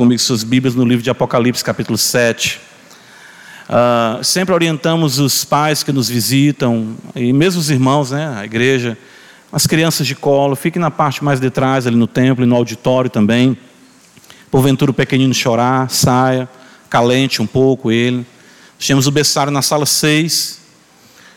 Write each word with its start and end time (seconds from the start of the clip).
comigo 0.00 0.18
suas 0.18 0.42
Bíblias 0.42 0.74
no 0.74 0.82
livro 0.82 1.02
de 1.02 1.10
Apocalipse, 1.10 1.62
capítulo 1.62 1.98
7. 1.98 2.58
Uh, 3.68 4.24
sempre 4.24 4.54
orientamos 4.54 5.18
os 5.18 5.44
pais 5.44 5.82
que 5.82 5.92
nos 5.92 6.08
visitam, 6.08 6.96
e 7.14 7.34
mesmo 7.34 7.60
os 7.60 7.68
irmãos, 7.68 8.10
né, 8.10 8.34
a 8.34 8.42
igreja, 8.42 8.96
as 9.52 9.66
crianças 9.66 10.06
de 10.06 10.14
colo, 10.14 10.56
fiquem 10.56 10.80
na 10.80 10.90
parte 10.90 11.22
mais 11.22 11.38
de 11.38 11.50
trás, 11.50 11.86
ali 11.86 11.96
no 11.96 12.06
templo 12.06 12.42
e 12.42 12.48
no 12.48 12.56
auditório 12.56 13.10
também. 13.10 13.58
Porventura 14.50 14.90
o 14.90 14.94
pequenino 14.94 15.34
chorar, 15.34 15.90
saia, 15.90 16.48
calente 16.88 17.42
um 17.42 17.46
pouco 17.46 17.92
ele. 17.92 18.24
Temos 18.78 19.06
o 19.06 19.10
berçário 19.10 19.52
na 19.52 19.60
sala 19.60 19.84
6. 19.84 20.60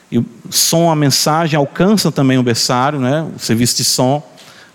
E 0.10 0.20
o 0.20 0.26
som, 0.50 0.90
a 0.90 0.96
mensagem 0.96 1.58
alcança 1.58 2.14
também 2.14 2.38
o 2.38 2.44
berçário, 2.44 2.98
né? 2.98 3.30
o 3.36 3.38
serviço 3.38 3.76
de 3.76 3.84
som, 3.84 4.26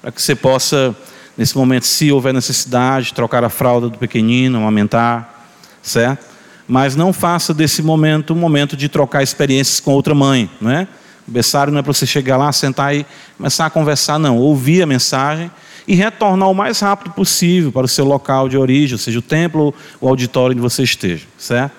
para 0.02 0.12
que 0.12 0.20
você 0.20 0.34
possa, 0.34 0.94
nesse 1.38 1.56
momento, 1.56 1.86
se 1.86 2.10
houver 2.10 2.34
necessidade, 2.34 3.14
trocar 3.14 3.44
a 3.44 3.48
fralda 3.48 3.88
do 3.88 3.96
pequenino, 3.96 4.58
amamentar, 4.58 5.46
certo? 5.80 6.26
Mas 6.66 6.96
não 6.96 7.12
faça 7.12 7.54
desse 7.54 7.80
momento 7.80 8.34
um 8.34 8.36
momento 8.36 8.76
de 8.76 8.88
trocar 8.88 9.22
experiências 9.22 9.78
com 9.78 9.92
outra 9.92 10.16
mãe, 10.16 10.50
não 10.60 10.72
é? 10.72 10.88
O 11.26 11.30
berçário 11.30 11.72
não 11.72 11.78
é 11.78 11.82
para 11.82 11.92
você 11.92 12.04
chegar 12.04 12.36
lá, 12.36 12.50
sentar 12.50 12.94
e 12.94 13.06
começar 13.36 13.66
a 13.66 13.70
conversar, 13.70 14.18
não. 14.18 14.36
Ouvir 14.36 14.82
a 14.82 14.86
mensagem 14.86 15.48
e 15.86 15.94
retornar 15.94 16.50
o 16.50 16.54
mais 16.54 16.80
rápido 16.80 17.12
possível 17.12 17.70
para 17.70 17.86
o 17.86 17.88
seu 17.88 18.04
local 18.04 18.48
de 18.48 18.58
origem, 18.58 18.98
seja, 18.98 19.20
o 19.20 19.22
templo 19.22 19.72
ou 20.00 20.08
o 20.08 20.08
auditório 20.08 20.52
onde 20.52 20.60
você 20.60 20.82
esteja, 20.82 21.24
certo? 21.38 21.72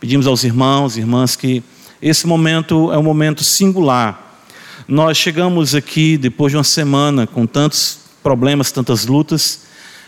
Pedimos 0.00 0.26
aos 0.26 0.42
irmãos 0.42 0.96
e 0.96 1.00
irmãs 1.00 1.36
que 1.36 1.62
esse 2.02 2.26
momento 2.26 2.92
é 2.92 2.98
um 2.98 3.02
momento 3.02 3.44
singular. 3.44 4.40
Nós 4.88 5.16
chegamos 5.16 5.74
aqui 5.74 6.18
depois 6.18 6.50
de 6.50 6.56
uma 6.56 6.64
semana 6.64 7.26
com 7.26 7.46
tantos 7.46 8.05
problemas, 8.26 8.72
tantas 8.72 9.06
lutas. 9.06 9.60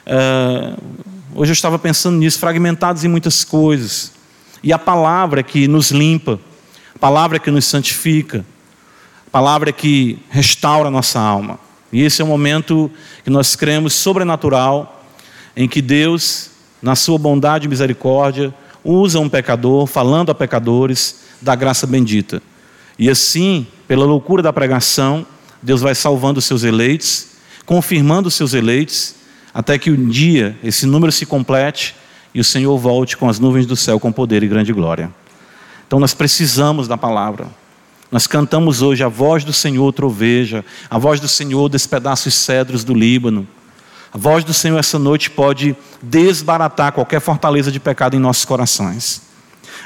Uh, 0.05 0.77
hoje 1.37 1.53
eu 1.53 1.55
estava 1.55 1.79
pensando 1.79 2.17
nisso, 2.17 2.37
fragmentados 2.41 3.05
em 3.05 3.09
muitas 3.09 3.45
coisas. 3.45 4.11
E 4.61 4.73
a 4.73 4.79
palavra 4.79 5.41
que 5.41 5.69
nos 5.69 5.93
limpa, 5.93 6.41
a 6.97 6.99
palavra 6.99 7.39
que 7.39 7.49
nos 7.49 7.65
santifica, 7.65 8.45
palavra 9.31 9.71
que 9.71 10.19
restaura 10.31 10.89
a 10.89 10.91
nossa 10.91 11.21
alma. 11.21 11.61
E 11.93 12.03
esse 12.03 12.21
é 12.21 12.25
o 12.25 12.27
momento 12.27 12.91
que 13.23 13.31
nós 13.31 13.55
cremos 13.55 13.93
sobrenatural, 13.93 15.05
em 15.57 15.69
que 15.69 15.81
Deus, 15.81 16.51
na 16.83 16.97
sua 16.97 17.19
bondade 17.19 17.67
e 17.67 17.69
misericórdia, 17.69 18.53
usa 18.83 19.21
um 19.21 19.29
pecador, 19.29 19.87
falando 19.87 20.31
a 20.31 20.35
pecadores, 20.35 21.21
da 21.41 21.55
graça 21.55 21.87
bendita. 21.87 22.43
E 22.99 23.09
assim, 23.09 23.65
pela 23.87 24.05
loucura 24.05 24.43
da 24.43 24.53
pregação, 24.53 25.25
Deus 25.63 25.83
vai 25.83 25.95
salvando 25.95 26.41
os 26.41 26.45
seus 26.45 26.65
eleitos, 26.65 27.38
confirmando 27.69 28.31
seus 28.31 28.55
eleitos, 28.55 29.15
até 29.53 29.79
que 29.79 29.91
um 29.91 30.09
dia 30.09 30.57
esse 30.65 30.87
número 30.87 31.13
se 31.13 31.27
complete 31.27 31.95
e 32.33 32.41
o 32.41 32.45
Senhor 32.45 32.79
volte 32.79 33.15
com 33.15 33.29
as 33.29 33.39
nuvens 33.39 33.67
do 33.67 33.77
céu 33.77 34.01
com 34.01 34.11
poder 34.11 34.43
e 34.43 34.49
grande 34.49 34.73
glória. 34.73 35.11
Então 35.87 36.01
nós 36.01 36.15
precisamos 36.15 36.89
da 36.89 36.97
palavra. 36.97 37.47
Nós 38.11 38.27
cantamos 38.27 38.81
hoje 38.81 39.05
a 39.05 39.09
voz 39.09 39.45
do 39.45 39.53
Senhor 39.53 39.93
troveja, 39.93 40.65
a 40.89 40.97
voz 40.97 41.21
do 41.21 41.29
Senhor 41.29 41.69
despedaça 41.69 42.29
os 42.31 42.35
cedros 42.37 42.85
do 42.85 42.95
Líbano. 42.95 43.47
A 44.15 44.17
voz 44.17 44.45
do 44.45 44.55
Senhor 44.55 44.79
essa 44.79 44.99
noite 44.99 45.29
pode 45.29 45.77
desbaratar 46.01 46.93
qualquer 46.93 47.21
fortaleza 47.21 47.71
de 47.71 47.79
pecado 47.79 48.17
em 48.17 48.19
nossos 48.19 48.47
corações. 48.47 49.21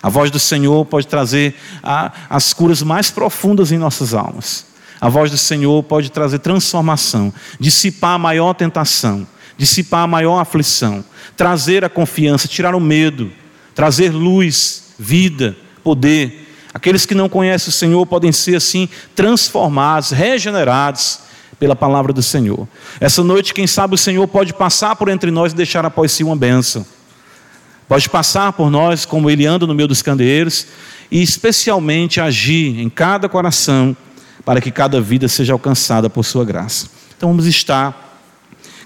A 0.01 0.09
voz 0.09 0.31
do 0.31 0.39
Senhor 0.39 0.87
pode 0.87 1.09
trazer 1.09 1.57
a, 1.83 2.13
as 2.31 2.53
curas 2.53 2.81
mais 2.81 3.11
profundas 3.11 3.73
em 3.73 3.77
nossas 3.77 4.15
almas. 4.15 4.71
A 5.03 5.11
voz 5.11 5.31
do 5.31 5.37
Senhor 5.37 5.83
pode 5.83 6.11
trazer 6.11 6.39
transformação, 6.39 7.31
dissipar 7.61 8.15
a 8.15 8.19
maior 8.19 8.55
tentação, 8.55 9.27
dissipar 9.59 10.05
a 10.05 10.07
maior 10.07 10.39
aflição, 10.39 11.05
trazer 11.37 11.85
a 11.85 11.91
confiança, 11.91 12.49
tirar 12.49 12.75
o 12.75 12.81
medo, 12.81 13.31
trazer 13.75 14.11
luz, 14.11 14.95
vida, 14.99 15.55
poder 15.85 16.43
Aqueles 16.75 17.05
que 17.05 17.15
não 17.15 17.29
conhecem 17.29 17.69
o 17.69 17.73
Senhor 17.73 18.07
podem 18.07 18.33
ser 18.33 18.57
assim 18.57 18.89
transformados, 19.15 20.11
regenerados 20.11 21.21
pela 21.59 21.77
palavra 21.77 22.13
do 22.13 22.23
Senhor. 22.23 22.67
Essa 22.99 23.23
noite, 23.23 23.53
quem 23.53 23.67
sabe 23.67 23.95
o 23.95 23.99
Senhor 23.99 24.27
pode 24.27 24.55
passar 24.55 24.97
por 24.97 25.09
entre 25.09 25.31
nós 25.31 25.53
e 25.53 25.57
deixar 25.57 25.85
após 25.85 26.13
si 26.13 26.25
uma 26.25 26.35
bênção. 26.35 26.85
Pode 27.87 28.09
passar 28.09 28.55
por 28.55 28.71
nós 28.71 29.05
como 29.05 29.29
ele 29.29 29.45
anda 29.45 29.67
no 29.67 29.75
meio 29.75 29.87
dos 29.87 30.01
candeeiros 30.01 30.67
e 31.11 31.23
especialmente 31.23 32.21
agir 32.21 32.81
em 32.81 32.89
cada 32.89 33.29
coração 33.29 33.95
para 34.45 34.61
que 34.61 34.71
cada 34.71 35.01
vida 35.01 35.29
seja 35.29 35.53
alcançada 35.53 36.11
por 36.11 36.25
sua 36.25 36.45
graça. 36.45 36.89
Então 37.17 37.29
vamos 37.29 37.47
estar 37.47 38.21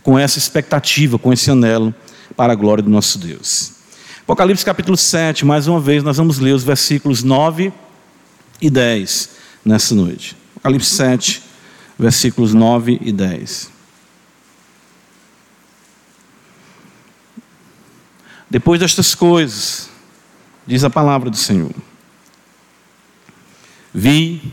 com 0.02 0.18
essa 0.18 0.38
expectativa, 0.38 1.18
com 1.18 1.32
esse 1.32 1.50
anelo 1.50 1.94
para 2.36 2.52
a 2.52 2.56
glória 2.56 2.82
do 2.82 2.90
nosso 2.90 3.18
Deus. 3.18 3.72
Apocalipse 4.22 4.64
capítulo 4.64 4.96
7, 4.96 5.44
mais 5.44 5.68
uma 5.68 5.80
vez, 5.80 6.02
nós 6.02 6.16
vamos 6.16 6.38
ler 6.38 6.52
os 6.52 6.64
versículos 6.64 7.22
9 7.22 7.72
e 8.60 8.68
10 8.68 9.30
nessa 9.64 9.94
noite. 9.94 10.36
Apocalipse 10.56 10.90
7, 10.90 11.42
versículos 11.98 12.52
9 12.52 12.98
e 13.00 13.12
10. 13.12 13.70
Depois 18.50 18.80
destas 18.80 19.14
coisas, 19.14 19.88
diz 20.66 20.84
a 20.84 20.90
palavra 20.90 21.30
do 21.30 21.36
Senhor: 21.36 21.74
Vi, 23.92 24.52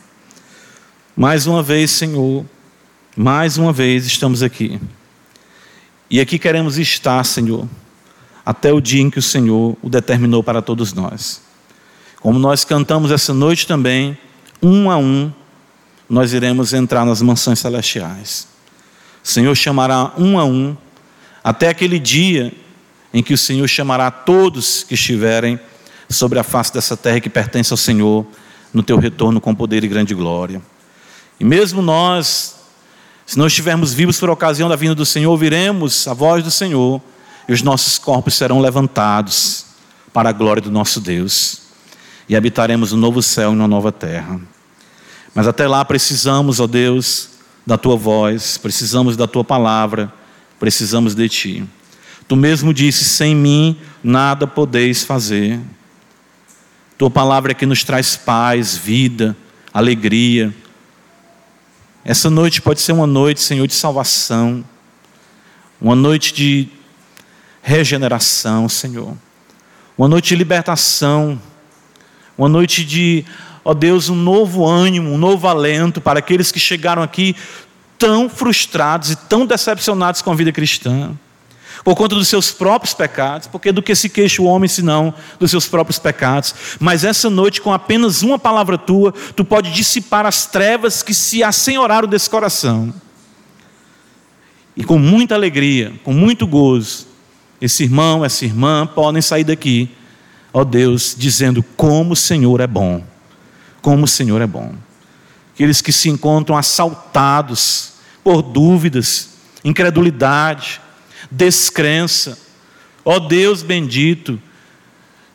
Mais 1.21 1.45
uma 1.45 1.61
vez, 1.61 1.91
Senhor, 1.91 2.43
mais 3.15 3.55
uma 3.55 3.71
vez 3.71 4.07
estamos 4.07 4.41
aqui. 4.41 4.81
E 6.09 6.19
aqui 6.19 6.39
queremos 6.39 6.79
estar, 6.79 7.23
Senhor, 7.23 7.69
até 8.43 8.73
o 8.73 8.81
dia 8.81 9.03
em 9.03 9.09
que 9.11 9.19
o 9.19 9.21
Senhor 9.21 9.77
o 9.83 9.87
determinou 9.87 10.41
para 10.41 10.63
todos 10.63 10.93
nós. 10.93 11.43
Como 12.21 12.39
nós 12.39 12.65
cantamos 12.65 13.11
essa 13.11 13.35
noite 13.35 13.67
também, 13.67 14.17
um 14.63 14.89
a 14.89 14.97
um, 14.97 15.31
nós 16.09 16.33
iremos 16.33 16.73
entrar 16.73 17.05
nas 17.05 17.21
mansões 17.21 17.59
celestiais. 17.59 18.47
O 19.23 19.27
Senhor 19.27 19.53
chamará 19.53 20.13
um 20.17 20.39
a 20.39 20.43
um, 20.43 20.75
até 21.43 21.69
aquele 21.69 21.99
dia 21.99 22.51
em 23.13 23.21
que 23.21 23.35
o 23.35 23.37
Senhor 23.37 23.67
chamará 23.67 24.09
todos 24.09 24.83
que 24.83 24.95
estiverem 24.95 25.59
sobre 26.09 26.39
a 26.39 26.43
face 26.43 26.73
dessa 26.73 26.97
terra 26.97 27.19
que 27.19 27.29
pertence 27.29 27.71
ao 27.71 27.77
Senhor, 27.77 28.25
no 28.73 28.81
teu 28.81 28.97
retorno 28.97 29.39
com 29.39 29.53
poder 29.53 29.83
e 29.83 29.87
grande 29.87 30.15
glória. 30.15 30.59
E 31.41 31.43
mesmo 31.43 31.81
nós, 31.81 32.55
se 33.25 33.35
não 33.35 33.47
estivermos 33.47 33.95
vivos 33.95 34.19
por 34.19 34.29
ocasião 34.29 34.69
da 34.69 34.75
vinda 34.75 34.93
do 34.93 35.07
Senhor, 35.07 35.31
ouviremos 35.31 36.07
a 36.07 36.13
voz 36.13 36.43
do 36.43 36.51
Senhor 36.51 37.01
e 37.49 37.51
os 37.51 37.63
nossos 37.63 37.97
corpos 37.97 38.35
serão 38.35 38.59
levantados 38.59 39.65
para 40.13 40.29
a 40.29 40.31
glória 40.31 40.61
do 40.61 40.69
nosso 40.69 40.99
Deus, 41.01 41.63
e 42.29 42.35
habitaremos 42.35 42.93
um 42.93 42.97
novo 42.97 43.23
céu 43.23 43.53
e 43.53 43.55
uma 43.55 43.67
nova 43.67 43.91
terra. 43.91 44.39
Mas 45.33 45.47
até 45.47 45.67
lá 45.67 45.83
precisamos, 45.83 46.59
ó 46.59 46.67
Deus, 46.67 47.29
da 47.65 47.75
tua 47.75 47.95
voz, 47.95 48.59
precisamos 48.59 49.17
da 49.17 49.25
tua 49.25 49.43
palavra, 49.43 50.13
precisamos 50.59 51.15
de 51.15 51.27
ti. 51.27 51.65
Tu 52.27 52.35
mesmo 52.35 52.71
disse: 52.71 53.03
sem 53.03 53.35
mim 53.35 53.79
nada 54.03 54.45
podeis 54.45 55.03
fazer. 55.03 55.59
Tua 56.99 57.09
palavra 57.09 57.51
é 57.51 57.55
que 57.55 57.65
nos 57.65 57.83
traz 57.83 58.15
paz, 58.15 58.77
vida, 58.77 59.35
alegria. 59.73 60.53
Essa 62.03 62.29
noite 62.29 62.61
pode 62.61 62.81
ser 62.81 62.93
uma 62.93 63.05
noite, 63.05 63.41
Senhor, 63.41 63.67
de 63.67 63.75
salvação, 63.75 64.65
uma 65.79 65.95
noite 65.95 66.33
de 66.33 66.67
regeneração, 67.61 68.67
Senhor. 68.67 69.15
Uma 69.95 70.07
noite 70.07 70.29
de 70.29 70.35
libertação, 70.35 71.39
uma 72.35 72.49
noite 72.49 72.83
de, 72.83 73.23
ó 73.63 73.73
Deus, 73.73 74.09
um 74.09 74.15
novo 74.15 74.67
ânimo, 74.67 75.11
um 75.11 75.17
novo 75.17 75.47
alento 75.47 76.01
para 76.01 76.17
aqueles 76.17 76.51
que 76.51 76.59
chegaram 76.59 77.03
aqui 77.03 77.35
tão 77.99 78.27
frustrados 78.27 79.11
e 79.11 79.15
tão 79.15 79.45
decepcionados 79.45 80.23
com 80.23 80.31
a 80.31 80.35
vida 80.35 80.51
cristã, 80.51 81.15
por 81.83 81.95
conta 81.95 82.15
dos 82.15 82.27
seus 82.27 82.51
próprios 82.51 82.93
pecados, 82.93 83.47
porque 83.47 83.71
do 83.71 83.81
que 83.81 83.95
se 83.95 84.09
queixa 84.09 84.41
o 84.41 84.45
homem 84.45 84.67
senão 84.67 85.13
dos 85.39 85.49
seus 85.49 85.67
próprios 85.67 85.97
pecados. 85.97 86.53
Mas 86.79 87.03
essa 87.03 87.29
noite, 87.29 87.61
com 87.61 87.73
apenas 87.73 88.21
uma 88.21 88.37
palavra 88.37 88.77
tua, 88.77 89.11
tu 89.35 89.43
pode 89.43 89.71
dissipar 89.71 90.25
as 90.25 90.45
trevas 90.45 91.01
que 91.01 91.13
se 91.13 91.43
assenhoraram 91.43 92.07
desse 92.07 92.29
coração. 92.29 92.93
E 94.75 94.83
com 94.83 94.97
muita 94.97 95.35
alegria, 95.35 95.93
com 96.03 96.13
muito 96.13 96.45
gozo, 96.45 97.07
esse 97.59 97.83
irmão, 97.83 98.23
essa 98.23 98.45
irmã 98.45 98.87
podem 98.87 99.21
sair 99.21 99.43
daqui, 99.43 99.89
ó 100.53 100.63
Deus, 100.63 101.15
dizendo 101.17 101.63
como 101.75 102.13
o 102.13 102.15
Senhor 102.15 102.59
é 102.59 102.67
bom. 102.67 103.03
Como 103.81 104.05
o 104.05 104.07
Senhor 104.07 104.41
é 104.41 104.47
bom. 104.47 104.73
Aqueles 105.53 105.81
que 105.81 105.91
se 105.91 106.09
encontram 106.09 106.55
assaltados 106.55 107.93
por 108.23 108.41
dúvidas, 108.41 109.31
incredulidade, 109.63 110.79
descrença. 111.31 112.37
Ó 113.03 113.17
Deus 113.17 113.63
bendito, 113.63 114.39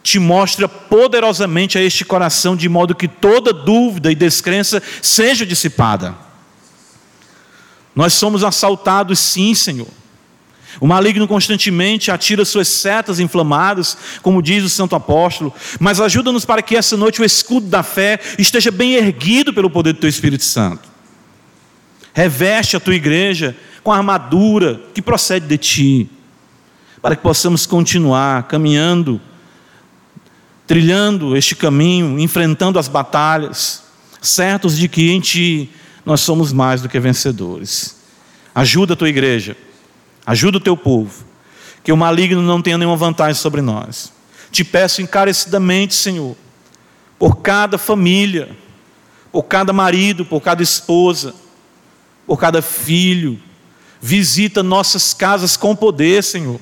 te 0.03 0.21
mostra 0.21 0.69
poderosamente 0.69 1.79
a 1.79 1.83
este 1.83 2.05
coração, 2.05 2.55
de 2.55 2.69
modo 2.69 2.95
que 2.95 3.09
toda 3.09 3.53
dúvida 3.53 4.13
e 4.13 4.15
descrença 4.15 4.81
seja 5.03 5.45
dissipada. 5.45 6.15
Nós 7.95 8.13
somos 8.13 8.45
assaltados, 8.45 9.19
sim, 9.19 9.55
Senhor. 9.55 9.89
O 10.79 10.87
maligno 10.87 11.27
constantemente 11.27 12.11
atira 12.11 12.45
suas 12.45 12.69
setas 12.69 13.19
inflamadas, 13.19 13.97
como 14.23 14.43
diz 14.43 14.63
o 14.63 14.69
santo 14.69 14.95
apóstolo, 14.95 15.53
mas 15.81 16.01
ajuda-nos 16.01 16.45
para 16.45 16.63
que 16.63 16.77
essa 16.77 16.97
noite 16.97 17.21
o 17.21 17.25
escudo 17.25 17.67
da 17.67 17.83
fé 17.83 18.21
esteja 18.39 18.71
bem 18.71 18.95
erguido 18.95 19.55
pelo 19.55 19.71
poder 19.71 19.95
do 19.95 20.01
teu 20.01 20.11
Espírito 20.11 20.45
Santo. 20.45 20.89
Reveste 22.13 22.77
a 22.77 22.81
tua 22.81 22.95
igreja 22.95 23.57
com 23.87 23.93
a 23.93 23.99
armadura 23.99 24.81
que 24.93 25.01
procede 25.01 25.47
de 25.47 25.57
ti, 25.57 26.11
para 27.01 27.15
que 27.15 27.23
possamos 27.23 27.67
continuar 27.67 28.43
caminhando 28.49 29.21
trilhando 30.67 31.37
este 31.37 31.55
caminho, 31.55 32.19
enfrentando 32.19 32.81
as 32.81 32.89
batalhas, 32.89 33.85
certos 34.21 34.77
de 34.77 34.89
que 34.89 35.13
em 35.13 35.21
Ti 35.21 35.71
nós 36.05 36.21
somos 36.21 36.53
mais 36.53 36.83
do 36.83 36.89
que 36.89 36.99
vencedores. 36.99 37.99
Ajuda 38.53 38.95
a 38.95 38.97
tua 38.97 39.09
igreja, 39.09 39.57
ajuda 40.27 40.57
o 40.57 40.61
teu 40.61 40.77
povo, 40.77 41.25
que 41.85 41.93
o 41.93 41.97
maligno 41.97 42.43
não 42.43 42.61
tenha 42.61 42.77
nenhuma 42.77 42.97
vantagem 42.97 43.41
sobre 43.41 43.63
nós. 43.63 44.13
Te 44.51 44.65
peço 44.65 45.01
encarecidamente, 45.01 45.95
Senhor, 45.95 46.37
por 47.17 47.37
cada 47.37 47.79
família, 47.79 48.49
por 49.31 49.45
cada 49.45 49.73
marido, 49.73 50.25
por 50.25 50.41
cada 50.41 50.61
esposa, 50.61 51.33
por 52.27 52.37
cada 52.37 52.61
filho, 52.61 53.46
visita 54.07 54.63
nossas 54.63 55.13
casas 55.13 55.57
com 55.57 55.75
poder, 55.75 56.23
Senhor, 56.23 56.61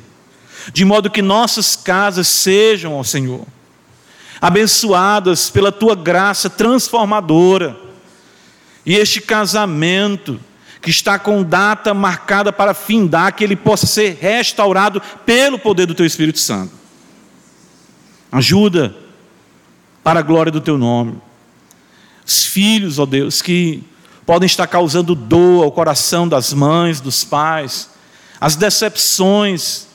de 0.73 0.83
modo 0.83 1.11
que 1.11 1.21
nossas 1.21 1.77
casas 1.77 2.27
sejam, 2.27 2.95
ó 2.95 3.05
Senhor, 3.05 3.45
abençoadas 4.41 5.51
pela 5.51 5.71
tua 5.71 5.95
graça 5.95 6.49
transformadora. 6.49 7.77
E 8.87 8.95
este 8.95 9.21
casamento, 9.21 10.41
que 10.81 10.89
está 10.89 11.19
com 11.19 11.43
data 11.43 11.93
marcada 11.93 12.51
para 12.51 12.73
findar, 12.73 13.35
que 13.35 13.45
ele 13.45 13.57
possa 13.57 13.87
ser 13.87 14.17
restaurado 14.19 15.03
pelo 15.27 15.59
poder 15.59 15.87
do 15.87 15.95
teu 15.95 16.07
Espírito 16.07 16.39
Santo. 16.39 16.73
Ajuda 18.33 18.97
para 20.03 20.21
a 20.21 20.23
glória 20.23 20.51
do 20.51 20.63
teu 20.63 20.79
nome. 20.79 21.19
Os 22.27 22.45
filhos, 22.45 22.99
ó 22.99 23.05
Deus, 23.05 23.43
que 23.43 23.83
podem 24.27 24.47
estar 24.47 24.67
causando 24.67 25.15
dor 25.15 25.65
ao 25.65 25.73
coração 25.73 26.27
das 26.27 26.53
mães, 26.53 27.01
dos 27.01 27.25
pais, 27.25 27.91
as 28.41 28.57
decepções, 28.57 29.87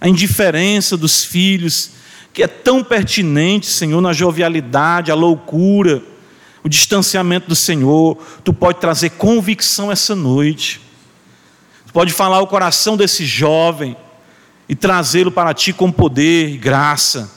a 0.00 0.08
indiferença 0.08 0.96
dos 0.96 1.24
filhos, 1.24 1.90
que 2.32 2.42
é 2.42 2.46
tão 2.46 2.84
pertinente, 2.84 3.66
Senhor, 3.66 4.00
na 4.00 4.12
jovialidade, 4.12 5.10
a 5.10 5.14
loucura, 5.14 6.02
o 6.62 6.68
distanciamento 6.68 7.48
do 7.48 7.56
Senhor. 7.56 8.18
Tu 8.44 8.52
pode 8.52 8.78
trazer 8.78 9.10
convicção 9.10 9.90
essa 9.90 10.14
noite. 10.14 10.80
Tu 11.86 11.92
pode 11.92 12.12
falar 12.12 12.40
o 12.40 12.46
coração 12.46 12.96
desse 12.96 13.24
jovem 13.24 13.96
e 14.68 14.74
trazê-lo 14.74 15.30
para 15.30 15.54
ti 15.54 15.72
com 15.72 15.90
poder 15.90 16.50
e 16.50 16.58
graça. 16.58 17.32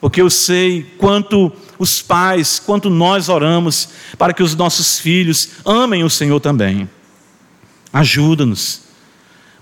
Porque 0.00 0.20
eu 0.20 0.30
sei 0.30 0.94
quanto 0.96 1.52
os 1.78 2.02
pais, 2.02 2.58
quanto 2.58 2.88
nós 2.88 3.28
oramos 3.28 3.88
para 4.18 4.32
que 4.32 4.42
os 4.42 4.54
nossos 4.54 4.98
filhos 4.98 5.48
amem 5.64 6.04
o 6.04 6.10
Senhor 6.10 6.40
também. 6.40 6.88
Ajuda-nos 7.92 8.82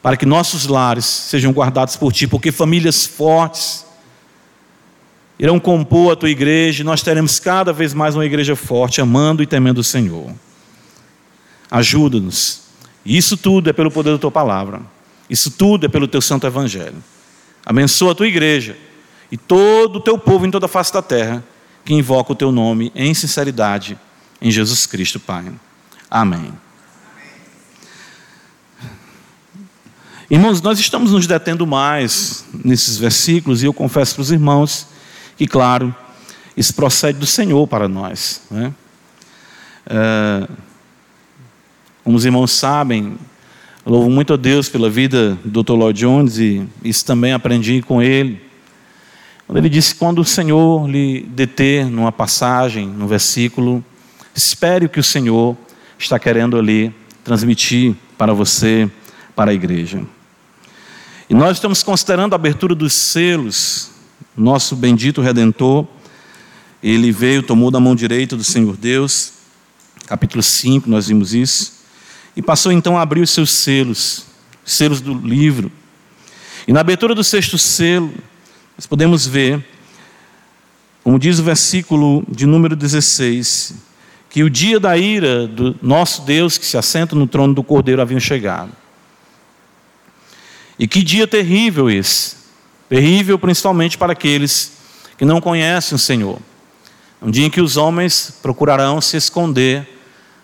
para 0.02 0.16
que 0.16 0.24
nossos 0.24 0.66
lares 0.66 1.04
sejam 1.04 1.52
guardados 1.52 1.96
por 1.96 2.12
ti, 2.12 2.26
porque 2.26 2.50
famílias 2.50 3.04
fortes 3.04 3.84
irão 5.38 5.58
compor 5.58 6.12
a 6.12 6.16
tua 6.16 6.30
igreja 6.30 6.82
e 6.82 6.84
nós 6.84 7.02
teremos 7.02 7.38
cada 7.38 7.72
vez 7.72 7.94
mais 7.94 8.14
uma 8.14 8.24
igreja 8.24 8.56
forte, 8.56 9.00
amando 9.00 9.42
e 9.42 9.46
temendo 9.46 9.78
o 9.78 9.84
Senhor. 9.84 10.32
Ajuda-nos. 11.70 12.62
Isso 13.04 13.36
tudo 13.36 13.70
é 13.70 13.72
pelo 13.72 13.90
poder 13.90 14.12
da 14.12 14.18
tua 14.18 14.30
palavra. 14.30 14.82
Isso 15.28 15.50
tudo 15.50 15.86
é 15.86 15.88
pelo 15.88 16.08
teu 16.08 16.20
santo 16.20 16.46
evangelho. 16.46 17.02
Abençoa 17.64 18.12
a 18.12 18.14
tua 18.14 18.26
igreja 18.26 18.76
e 19.30 19.36
todo 19.36 19.96
o 19.96 20.00
teu 20.00 20.18
povo 20.18 20.44
em 20.44 20.50
toda 20.50 20.66
a 20.66 20.68
face 20.68 20.92
da 20.92 21.00
terra 21.00 21.44
que 21.84 21.94
invoca 21.94 22.32
o 22.32 22.36
teu 22.36 22.52
nome 22.52 22.92
em 22.94 23.12
sinceridade 23.14 23.98
em 24.40 24.50
Jesus 24.50 24.86
Cristo, 24.86 25.20
Pai. 25.20 25.52
Amém. 26.10 26.52
Irmãos, 30.30 30.62
nós 30.62 30.78
estamos 30.78 31.10
nos 31.10 31.26
detendo 31.26 31.66
mais 31.66 32.44
nesses 32.64 32.96
versículos 32.96 33.62
e 33.62 33.66
eu 33.66 33.74
confesso 33.74 34.14
para 34.14 34.22
os 34.22 34.30
irmãos 34.30 34.86
e 35.40 35.46
claro, 35.46 35.94
isso 36.56 36.72
procede 36.72 37.18
do 37.18 37.26
Senhor 37.26 37.66
para 37.66 37.88
nós. 37.88 38.42
Né? 38.50 38.72
É, 39.86 40.48
como 42.04 42.16
os 42.16 42.24
irmãos 42.24 42.52
sabem, 42.52 43.16
louvo 43.84 44.08
muito 44.08 44.34
a 44.34 44.36
Deus 44.36 44.68
pela 44.68 44.88
vida 44.88 45.36
do 45.44 45.64
Dr. 45.64 45.72
Lloyd 45.72 45.98
Jones 45.98 46.38
e 46.38 46.64
isso 46.84 47.04
também 47.04 47.32
aprendi 47.32 47.82
com 47.82 48.00
ele. 48.00 48.49
Quando 49.50 49.58
ele 49.58 49.68
disse: 49.68 49.96
quando 49.96 50.20
o 50.20 50.24
Senhor 50.24 50.88
lhe 50.88 51.22
deter 51.22 51.84
numa 51.84 52.12
passagem, 52.12 52.86
no 52.86 53.08
versículo, 53.08 53.84
espere 54.32 54.86
o 54.86 54.88
que 54.88 55.00
o 55.00 55.02
Senhor 55.02 55.56
está 55.98 56.20
querendo 56.20 56.56
ali 56.56 56.94
transmitir 57.24 57.96
para 58.16 58.32
você, 58.32 58.88
para 59.34 59.50
a 59.50 59.54
igreja. 59.54 60.04
E 61.28 61.34
nós 61.34 61.56
estamos 61.56 61.82
considerando 61.82 62.32
a 62.32 62.36
abertura 62.36 62.76
dos 62.76 62.92
selos 62.92 63.90
nosso 64.36 64.76
bendito 64.76 65.20
Redentor, 65.20 65.84
ele 66.80 67.10
veio, 67.10 67.42
tomou 67.42 67.72
da 67.72 67.80
mão 67.80 67.96
direita 67.96 68.36
do 68.36 68.44
Senhor 68.44 68.76
Deus, 68.76 69.32
capítulo 70.06 70.44
5, 70.44 70.88
nós 70.88 71.08
vimos 71.08 71.34
isso, 71.34 71.72
e 72.36 72.40
passou 72.40 72.70
então 72.70 72.96
a 72.96 73.02
abrir 73.02 73.20
os 73.20 73.30
seus 73.30 73.50
selos, 73.50 74.26
os 74.64 74.74
selos 74.74 75.00
do 75.00 75.12
livro. 75.12 75.72
E 76.68 76.72
na 76.72 76.78
abertura 76.78 77.16
do 77.16 77.24
sexto 77.24 77.58
selo, 77.58 78.14
nós 78.80 78.86
podemos 78.86 79.26
ver, 79.26 79.62
como 81.04 81.18
diz 81.18 81.38
o 81.38 81.42
versículo 81.42 82.24
de 82.26 82.46
número 82.46 82.74
16, 82.74 83.74
que 84.30 84.42
o 84.42 84.48
dia 84.48 84.80
da 84.80 84.96
ira 84.96 85.46
do 85.46 85.76
nosso 85.82 86.22
Deus, 86.22 86.56
que 86.56 86.64
se 86.64 86.78
assenta 86.78 87.14
no 87.14 87.26
trono 87.26 87.52
do 87.52 87.62
Cordeiro, 87.62 88.00
havia 88.00 88.18
chegado. 88.18 88.70
E 90.78 90.88
que 90.88 91.02
dia 91.02 91.26
terrível 91.26 91.90
esse! 91.90 92.36
Terrível 92.88 93.38
principalmente 93.38 93.98
para 93.98 94.14
aqueles 94.14 94.72
que 95.18 95.26
não 95.26 95.42
conhecem 95.42 95.94
o 95.94 95.98
Senhor. 95.98 96.38
Um 97.20 97.30
dia 97.30 97.44
em 97.44 97.50
que 97.50 97.60
os 97.60 97.76
homens 97.76 98.32
procurarão 98.40 98.98
se 98.98 99.14
esconder 99.14 99.86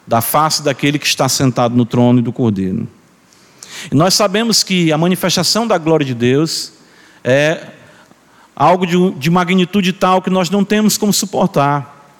da 0.06 0.20
face 0.20 0.62
daquele 0.62 0.98
que 0.98 1.06
está 1.06 1.26
sentado 1.26 1.74
no 1.74 1.86
trono 1.86 2.18
e 2.18 2.22
do 2.22 2.34
Cordeiro. 2.34 2.86
E 3.90 3.94
nós 3.94 4.12
sabemos 4.12 4.62
que 4.62 4.92
a 4.92 4.98
manifestação 4.98 5.66
da 5.66 5.78
glória 5.78 6.04
de 6.04 6.12
Deus 6.12 6.74
é 7.24 7.68
algo 8.56 8.86
de, 8.86 9.10
de 9.12 9.30
magnitude 9.30 9.92
tal 9.92 10.22
que 10.22 10.30
nós 10.30 10.48
não 10.48 10.64
temos 10.64 10.96
como 10.96 11.12
suportar. 11.12 12.10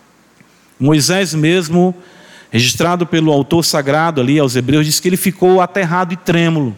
Moisés 0.79 1.33
mesmo, 1.33 1.95
registrado 2.51 3.07
pelo 3.07 3.33
autor 3.33 3.65
sagrado 3.65 4.21
ali 4.21 4.39
aos 4.39 4.55
Hebreus, 4.55 4.85
diz 4.85 5.01
que 5.01 5.09
ele 5.09 5.17
ficou 5.17 5.63
aterrado 5.63 6.13
e 6.13 6.17
trêmulo. 6.17 6.77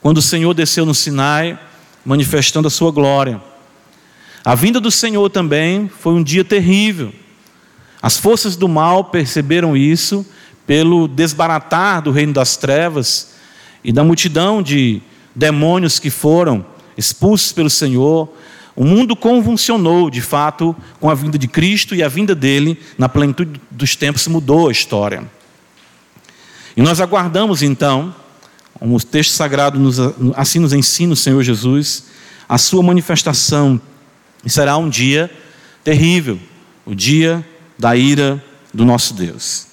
Quando 0.00 0.18
o 0.18 0.22
Senhor 0.22 0.54
desceu 0.54 0.86
no 0.86 0.94
Sinai, 0.94 1.58
manifestando 2.04 2.66
a 2.66 2.70
sua 2.70 2.90
glória. 2.90 3.40
A 4.42 4.54
vinda 4.54 4.80
do 4.80 4.90
Senhor 4.90 5.28
também 5.30 5.88
foi 5.88 6.14
um 6.14 6.22
dia 6.22 6.44
terrível. 6.44 7.12
As 8.00 8.18
forças 8.18 8.56
do 8.56 8.68
mal 8.68 9.04
perceberam 9.04 9.76
isso 9.76 10.26
pelo 10.66 11.08
desbaratar 11.08 12.02
do 12.02 12.10
reino 12.10 12.32
das 12.32 12.56
trevas 12.56 13.34
e 13.82 13.92
da 13.92 14.04
multidão 14.04 14.62
de 14.62 15.00
demônios 15.34 15.98
que 15.98 16.10
foram 16.10 16.64
expulsos 16.96 17.52
pelo 17.52 17.70
Senhor. 17.70 18.28
O 18.76 18.84
mundo 18.84 19.14
convulsionou, 19.14 20.10
de 20.10 20.20
fato, 20.20 20.74
com 21.00 21.08
a 21.08 21.14
vinda 21.14 21.38
de 21.38 21.46
Cristo 21.46 21.94
e 21.94 22.02
a 22.02 22.08
vinda 22.08 22.34
dele, 22.34 22.80
na 22.98 23.08
plenitude 23.08 23.60
dos 23.70 23.94
tempos, 23.94 24.26
mudou 24.26 24.68
a 24.68 24.72
história. 24.72 25.22
E 26.76 26.82
nós 26.82 27.00
aguardamos 27.00 27.62
então 27.62 28.14
como 28.74 28.96
o 28.96 29.00
texto 29.00 29.30
sagrado 29.30 29.78
nos, 29.78 29.98
assim 30.36 30.58
nos 30.58 30.72
ensina 30.72 31.12
o 31.12 31.16
Senhor 31.16 31.42
Jesus, 31.42 32.04
a 32.48 32.58
sua 32.58 32.82
manifestação 32.82 33.80
será 34.46 34.76
um 34.76 34.88
dia 34.88 35.30
terrível, 35.82 36.38
o 36.84 36.94
dia 36.94 37.46
da 37.78 37.96
ira 37.96 38.44
do 38.72 38.84
nosso 38.84 39.14
Deus. 39.14 39.68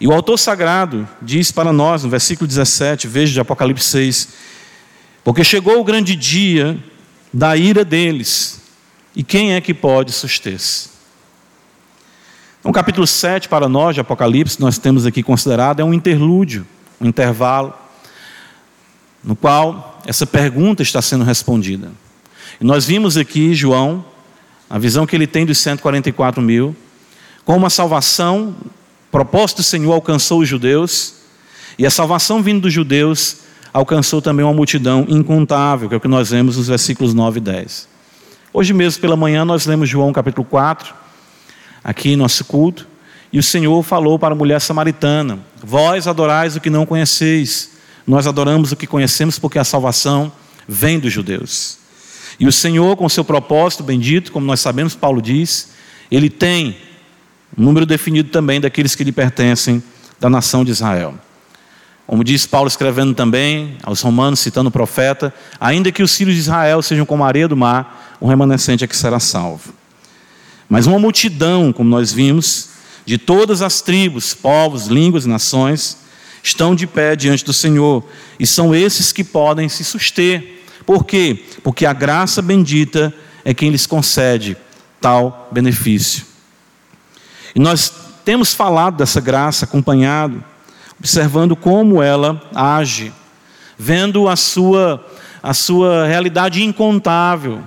E 0.00 0.06
o 0.06 0.12
autor 0.12 0.38
sagrado 0.38 1.08
diz 1.20 1.50
para 1.50 1.72
nós, 1.72 2.04
no 2.04 2.10
versículo 2.10 2.46
17, 2.46 3.08
veja 3.08 3.32
de 3.32 3.40
Apocalipse 3.40 3.84
6, 3.86 4.28
Porque 5.24 5.42
chegou 5.42 5.80
o 5.80 5.84
grande 5.84 6.14
dia 6.14 6.78
da 7.32 7.56
ira 7.56 7.84
deles, 7.84 8.60
e 9.14 9.22
quem 9.22 9.54
é 9.54 9.60
que 9.60 9.72
pode 9.72 10.12
suster-se? 10.12 10.90
Então, 12.60 12.72
capítulo 12.72 13.06
7 13.06 13.48
para 13.48 13.68
nós 13.68 13.94
de 13.94 14.00
Apocalipse, 14.00 14.60
nós 14.60 14.78
temos 14.78 15.06
aqui 15.06 15.22
considerado, 15.22 15.80
é 15.80 15.84
um 15.84 15.94
interlúdio, 15.94 16.66
um 17.00 17.06
intervalo, 17.06 17.72
no 19.22 19.34
qual 19.34 20.00
essa 20.06 20.26
pergunta 20.26 20.82
está 20.82 21.00
sendo 21.00 21.24
respondida. 21.24 21.90
E 22.60 22.64
nós 22.64 22.84
vimos 22.84 23.16
aqui 23.16 23.54
João, 23.54 24.04
a 24.68 24.78
visão 24.78 25.06
que 25.06 25.16
ele 25.16 25.26
tem 25.26 25.46
dos 25.46 25.58
144 25.58 26.42
mil, 26.42 26.76
como 27.44 27.64
a 27.64 27.70
salvação, 27.70 28.54
propósito 29.10 29.58
do 29.58 29.62
Senhor 29.62 29.92
alcançou 29.92 30.40
os 30.40 30.48
judeus, 30.48 31.14
e 31.78 31.86
a 31.86 31.90
salvação 31.90 32.42
vindo 32.42 32.62
dos 32.62 32.72
judeus 32.72 33.38
alcançou 33.72 34.20
também 34.20 34.44
uma 34.44 34.54
multidão 34.54 35.06
incontável, 35.08 35.88
que 35.88 35.94
é 35.94 35.98
o 35.98 36.00
que 36.00 36.08
nós 36.08 36.30
vemos 36.30 36.56
nos 36.56 36.68
versículos 36.68 37.14
9 37.14 37.38
e 37.38 37.40
10. 37.40 37.88
Hoje 38.52 38.72
mesmo 38.72 39.00
pela 39.00 39.16
manhã 39.16 39.44
nós 39.44 39.66
lemos 39.66 39.88
João 39.88 40.12
capítulo 40.12 40.44
4, 40.44 40.92
aqui 41.84 42.10
em 42.10 42.16
nosso 42.16 42.44
culto, 42.44 42.86
e 43.32 43.38
o 43.38 43.42
Senhor 43.42 43.82
falou 43.82 44.18
para 44.18 44.34
a 44.34 44.36
mulher 44.36 44.60
samaritana: 44.60 45.38
Vós 45.62 46.08
adorais 46.08 46.56
o 46.56 46.60
que 46.60 46.68
não 46.68 46.84
conheceis, 46.84 47.70
nós 48.06 48.26
adoramos 48.26 48.72
o 48.72 48.76
que 48.76 48.86
conhecemos 48.86 49.38
porque 49.38 49.58
a 49.58 49.64
salvação 49.64 50.32
vem 50.66 50.98
dos 50.98 51.12
judeus. 51.12 51.78
E 52.40 52.46
o 52.46 52.52
Senhor, 52.52 52.96
com 52.96 53.08
seu 53.08 53.24
propósito 53.24 53.82
bendito, 53.82 54.32
como 54.32 54.46
nós 54.46 54.60
sabemos, 54.60 54.94
Paulo 54.94 55.20
diz, 55.20 55.70
ele 56.10 56.30
tem 56.30 56.76
um 57.56 57.62
número 57.62 57.84
definido 57.84 58.30
também 58.30 58.60
daqueles 58.60 58.94
que 58.94 59.04
lhe 59.04 59.12
pertencem 59.12 59.82
da 60.18 60.30
nação 60.30 60.64
de 60.64 60.70
Israel. 60.70 61.14
Como 62.10 62.24
diz 62.24 62.44
Paulo 62.44 62.66
escrevendo 62.66 63.14
também 63.14 63.76
aos 63.84 64.00
Romanos, 64.00 64.40
citando 64.40 64.68
o 64.68 64.72
profeta: 64.72 65.32
ainda 65.60 65.92
que 65.92 66.02
os 66.02 66.16
filhos 66.16 66.34
de 66.34 66.40
Israel 66.40 66.82
sejam 66.82 67.06
como 67.06 67.22
a 67.22 67.28
areia 67.28 67.46
do 67.46 67.56
mar, 67.56 68.16
um 68.20 68.26
remanescente 68.26 68.82
é 68.82 68.86
que 68.88 68.96
será 68.96 69.20
salvo. 69.20 69.72
Mas 70.68 70.88
uma 70.88 70.98
multidão, 70.98 71.72
como 71.72 71.88
nós 71.88 72.12
vimos, 72.12 72.70
de 73.06 73.16
todas 73.16 73.62
as 73.62 73.80
tribos, 73.80 74.34
povos, 74.34 74.88
línguas 74.88 75.24
e 75.24 75.28
nações, 75.28 75.98
estão 76.42 76.74
de 76.74 76.84
pé 76.84 77.14
diante 77.14 77.44
do 77.44 77.52
Senhor, 77.52 78.04
e 78.40 78.44
são 78.44 78.74
esses 78.74 79.12
que 79.12 79.22
podem 79.22 79.68
se 79.68 79.84
suster. 79.84 80.64
Por 80.84 81.04
quê? 81.04 81.44
Porque 81.62 81.86
a 81.86 81.92
graça 81.92 82.42
bendita 82.42 83.14
é 83.44 83.54
quem 83.54 83.70
lhes 83.70 83.86
concede 83.86 84.56
tal 85.00 85.48
benefício. 85.52 86.24
E 87.54 87.60
nós 87.60 87.92
temos 88.24 88.52
falado 88.52 88.96
dessa 88.96 89.20
graça, 89.20 89.64
acompanhado 89.64 90.49
observando 91.00 91.56
como 91.56 92.02
ela 92.02 92.40
age, 92.54 93.10
vendo 93.78 94.28
a 94.28 94.36
sua, 94.36 95.04
a 95.42 95.54
sua 95.54 96.06
realidade 96.06 96.62
incontável. 96.62 97.60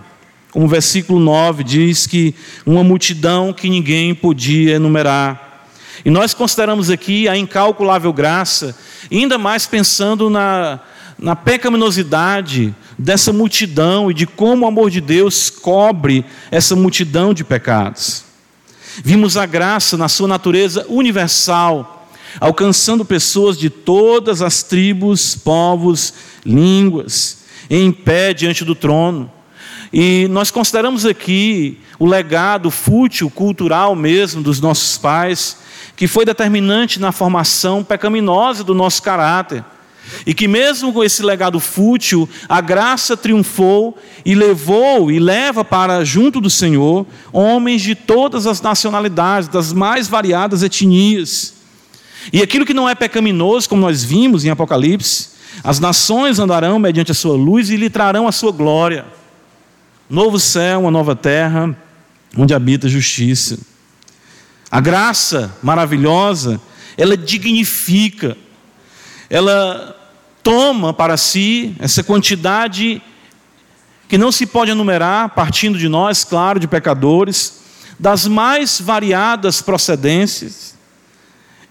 Como 0.51 0.65
o 0.65 0.69
versículo 0.69 1.19
9 1.19 1.63
diz 1.63 2.05
que 2.05 2.35
uma 2.63 2.83
multidão 2.83 3.51
que 3.51 3.67
ninguém 3.67 4.13
podia 4.13 4.75
enumerar. 4.75 5.65
E 6.05 6.11
nós 6.11 6.33
consideramos 6.33 6.91
aqui 6.91 7.27
a 7.27 7.35
incalculável 7.35 8.13
graça, 8.13 8.77
ainda 9.11 9.39
mais 9.39 9.65
pensando 9.65 10.29
na, 10.29 10.79
na 11.17 11.35
pecaminosidade 11.35 12.73
dessa 12.99 13.33
multidão 13.33 14.11
e 14.11 14.13
de 14.13 14.27
como 14.27 14.63
o 14.63 14.67
amor 14.67 14.91
de 14.91 15.01
Deus 15.01 15.49
cobre 15.49 16.23
essa 16.51 16.75
multidão 16.75 17.33
de 17.33 17.43
pecados. 17.43 18.25
Vimos 19.03 19.37
a 19.37 19.45
graça 19.47 19.97
na 19.97 20.07
sua 20.07 20.27
natureza 20.27 20.85
universal, 20.87 22.02
alcançando 22.39 23.05
pessoas 23.05 23.57
de 23.57 23.69
todas 23.69 24.41
as 24.41 24.63
tribos, 24.63 25.35
povos, 25.35 26.13
línguas, 26.45 27.39
em 27.69 27.91
pé 27.91 28.33
diante 28.33 28.63
do 28.63 28.75
trono. 28.75 29.31
E 29.91 30.27
nós 30.29 30.49
consideramos 30.49 31.05
aqui 31.05 31.79
o 31.99 32.05
legado 32.05 32.71
fútil, 32.71 33.29
cultural 33.29 33.95
mesmo 33.95 34.41
dos 34.41 34.59
nossos 34.59 34.97
pais, 34.97 35.57
que 35.95 36.07
foi 36.07 36.25
determinante 36.25 36.99
na 36.99 37.11
formação 37.11 37.83
pecaminosa 37.83 38.63
do 38.63 38.73
nosso 38.73 39.03
caráter. 39.03 39.63
E 40.25 40.33
que, 40.33 40.47
mesmo 40.47 40.91
com 40.91 41.03
esse 41.03 41.23
legado 41.23 41.59
fútil, 41.59 42.27
a 42.49 42.59
graça 42.59 43.15
triunfou 43.15 43.97
e 44.25 44.35
levou 44.35 45.11
e 45.11 45.19
leva 45.19 45.63
para 45.63 46.03
junto 46.03 46.41
do 46.41 46.49
Senhor 46.49 47.05
homens 47.31 47.81
de 47.81 47.95
todas 47.95 48.45
as 48.45 48.61
nacionalidades, 48.61 49.47
das 49.47 49.71
mais 49.71 50.07
variadas 50.07 50.61
etnias. 50.61 51.53
E 52.31 52.41
aquilo 52.41 52.65
que 52.65 52.73
não 52.73 52.87
é 52.87 52.95
pecaminoso, 52.95 53.67
como 53.67 53.81
nós 53.81 54.03
vimos 54.03 54.45
em 54.45 54.49
Apocalipse, 54.49 55.29
as 55.63 55.79
nações 55.79 56.39
andarão 56.39 56.79
mediante 56.79 57.11
a 57.11 57.15
sua 57.15 57.35
luz 57.35 57.69
e 57.69 57.75
lhe 57.75 57.89
trarão 57.89 58.27
a 58.27 58.31
sua 58.31 58.51
glória. 58.51 59.05
Novo 60.09 60.39
céu, 60.39 60.81
uma 60.81 60.91
nova 60.91 61.15
terra, 61.15 61.75
onde 62.37 62.53
habita 62.53 62.87
a 62.87 62.89
justiça. 62.89 63.57
A 64.71 64.79
graça 64.79 65.55
maravilhosa, 65.61 66.59
ela 66.97 67.15
dignifica, 67.15 68.37
ela 69.29 69.95
toma 70.41 70.93
para 70.93 71.15
si 71.15 71.75
essa 71.79 72.03
quantidade 72.03 73.01
que 74.07 74.17
não 74.17 74.31
se 74.31 74.45
pode 74.45 74.71
enumerar, 74.71 75.29
partindo 75.29 75.77
de 75.77 75.87
nós, 75.87 76.23
claro, 76.23 76.59
de 76.59 76.67
pecadores, 76.67 77.61
das 77.99 78.27
mais 78.27 78.79
variadas 78.79 79.61
procedências, 79.61 80.72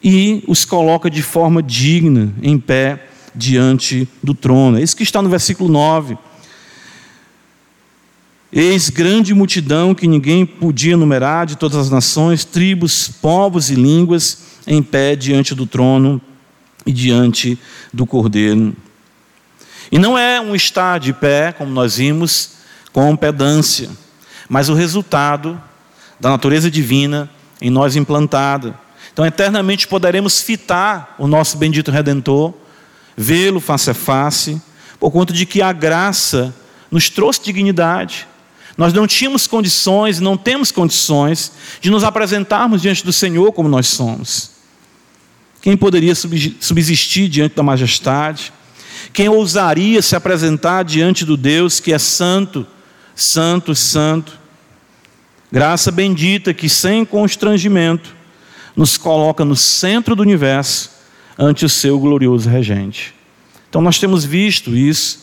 e 0.02 0.42
os 0.46 0.64
coloca 0.64 1.08
de 1.08 1.22
forma 1.22 1.62
digna, 1.62 2.32
em 2.42 2.58
pé, 2.58 3.06
diante 3.34 4.08
do 4.22 4.34
trono. 4.34 4.78
É 4.78 4.82
isso 4.82 4.96
que 4.96 5.02
está 5.02 5.22
no 5.22 5.28
versículo 5.28 5.70
9. 5.70 6.18
Eis 8.52 8.90
grande 8.90 9.32
multidão 9.32 9.94
que 9.94 10.06
ninguém 10.06 10.44
podia 10.44 10.96
numerar, 10.96 11.46
de 11.46 11.56
todas 11.56 11.78
as 11.78 11.90
nações, 11.90 12.44
tribos, 12.44 13.08
povos 13.08 13.70
e 13.70 13.74
línguas, 13.74 14.42
em 14.66 14.82
pé 14.82 15.16
diante 15.16 15.54
do 15.54 15.66
trono 15.66 16.20
e 16.84 16.92
diante 16.92 17.58
do 17.92 18.04
cordeiro. 18.04 18.76
E 19.90 19.98
não 19.98 20.18
é 20.18 20.40
um 20.40 20.54
estar 20.54 20.98
de 20.98 21.12
pé, 21.12 21.52
como 21.52 21.70
nós 21.70 21.96
vimos, 21.96 22.56
com 22.92 23.16
pedância, 23.16 23.88
mas 24.48 24.68
o 24.68 24.74
resultado 24.74 25.60
da 26.20 26.28
natureza 26.28 26.70
divina 26.70 27.30
em 27.60 27.70
nós 27.70 27.96
implantada. 27.96 28.78
Então, 29.12 29.26
eternamente 29.26 29.86
poderemos 29.86 30.40
fitar 30.40 31.14
o 31.18 31.26
nosso 31.26 31.58
bendito 31.58 31.90
Redentor, 31.90 32.54
vê-lo 33.16 33.60
face 33.60 33.90
a 33.90 33.94
face, 33.94 34.60
por 34.98 35.10
conta 35.10 35.32
de 35.32 35.44
que 35.44 35.60
a 35.60 35.72
graça 35.72 36.54
nos 36.90 37.10
trouxe 37.10 37.42
dignidade. 37.42 38.26
Nós 38.76 38.92
não 38.92 39.06
tínhamos 39.06 39.46
condições, 39.46 40.18
não 40.18 40.36
temos 40.36 40.72
condições 40.72 41.52
de 41.80 41.90
nos 41.90 42.04
apresentarmos 42.04 42.80
diante 42.80 43.04
do 43.04 43.12
Senhor 43.12 43.52
como 43.52 43.68
nós 43.68 43.86
somos. 43.88 44.52
Quem 45.60 45.76
poderia 45.76 46.14
subsistir 46.14 47.28
diante 47.28 47.54
da 47.54 47.62
majestade? 47.62 48.52
Quem 49.12 49.28
ousaria 49.28 50.00
se 50.00 50.16
apresentar 50.16 50.84
diante 50.84 51.24
do 51.24 51.36
Deus 51.36 51.80
que 51.80 51.92
é 51.92 51.98
santo, 51.98 52.66
santo, 53.14 53.74
santo? 53.74 54.40
Graça 55.52 55.92
bendita 55.92 56.54
que 56.54 56.68
sem 56.68 57.04
constrangimento 57.04 58.21
nos 58.76 58.96
coloca 58.96 59.44
no 59.44 59.56
centro 59.56 60.14
do 60.14 60.22
universo 60.22 60.90
ante 61.38 61.64
o 61.64 61.68
seu 61.68 61.98
glorioso 61.98 62.48
regente. 62.48 63.14
Então 63.68 63.80
nós 63.80 63.98
temos 63.98 64.24
visto 64.24 64.76
isso 64.76 65.20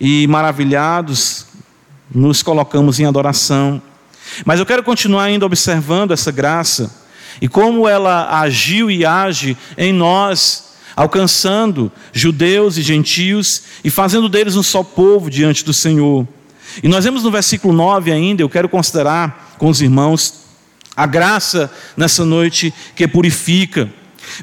e 0.00 0.26
maravilhados 0.26 1.46
nos 2.14 2.42
colocamos 2.42 3.00
em 3.00 3.06
adoração. 3.06 3.80
Mas 4.44 4.60
eu 4.60 4.66
quero 4.66 4.82
continuar 4.82 5.24
ainda 5.24 5.46
observando 5.46 6.12
essa 6.12 6.30
graça 6.30 6.94
e 7.40 7.48
como 7.48 7.88
ela 7.88 8.40
agiu 8.40 8.90
e 8.90 9.04
age 9.04 9.56
em 9.76 9.92
nós, 9.92 10.74
alcançando 10.94 11.92
judeus 12.12 12.76
e 12.76 12.82
gentios 12.82 13.62
e 13.84 13.90
fazendo 13.90 14.28
deles 14.28 14.56
um 14.56 14.62
só 14.62 14.82
povo 14.82 15.30
diante 15.30 15.64
do 15.64 15.72
Senhor. 15.72 16.26
E 16.82 16.88
nós 16.88 17.04
vemos 17.04 17.22
no 17.22 17.30
versículo 17.30 17.72
9 17.72 18.12
ainda, 18.12 18.42
eu 18.42 18.48
quero 18.48 18.68
considerar 18.68 19.54
com 19.58 19.68
os 19.68 19.80
irmãos 19.80 20.45
a 20.96 21.06
graça 21.06 21.70
nessa 21.96 22.24
noite 22.24 22.72
que 22.94 23.06
purifica. 23.06 23.90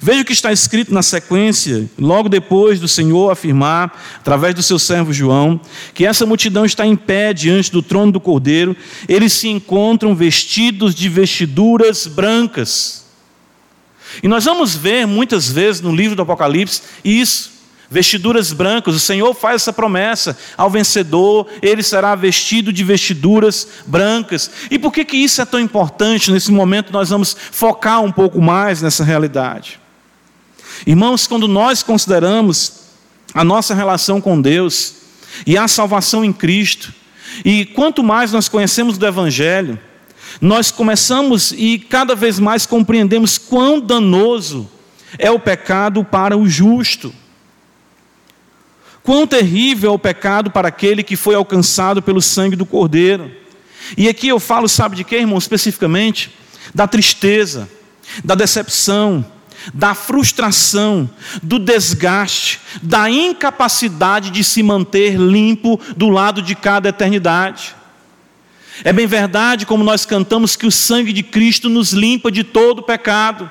Veja 0.01 0.21
o 0.21 0.25
que 0.25 0.33
está 0.33 0.51
escrito 0.51 0.93
na 0.93 1.01
sequência, 1.01 1.89
logo 1.99 2.29
depois 2.29 2.79
do 2.79 2.87
Senhor 2.87 3.31
afirmar, 3.31 3.91
através 4.17 4.55
do 4.55 4.63
seu 4.63 4.79
servo 4.79 5.11
João, 5.11 5.59
que 5.93 6.05
essa 6.05 6.25
multidão 6.25 6.63
está 6.63 6.85
em 6.85 6.95
pé 6.95 7.33
diante 7.33 7.71
do 7.71 7.81
trono 7.81 8.11
do 8.11 8.19
Cordeiro, 8.19 8.75
eles 9.09 9.33
se 9.33 9.49
encontram 9.49 10.15
vestidos 10.15 10.95
de 10.95 11.09
vestiduras 11.09 12.07
brancas. 12.07 13.03
E 14.21 14.27
nós 14.27 14.45
vamos 14.45 14.75
ver 14.75 15.05
muitas 15.05 15.49
vezes 15.49 15.81
no 15.81 15.93
livro 15.93 16.15
do 16.15 16.21
Apocalipse 16.21 16.81
isso 17.03 17.52
vestiduras 17.93 18.51
brancas. 18.51 18.95
O 18.95 18.99
Senhor 18.99 19.33
faz 19.35 19.61
essa 19.61 19.71
promessa 19.71 20.35
ao 20.57 20.69
vencedor, 20.69 21.47
ele 21.61 21.83
será 21.83 22.15
vestido 22.15 22.73
de 22.73 22.83
vestiduras 22.83 23.67
brancas. 23.85 24.49
E 24.71 24.79
por 24.79 24.91
que, 24.91 25.05
que 25.05 25.15
isso 25.15 25.41
é 25.41 25.45
tão 25.45 25.59
importante? 25.59 26.31
Nesse 26.31 26.51
momento 26.51 26.91
nós 26.91 27.11
vamos 27.11 27.37
focar 27.51 28.01
um 28.01 28.11
pouco 28.11 28.41
mais 28.41 28.81
nessa 28.81 29.03
realidade. 29.03 29.79
Irmãos, 30.87 31.27
quando 31.27 31.47
nós 31.47 31.83
consideramos 31.83 32.81
a 33.33 33.43
nossa 33.43 33.73
relação 33.73 34.19
com 34.19 34.41
Deus, 34.41 34.95
E 35.47 35.57
há 35.57 35.67
salvação 35.67 36.23
em 36.23 36.31
Cristo. 36.31 36.93
E 37.43 37.65
quanto 37.65 38.03
mais 38.03 38.31
nós 38.31 38.47
conhecemos 38.47 38.99
do 38.99 39.07
Evangelho, 39.07 39.79
nós 40.39 40.69
começamos 40.69 41.51
e 41.51 41.79
cada 41.79 42.15
vez 42.15 42.39
mais 42.39 42.67
compreendemos 42.67 43.39
quão 43.39 43.79
danoso 43.79 44.69
é 45.17 45.31
o 45.31 45.39
pecado 45.39 46.03
para 46.03 46.37
o 46.37 46.47
justo. 46.47 47.13
Quão 49.03 49.27
terrível 49.27 49.91
é 49.91 49.93
o 49.93 49.99
pecado 49.99 50.49
para 50.49 50.69
aquele 50.69 51.03
que 51.03 51.17
foi 51.17 51.35
alcançado 51.35 52.01
pelo 52.01 52.21
sangue 52.21 52.55
do 52.55 52.65
Cordeiro. 52.65 53.29
E 53.97 54.07
aqui 54.07 54.29
eu 54.29 54.39
falo, 54.39 54.69
sabe 54.69 54.95
de 54.95 55.03
quê, 55.03 55.17
irmão? 55.17 55.37
Especificamente, 55.37 56.31
da 56.73 56.87
tristeza, 56.87 57.69
da 58.23 58.33
decepção, 58.33 59.25
da 59.73 59.93
frustração, 59.93 61.09
do 61.41 61.59
desgaste, 61.59 62.61
da 62.81 63.09
incapacidade 63.09 64.29
de 64.29 64.43
se 64.43 64.63
manter 64.63 65.15
limpo 65.15 65.79
do 65.95 66.09
lado 66.09 66.41
de 66.41 66.55
cada 66.55 66.89
eternidade. 66.89 67.75
É 68.83 68.91
bem 68.91 69.05
verdade, 69.05 69.65
como 69.65 69.83
nós 69.83 70.05
cantamos, 70.05 70.55
que 70.55 70.65
o 70.65 70.71
sangue 70.71 71.13
de 71.13 71.23
Cristo 71.23 71.69
nos 71.69 71.91
limpa 71.91 72.31
de 72.31 72.43
todo 72.43 72.83
pecado, 72.83 73.49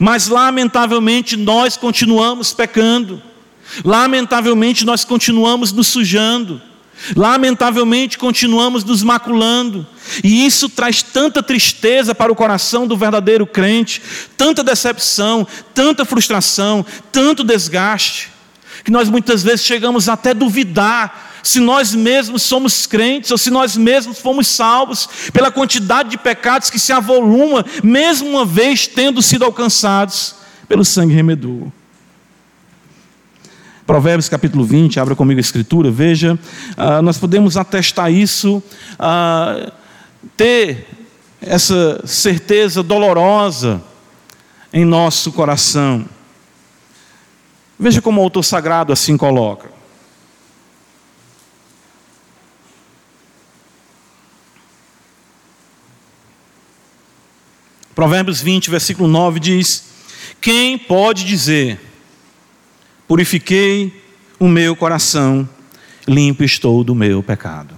mas 0.00 0.28
lamentavelmente 0.28 1.36
nós 1.36 1.76
continuamos 1.76 2.52
pecando, 2.52 3.22
lamentavelmente 3.84 4.84
nós 4.84 5.04
continuamos 5.04 5.72
nos 5.72 5.86
sujando. 5.86 6.60
Lamentavelmente, 7.14 8.16
continuamos 8.16 8.82
nos 8.82 9.02
maculando, 9.02 9.86
e 10.24 10.46
isso 10.46 10.66
traz 10.66 11.02
tanta 11.02 11.42
tristeza 11.42 12.14
para 12.14 12.32
o 12.32 12.34
coração 12.34 12.86
do 12.86 12.96
verdadeiro 12.96 13.46
crente, 13.46 14.00
tanta 14.34 14.64
decepção, 14.64 15.46
tanta 15.74 16.06
frustração, 16.06 16.86
tanto 17.12 17.44
desgaste, 17.44 18.30
que 18.82 18.90
nós 18.90 19.10
muitas 19.10 19.42
vezes 19.42 19.66
chegamos 19.66 20.08
até 20.08 20.32
duvidar 20.32 21.38
se 21.42 21.60
nós 21.60 21.94
mesmos 21.94 22.42
somos 22.42 22.86
crentes 22.86 23.30
ou 23.30 23.38
se 23.38 23.50
nós 23.50 23.76
mesmos 23.76 24.18
fomos 24.18 24.48
salvos 24.48 25.08
pela 25.32 25.50
quantidade 25.50 26.10
de 26.10 26.18
pecados 26.18 26.70
que 26.70 26.78
se 26.78 26.92
avoluma, 26.92 27.64
mesmo 27.84 28.28
uma 28.30 28.44
vez 28.44 28.86
tendo 28.86 29.22
sido 29.22 29.44
alcançados 29.44 30.34
pelo 30.66 30.84
sangue 30.84 31.14
remedor. 31.14 31.70
Provérbios 33.86 34.28
capítulo 34.28 34.64
20, 34.64 34.98
abra 34.98 35.14
comigo 35.14 35.38
a 35.38 35.40
escritura, 35.40 35.92
veja, 35.92 36.36
uh, 36.76 37.00
nós 37.02 37.18
podemos 37.18 37.56
atestar 37.56 38.10
isso, 38.10 38.60
uh, 38.98 39.72
ter 40.36 40.88
essa 41.40 42.04
certeza 42.04 42.82
dolorosa 42.82 43.80
em 44.72 44.84
nosso 44.84 45.30
coração. 45.30 46.04
Veja 47.78 48.02
como 48.02 48.20
o 48.20 48.24
autor 48.24 48.42
sagrado 48.42 48.92
assim 48.92 49.16
coloca. 49.16 49.70
Provérbios 57.94 58.42
20, 58.42 58.68
versículo 58.68 59.08
9 59.08 59.38
diz: 59.38 59.84
Quem 60.40 60.76
pode 60.76 61.24
dizer, 61.24 61.85
purifiquei 63.08 64.02
o 64.38 64.48
meu 64.48 64.76
coração, 64.76 65.48
limpo 66.06 66.44
estou 66.44 66.84
do 66.84 66.94
meu 66.94 67.22
pecado. 67.22 67.76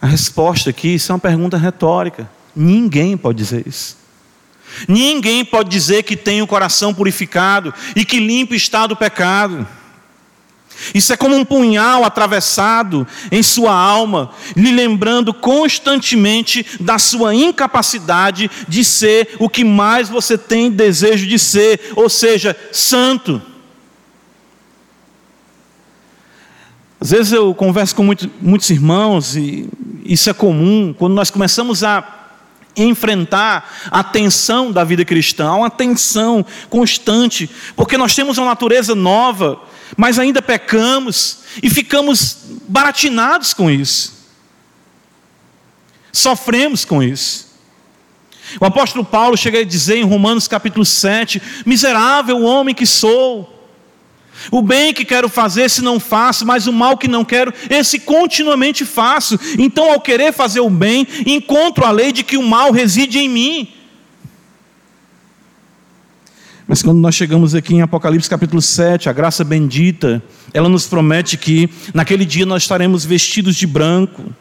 A 0.00 0.06
resposta 0.06 0.70
aqui, 0.70 0.94
isso 0.94 1.12
é 1.12 1.14
uma 1.14 1.20
pergunta 1.20 1.56
retórica. 1.56 2.28
Ninguém 2.56 3.16
pode 3.16 3.38
dizer 3.38 3.66
isso. 3.66 3.96
Ninguém 4.88 5.44
pode 5.44 5.68
dizer 5.68 6.02
que 6.02 6.16
tem 6.16 6.42
o 6.42 6.46
coração 6.46 6.92
purificado 6.92 7.72
e 7.94 8.04
que 8.04 8.18
limpo 8.18 8.54
está 8.54 8.86
do 8.86 8.96
pecado. 8.96 9.66
Isso 10.94 11.12
é 11.12 11.16
como 11.16 11.36
um 11.36 11.44
punhal 11.44 12.04
atravessado 12.04 13.06
em 13.30 13.42
sua 13.42 13.72
alma, 13.72 14.30
lhe 14.56 14.70
lembrando 14.72 15.32
constantemente 15.32 16.64
da 16.80 16.98
sua 16.98 17.34
incapacidade 17.34 18.50
de 18.68 18.84
ser 18.84 19.36
o 19.38 19.48
que 19.48 19.64
mais 19.64 20.08
você 20.08 20.36
tem 20.36 20.70
desejo 20.70 21.26
de 21.26 21.38
ser, 21.38 21.92
ou 21.96 22.08
seja, 22.08 22.56
santo. 22.70 23.40
Às 27.00 27.10
vezes 27.10 27.32
eu 27.32 27.52
converso 27.54 27.94
com 27.96 28.04
muito, 28.04 28.30
muitos 28.40 28.70
irmãos, 28.70 29.36
e 29.36 29.68
isso 30.04 30.30
é 30.30 30.32
comum, 30.32 30.94
quando 30.96 31.14
nós 31.14 31.30
começamos 31.30 31.82
a 31.82 32.20
enfrentar 32.76 33.88
a 33.90 34.02
tensão 34.02 34.70
da 34.72 34.84
vida 34.84 35.04
cristã, 35.04 35.52
uma 35.52 35.70
tensão 35.70 36.44
constante, 36.70 37.50
porque 37.76 37.98
nós 37.98 38.14
temos 38.14 38.38
uma 38.38 38.46
natureza 38.46 38.94
nova, 38.94 39.60
mas 39.96 40.18
ainda 40.18 40.40
pecamos 40.40 41.38
e 41.62 41.68
ficamos 41.68 42.38
baratinados 42.68 43.52
com 43.52 43.70
isso. 43.70 44.22
Sofremos 46.12 46.84
com 46.84 47.02
isso. 47.02 47.52
O 48.60 48.64
apóstolo 48.64 49.04
Paulo 49.04 49.36
chega 49.36 49.60
a 49.60 49.64
dizer 49.64 49.96
em 49.96 50.04
Romanos 50.04 50.46
capítulo 50.46 50.84
7: 50.84 51.40
Miserável 51.64 52.42
homem 52.42 52.74
que 52.74 52.84
sou, 52.84 53.52
o 54.50 54.60
bem 54.60 54.92
que 54.92 55.04
quero 55.04 55.28
fazer, 55.28 55.70
se 55.70 55.82
não 55.82 56.00
faço, 56.00 56.44
mas 56.44 56.66
o 56.66 56.72
mal 56.72 56.96
que 56.96 57.08
não 57.08 57.24
quero, 57.24 57.52
esse 57.70 57.98
continuamente 57.98 58.84
faço. 58.84 59.38
Então, 59.58 59.92
ao 59.92 60.00
querer 60.00 60.32
fazer 60.32 60.60
o 60.60 60.70
bem, 60.70 61.06
encontro 61.26 61.84
a 61.84 61.90
lei 61.90 62.12
de 62.12 62.22
que 62.22 62.36
o 62.36 62.42
mal 62.42 62.70
reside 62.72 63.18
em 63.18 63.28
mim. 63.28 63.72
Mas 66.72 66.82
quando 66.82 67.00
nós 67.00 67.14
chegamos 67.14 67.54
aqui 67.54 67.74
em 67.74 67.82
Apocalipse 67.82 68.30
capítulo 68.30 68.62
7, 68.62 69.10
a 69.10 69.12
graça 69.12 69.44
bendita, 69.44 70.22
ela 70.54 70.70
nos 70.70 70.86
promete 70.86 71.36
que 71.36 71.68
naquele 71.92 72.24
dia 72.24 72.46
nós 72.46 72.62
estaremos 72.62 73.04
vestidos 73.04 73.56
de 73.56 73.66
branco. 73.66 74.34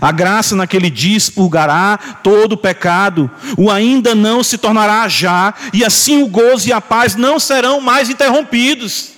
A 0.00 0.12
graça 0.12 0.54
naquele 0.54 0.88
dia 0.88 1.16
expurgará 1.16 1.98
todo 2.22 2.52
o 2.52 2.56
pecado, 2.56 3.28
o 3.58 3.72
ainda 3.72 4.14
não 4.14 4.44
se 4.44 4.56
tornará 4.56 5.08
já, 5.08 5.52
e 5.74 5.84
assim 5.84 6.22
o 6.22 6.28
gozo 6.28 6.68
e 6.68 6.72
a 6.72 6.80
paz 6.80 7.16
não 7.16 7.40
serão 7.40 7.80
mais 7.80 8.08
interrompidos. 8.08 9.10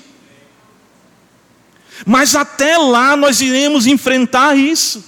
Mas 2.07 2.35
até 2.35 2.79
lá 2.79 3.19
nós 3.19 3.43
iremos 3.43 3.87
enfrentar 3.87 4.57
isso. 4.57 5.05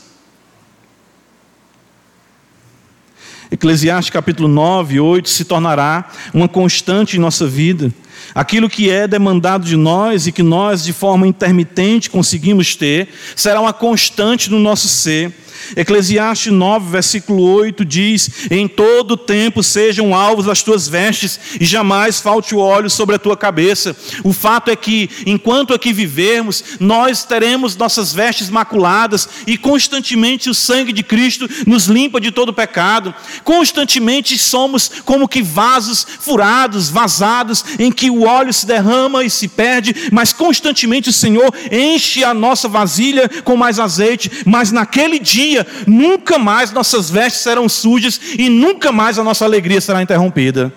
Eclesiastes 3.51 4.11
capítulo 4.11 4.49
9 4.49 4.95
e 4.95 5.01
8 5.01 5.29
se 5.29 5.45
tornará 5.45 6.09
uma 6.33 6.49
constante 6.49 7.17
em 7.17 7.21
nossa 7.21 7.49
vida. 7.49 7.93
Aquilo 8.35 8.69
que 8.69 8.91
é 8.91 9.07
demandado 9.07 9.65
de 9.65 9.77
nós 9.77 10.27
e 10.27 10.33
que 10.33 10.43
nós, 10.43 10.85
de 10.85 10.93
forma 10.93 11.27
intermitente, 11.27 12.11
conseguimos 12.11 12.75
ter, 12.77 13.09
será 13.35 13.61
uma 13.61 13.73
constante 13.73 14.51
no 14.51 14.59
nosso 14.59 14.89
ser. 14.89 15.33
Eclesiastes 15.77 16.53
9, 16.53 16.91
versículo 16.91 17.43
8 17.43 17.85
diz: 17.85 18.31
Em 18.51 18.67
todo 18.67 19.17
tempo 19.17 19.63
sejam 19.63 20.15
alvos 20.15 20.49
as 20.49 20.63
tuas 20.63 20.89
vestes, 20.89 21.39
e 21.61 21.65
jamais 21.65 22.21
falte 22.21 22.55
o 22.55 22.59
óleo 22.59 22.91
sobre 22.91 23.17
a 23.17 23.19
tua 23.19 23.37
cabeça. 23.37 23.97
O 24.25 24.33
fato 24.33 24.71
é 24.71 24.77
que, 24.77 25.09
enquanto 25.27 25.75
aqui 25.75 25.93
vivermos, 25.93 26.65
nós 26.81 27.25
teremos 27.25 27.77
nossas 27.77 28.13
vestes 28.13 28.51
maculadas, 28.51 29.29
e 29.47 29.57
constantemente 29.57 30.51
o 30.51 30.55
sangue 30.55 30.93
de 30.93 31.03
Cristo 31.03 31.49
nos 31.67 31.87
limpa 31.87 32.21
de 32.21 32.31
todo 32.31 32.53
pecado. 32.53 33.15
Constantemente 33.45 34.37
somos 34.39 34.91
como 35.05 35.29
que 35.29 35.43
vasos 35.43 36.07
furados, 36.21 36.89
vazados, 36.89 37.65
em 37.79 37.93
que 37.93 38.10
o 38.11 38.25
óleo 38.25 38.53
se 38.53 38.67
derrama 38.67 39.25
e 39.25 39.31
se 39.31 39.49
perde, 39.49 40.11
mas 40.13 40.33
constantemente 40.33 41.09
o 41.09 41.13
Senhor 41.13 41.55
enche 41.71 42.23
a 42.25 42.35
nossa 42.35 42.69
vasilha 42.69 43.29
com 43.45 43.57
mais 43.57 43.79
azeite, 43.79 44.43
mas 44.45 44.71
naquele 44.71 45.19
dia 45.19 45.67
nunca 45.87 46.39
mais 46.39 46.73
nossas 46.73 47.09
vestes 47.11 47.43
serão 47.43 47.69
sujas 47.69 48.21
e 48.39 48.49
nunca 48.49 48.93
mais 48.93 49.19
a 49.19 49.25
nossa 49.25 49.45
alegria 49.45 49.81
será 49.81 50.03
interrompida. 50.03 50.73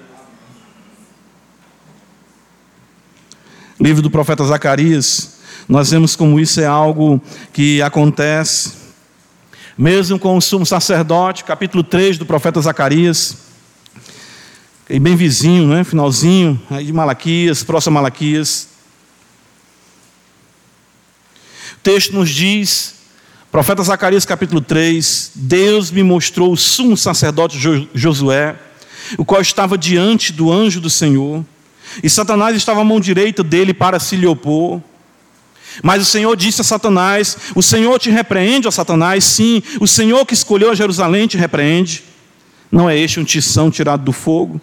Livro 3.80 4.02
do 4.02 4.10
profeta 4.10 4.46
Zacarias, 4.46 5.40
nós 5.68 5.92
vemos 5.92 6.16
como 6.16 6.40
isso 6.40 6.62
é 6.62 6.66
algo 6.66 7.22
que 7.52 7.82
acontece, 7.82 8.74
mesmo 9.78 10.20
com 10.20 10.38
o 10.38 10.42
sumo 10.42 10.66
sacerdote, 10.66 11.44
capítulo 11.44 11.84
3 11.84 12.18
do 12.18 12.26
profeta 12.26 12.62
Zacarias, 12.62 13.53
e 14.90 15.00
bem 15.00 15.16
vizinho, 15.16 15.68
né? 15.68 15.84
finalzinho 15.84 16.62
aí 16.70 16.86
de 16.86 16.94
Malaquias, 16.94 17.64
próximo 17.64 17.98
a 17.98 18.02
Malaquias. 18.02 18.68
O 21.76 21.80
texto 21.82 22.14
nos 22.14 22.30
diz 22.30 22.96
Profeta 23.52 23.84
Zacarias 23.84 24.26
capítulo 24.26 24.60
3, 24.60 25.32
Deus 25.36 25.92
me 25.92 26.04
mostrou 26.04 26.52
o 26.52 26.58
sumo 26.58 26.98
sacerdote 26.98 27.58
Josué, 27.94 28.56
o 29.18 29.24
qual 29.24 29.42
estava 29.42 29.78
diante 29.78 30.34
do 30.34 30.52
anjo 30.52 30.82
do 30.82 30.90
Senhor, 30.90 31.46
e 32.02 32.10
Satanás 32.10 32.58
estava 32.58 32.82
à 32.82 32.84
mão 32.84 33.00
direita 33.00 33.44
dele 33.44 33.74
para 33.74 34.00
se 34.00 34.16
lhe 34.16 34.26
opor. 34.26 34.82
Mas 35.82 36.02
o 36.02 36.06
Senhor 36.06 36.36
disse 36.36 36.62
a 36.62 36.64
Satanás: 36.64 37.38
O 37.56 37.62
Senhor 37.62 38.00
te 38.00 38.10
repreende, 38.10 38.68
ó 38.68 38.72
Satanás, 38.72 39.24
sim, 39.24 39.62
o 39.80 39.88
Senhor 39.88 40.26
que 40.26 40.34
escolheu 40.34 40.72
a 40.72 40.76
Jerusalém 40.76 41.28
te 41.28 41.38
repreende. 41.38 42.04
Não 42.72 42.90
é 42.90 42.98
este 42.98 43.20
um 43.20 43.24
tição 43.24 43.70
tirado 43.70 44.04
do 44.04 44.12
fogo? 44.12 44.60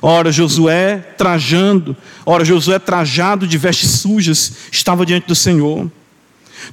Ora, 0.00 0.32
Josué 0.32 0.96
trajando, 1.18 1.96
ora, 2.24 2.44
Josué 2.44 2.78
trajado 2.78 3.46
de 3.46 3.58
vestes 3.58 3.90
sujas, 3.90 4.52
estava 4.70 5.04
diante 5.04 5.26
do 5.26 5.34
Senhor. 5.34 5.90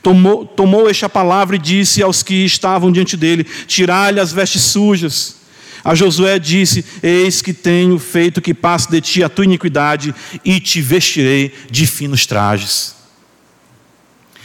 Tomou, 0.01 0.45
tomou 0.45 0.89
esta 0.89 1.09
palavra 1.09 1.55
e 1.55 1.59
disse 1.59 2.01
aos 2.01 2.23
que 2.23 2.45
estavam 2.45 2.91
diante 2.91 3.17
dele: 3.17 3.43
Tirai-lhe 3.43 4.19
as 4.19 4.31
vestes 4.31 4.61
sujas. 4.61 5.35
A 5.83 5.95
Josué 5.95 6.37
disse: 6.39 6.85
Eis 7.01 7.41
que 7.41 7.53
tenho 7.53 7.97
feito 7.97 8.41
que 8.41 8.53
passe 8.53 8.89
de 8.89 9.01
ti 9.01 9.23
a 9.23 9.29
tua 9.29 9.45
iniquidade 9.45 10.13
e 10.45 10.59
te 10.59 10.81
vestirei 10.81 11.53
de 11.69 11.87
finos 11.87 12.25
trajes. 12.25 12.95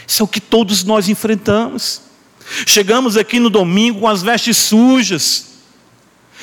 Isso 0.07 0.23
é 0.23 0.25
o 0.25 0.29
que 0.29 0.41
todos 0.41 0.85
nós 0.85 1.09
enfrentamos. 1.09 2.03
Chegamos 2.67 3.17
aqui 3.17 3.39
no 3.41 3.49
domingo 3.49 4.01
com 4.01 4.09
as 4.09 4.23
vestes 4.23 4.57
sujas. 4.57 5.54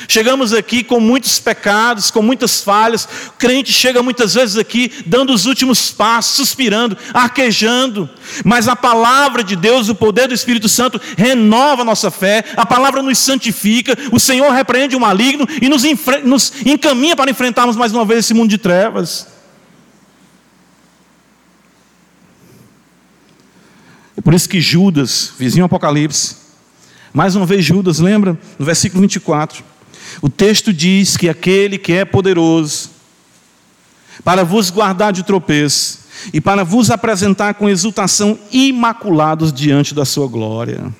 Chegamos 0.07 0.53
aqui 0.53 0.83
com 0.83 0.99
muitos 0.99 1.39
pecados, 1.39 2.11
com 2.11 2.21
muitas 2.21 2.61
falhas. 2.61 3.07
O 3.27 3.31
crente 3.37 3.71
chega 3.71 4.01
muitas 4.01 4.33
vezes 4.33 4.57
aqui 4.57 4.91
dando 5.05 5.33
os 5.33 5.45
últimos 5.45 5.91
passos, 5.91 6.35
suspirando, 6.35 6.97
arquejando. 7.13 8.09
Mas 8.43 8.67
a 8.67 8.75
palavra 8.75 9.43
de 9.43 9.55
Deus, 9.55 9.89
o 9.89 9.95
poder 9.95 10.27
do 10.27 10.33
Espírito 10.33 10.67
Santo, 10.69 10.99
renova 11.17 11.81
a 11.81 11.85
nossa 11.85 12.09
fé. 12.09 12.43
A 12.55 12.65
palavra 12.65 13.01
nos 13.01 13.17
santifica. 13.17 13.97
O 14.11 14.19
Senhor 14.19 14.51
repreende 14.51 14.95
o 14.95 14.99
maligno 14.99 15.47
e 15.61 15.69
nos, 15.69 15.83
nos 16.23 16.53
encaminha 16.65 17.15
para 17.15 17.31
enfrentarmos 17.31 17.75
mais 17.75 17.93
uma 17.93 18.05
vez 18.05 18.19
esse 18.19 18.33
mundo 18.33 18.49
de 18.49 18.57
trevas. 18.57 19.27
É 24.17 24.21
por 24.21 24.33
isso 24.33 24.47
que 24.47 24.61
Judas, 24.61 25.33
vizinho 25.37 25.65
Apocalipse, 25.65 26.35
mais 27.13 27.35
uma 27.35 27.45
vez 27.45 27.65
Judas, 27.65 27.99
lembra? 27.99 28.37
No 28.59 28.65
versículo 28.65 29.01
24. 29.01 29.70
O 30.19 30.29
texto 30.29 30.73
diz 30.73 31.15
que 31.15 31.29
aquele 31.29 31.77
que 31.77 31.93
é 31.93 32.03
poderoso 32.03 32.89
para 34.23 34.43
vos 34.43 34.69
guardar 34.69 35.13
de 35.13 35.23
tropeço 35.23 35.99
e 36.33 36.41
para 36.41 36.63
vos 36.63 36.91
apresentar 36.91 37.53
com 37.53 37.69
exultação 37.69 38.37
imaculados 38.51 39.53
diante 39.53 39.93
da 39.93 40.05
sua 40.05 40.27
glória. 40.27 40.93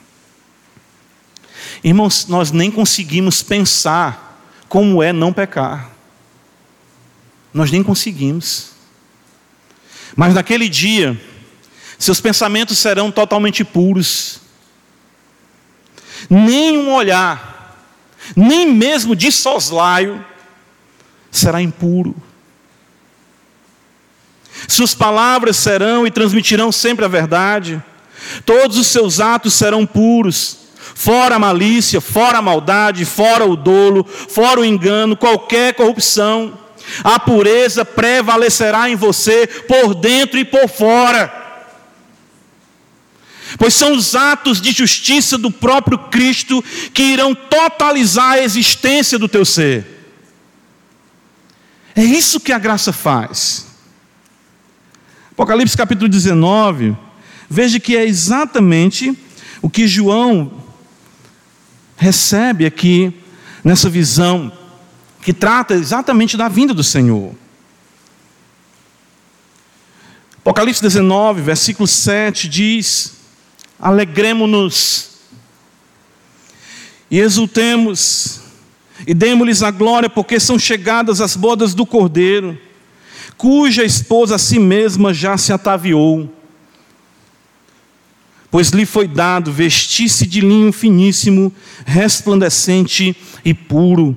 Irmãos, 1.84 2.28
nós 2.28 2.52
nem 2.52 2.70
conseguimos 2.70 3.42
pensar 3.42 4.40
como 4.70 5.02
é 5.02 5.12
não 5.12 5.34
pecar. 5.34 5.92
Nós 7.54 7.72
nem 7.72 7.84
conseguimos. 7.84 8.72
Mas 10.16 10.34
naquele 10.34 10.70
dia, 10.70 11.20
seus 11.98 12.22
pensamentos 12.22 12.78
serão 12.78 13.12
totalmente 13.12 13.64
puros. 13.64 14.40
Nem 16.30 16.78
um 16.78 16.94
olhar, 16.94 17.51
nem 18.36 18.72
mesmo 18.72 19.16
de 19.16 19.32
soslaio, 19.32 20.24
será 21.32 21.62
impuro. 21.62 22.16
Suas 24.68 24.94
palavras 24.94 25.58
serão 25.58 26.06
e 26.06 26.12
transmitirão 26.12 26.72
sempre 26.72 27.04
a 27.04 27.08
verdade. 27.08 27.82
Todos 28.46 28.78
os 28.78 28.88
seus 28.88 29.20
atos 29.20 29.54
serão 29.54 29.86
puros. 29.86 30.58
Fora 30.94 31.36
a 31.36 31.40
malícia, 31.40 32.02
fora 32.02 32.38
a 32.38 32.42
maldade, 32.42 33.06
fora 33.06 33.46
o 33.46 33.56
dolo, 33.56 34.04
fora 34.04 34.60
o 34.60 34.66
engano, 34.66 35.16
qualquer 35.16 35.74
corrupção. 35.74 36.58
A 37.04 37.20
pureza 37.20 37.86
prevalecerá 37.86 38.90
em 38.90 38.96
você 38.96 39.48
por 39.48 39.96
dentro 39.96 40.38
e 40.38 40.46
por 40.46 40.68
fora 40.68 41.41
pois 43.58 43.74
são 43.74 43.94
os 43.94 44.16
atos 44.16 44.62
de 44.62 44.72
justiça 44.72 45.38
do 45.38 45.52
próprio 45.52 45.98
Cristo 45.98 46.64
que 46.94 47.04
irão 47.04 47.34
totalizar 47.36 48.32
a 48.32 48.44
existência 48.44 49.18
do 49.18 49.28
teu 49.28 49.46
ser. 49.46 49.86
É 51.96 52.04
isso 52.04 52.40
que 52.40 52.52
a 52.52 52.60
graça 52.60 52.94
faz. 52.94 53.68
Apocalipse 55.32 55.76
capítulo 55.76 56.08
19, 56.08 56.96
veja 57.50 57.80
que 57.80 57.98
é 57.98 58.06
exatamente 58.06 59.18
o 59.62 59.70
que 59.70 59.88
João 59.88 60.64
recebe 61.98 62.66
aqui 62.66 63.14
nessa 63.64 63.90
visão, 63.90 64.52
que 65.22 65.34
trata 65.34 65.74
exatamente 65.74 66.36
da 66.36 66.48
vinda 66.48 66.74
do 66.74 66.84
Senhor. 66.84 67.36
Apocalipse 70.38 70.82
19, 70.82 71.42
versículo 71.42 71.88
7 71.88 72.50
diz: 72.50 73.21
alegremos-nos 73.82 75.10
e 77.10 77.20
exultemos 77.20 78.40
e 79.08 79.14
demos-lhes 79.16 79.64
a 79.64 79.72
glória, 79.72 80.08
porque 80.08 80.40
são 80.40 80.60
chegadas 80.60 81.20
as 81.20 81.36
bodas 81.36 81.74
do 81.74 81.86
Cordeiro, 81.86 82.58
cuja 83.36 83.84
esposa 83.84 84.36
a 84.36 84.38
si 84.38 84.60
mesma 84.60 85.12
já 85.12 85.36
se 85.38 85.52
ataviou. 85.52 86.32
Pois 88.52 88.70
lhe 88.70 88.86
foi 88.86 89.08
dado 89.08 89.52
vestir-se 89.52 90.28
de 90.28 90.42
linho 90.42 90.72
finíssimo, 90.72 91.52
resplandecente 91.84 93.16
e 93.44 93.54
puro, 93.54 94.16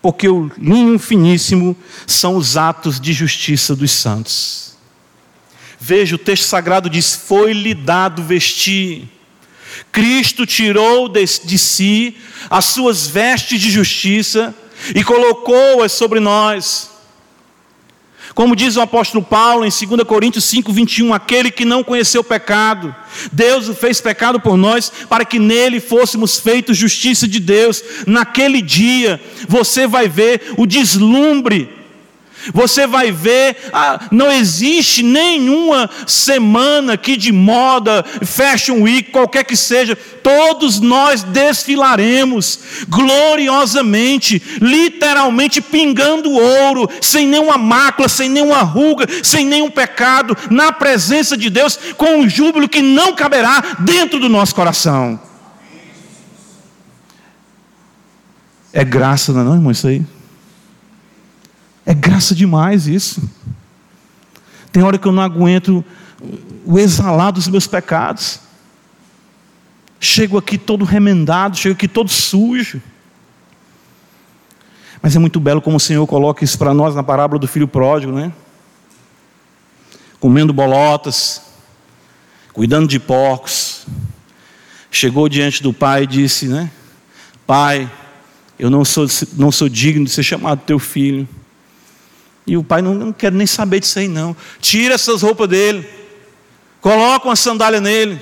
porque 0.00 0.28
o 0.28 0.50
linho 0.56 0.98
finíssimo 0.98 1.76
são 2.06 2.36
os 2.36 2.56
atos 2.56 3.00
de 3.00 3.12
justiça 3.12 3.74
dos 3.74 3.90
santos. 3.90 4.73
Veja, 5.86 6.14
o 6.14 6.18
texto 6.18 6.44
sagrado 6.44 6.88
diz: 6.88 7.14
Foi-lhe 7.14 7.74
dado 7.74 8.22
vestir. 8.22 9.06
Cristo 9.92 10.46
tirou 10.46 11.10
de, 11.10 11.22
de 11.44 11.58
si 11.58 12.16
as 12.48 12.64
suas 12.64 13.06
vestes 13.06 13.60
de 13.60 13.70
justiça 13.70 14.54
e 14.94 15.04
colocou-as 15.04 15.92
sobre 15.92 16.20
nós. 16.20 16.90
Como 18.34 18.56
diz 18.56 18.76
o 18.76 18.80
apóstolo 18.80 19.22
Paulo 19.22 19.66
em 19.66 19.68
2 19.68 20.04
Coríntios 20.04 20.44
5, 20.44 20.72
21, 20.72 21.12
aquele 21.12 21.50
que 21.50 21.66
não 21.66 21.84
conheceu 21.84 22.24
pecado, 22.24 22.96
Deus 23.30 23.68
o 23.68 23.74
fez 23.74 24.00
pecado 24.00 24.40
por 24.40 24.56
nós, 24.56 24.90
para 25.06 25.26
que 25.26 25.38
nele 25.38 25.80
fôssemos 25.80 26.40
feitos 26.40 26.78
justiça 26.78 27.28
de 27.28 27.38
Deus. 27.38 27.84
Naquele 28.06 28.62
dia, 28.62 29.20
você 29.46 29.86
vai 29.86 30.08
ver 30.08 30.54
o 30.56 30.64
deslumbre 30.64 31.83
você 32.52 32.86
vai 32.86 33.10
ver, 33.10 33.56
ah, 33.72 34.00
não 34.10 34.30
existe 34.30 35.02
nenhuma 35.02 35.88
semana 36.06 36.94
aqui 36.94 37.16
de 37.16 37.32
moda, 37.32 38.04
fashion 38.24 38.82
week, 38.82 39.10
qualquer 39.10 39.44
que 39.44 39.56
seja, 39.56 39.96
todos 39.96 40.80
nós 40.80 41.22
desfilaremos 41.22 42.58
gloriosamente, 42.88 44.42
literalmente 44.60 45.60
pingando 45.60 46.30
ouro, 46.30 46.88
sem 47.00 47.26
nenhuma 47.26 47.56
mácula, 47.56 48.08
sem 48.08 48.28
nenhuma 48.28 48.62
ruga, 48.62 49.06
sem 49.22 49.46
nenhum 49.46 49.70
pecado, 49.70 50.36
na 50.50 50.72
presença 50.72 51.36
de 51.36 51.50
Deus, 51.50 51.78
com 51.96 52.18
um 52.18 52.28
júbilo 52.28 52.68
que 52.68 52.82
não 52.82 53.14
caberá 53.14 53.76
dentro 53.80 54.18
do 54.18 54.28
nosso 54.28 54.54
coração. 54.54 55.20
É 58.72 58.84
graça, 58.84 59.32
não 59.32 59.40
é, 59.40 59.44
não, 59.44 59.54
irmão? 59.54 59.70
Isso 59.70 59.86
aí. 59.86 60.02
É 61.86 61.92
graça 61.92 62.34
demais 62.34 62.86
isso. 62.86 63.22
Tem 64.72 64.82
hora 64.82 64.98
que 64.98 65.06
eu 65.06 65.12
não 65.12 65.22
aguento 65.22 65.84
o 66.64 66.78
exalar 66.78 67.32
dos 67.32 67.46
meus 67.46 67.66
pecados. 67.66 68.40
Chego 70.00 70.36
aqui 70.36 70.58
todo 70.58 70.84
remendado, 70.84 71.56
chego 71.56 71.74
aqui 71.74 71.86
todo 71.86 72.10
sujo. 72.10 72.80
Mas 75.00 75.14
é 75.14 75.18
muito 75.18 75.38
belo 75.38 75.60
como 75.60 75.76
o 75.76 75.80
Senhor 75.80 76.06
coloca 76.06 76.42
isso 76.42 76.58
para 76.58 76.72
nós 76.72 76.94
na 76.94 77.02
parábola 77.02 77.38
do 77.38 77.46
filho 77.46 77.68
pródigo, 77.68 78.12
né? 78.12 78.32
Comendo 80.18 80.52
bolotas, 80.52 81.42
cuidando 82.52 82.88
de 82.88 82.98
porcos. 82.98 83.86
Chegou 84.90 85.28
diante 85.28 85.62
do 85.62 85.72
pai 85.72 86.04
e 86.04 86.06
disse, 86.06 86.46
né? 86.46 86.70
Pai, 87.46 87.90
eu 88.58 88.70
não 88.70 88.84
sou, 88.84 89.06
não 89.34 89.52
sou 89.52 89.68
digno 89.68 90.04
de 90.04 90.10
ser 90.10 90.22
chamado 90.22 90.62
teu 90.64 90.78
filho. 90.78 91.28
E 92.46 92.56
o 92.56 92.64
pai 92.64 92.82
não, 92.82 92.94
não 92.94 93.12
quer 93.12 93.32
nem 93.32 93.46
saber 93.46 93.80
disso 93.80 93.98
aí, 93.98 94.08
não. 94.08 94.36
Tira 94.60 94.94
essas 94.94 95.22
roupas 95.22 95.48
dele, 95.48 95.88
coloca 96.80 97.28
uma 97.28 97.36
sandália 97.36 97.80
nele, 97.80 98.20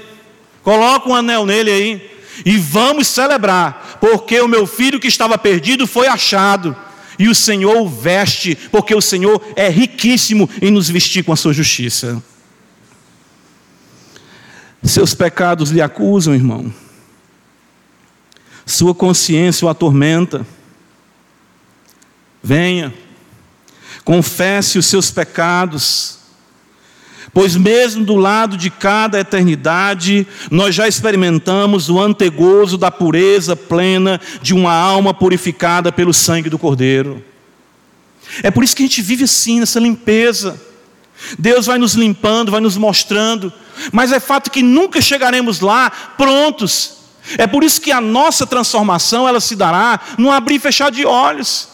coloca 0.63 1.09
um 1.09 1.15
anel 1.15 1.45
nele 1.45 1.71
aí, 1.71 2.11
e 2.47 2.57
vamos 2.57 3.09
celebrar, 3.09 3.99
porque 4.01 4.41
o 4.41 4.49
meu 4.49 4.67
filho 4.67 5.01
que 5.01 5.09
estava 5.09 5.37
perdido 5.37 5.87
foi 5.87 6.07
achado, 6.07 6.77
e 7.19 7.29
o 7.29 7.35
Senhor 7.35 7.77
o 7.77 7.89
veste, 7.89 8.57
porque 8.71 8.95
o 8.95 9.01
Senhor 9.01 9.43
é 9.57 9.69
riquíssimo 9.69 10.49
em 10.61 10.71
nos 10.71 10.89
vestir 10.89 11.25
com 11.25 11.33
a 11.33 11.37
sua 11.37 11.53
justiça. 11.53 12.23
Seus 14.83 15.15
pecados 15.15 15.71
lhe 15.71 15.81
acusam, 15.81 16.35
irmão. 16.35 16.73
Sua 18.67 18.95
consciência 18.95 19.67
o 19.67 19.69
atormenta. 19.69 20.45
Venha, 22.43 22.93
confesse 24.05 24.79
os 24.79 24.87
seus 24.87 25.11
pecados, 25.11 26.19
pois 27.33 27.57
mesmo 27.57 28.05
do 28.05 28.17
lado 28.17 28.57
de 28.57 28.69
cada 28.69 29.21
eternidade, 29.21 30.27
nós 30.51 30.75
já 30.75 30.87
experimentamos 30.87 31.89
o 31.89 32.01
antegozo 32.01 32.77
da 32.77 32.91
pureza 32.91 33.57
plena 33.57 34.21
de 34.43 34.55
uma 34.55 34.73
alma 34.73 35.15
purificada 35.15 35.91
pelo 35.91 36.13
sangue 36.13 36.51
do 36.51 36.59
Cordeiro. 36.59 37.25
É 38.43 38.51
por 38.51 38.63
isso 38.63 38.77
que 38.77 38.83
a 38.83 38.87
gente 38.87 39.03
vive 39.03 39.25
assim, 39.25 39.61
nessa 39.61 39.81
limpeza. 39.81 40.61
Deus 41.39 41.67
vai 41.67 41.79
nos 41.79 41.95
limpando, 41.95 42.51
vai 42.51 42.61
nos 42.61 42.77
mostrando, 42.77 43.53
mas 43.93 44.13
é 44.13 44.19
fato 44.19 44.51
que 44.51 44.63
nunca 44.63 45.01
chegaremos 45.01 45.61
lá 45.61 45.91
prontos. 45.91 47.03
É 47.39 47.47
por 47.47 47.63
isso 47.63 47.81
que 47.81 47.93
a 47.93 48.01
nossa 48.01 48.47
transformação 48.47 49.29
ela 49.29 49.41
se 49.41 49.55
dará 49.55 50.01
num 50.19 50.33
abrir 50.33 50.57
e 50.57 50.59
fechar 50.59 50.91
de 50.91 51.07
olhos. 51.07 51.69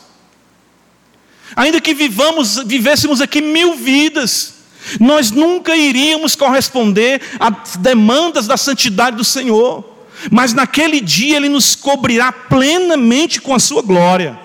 Ainda 1.56 1.80
que 1.80 1.94
vivamos, 1.94 2.56
vivêssemos 2.64 3.20
aqui 3.20 3.40
mil 3.40 3.74
vidas, 3.74 4.54
nós 5.00 5.30
nunca 5.30 5.76
iríamos 5.76 6.34
corresponder 6.34 7.20
às 7.38 7.76
demandas 7.76 8.46
da 8.46 8.56
santidade 8.56 9.16
do 9.16 9.24
Senhor, 9.24 9.84
mas 10.30 10.52
naquele 10.52 11.00
dia 11.00 11.36
Ele 11.36 11.48
nos 11.48 11.74
cobrirá 11.74 12.32
plenamente 12.32 13.40
com 13.40 13.54
a 13.54 13.58
Sua 13.58 13.82
glória. 13.82 14.38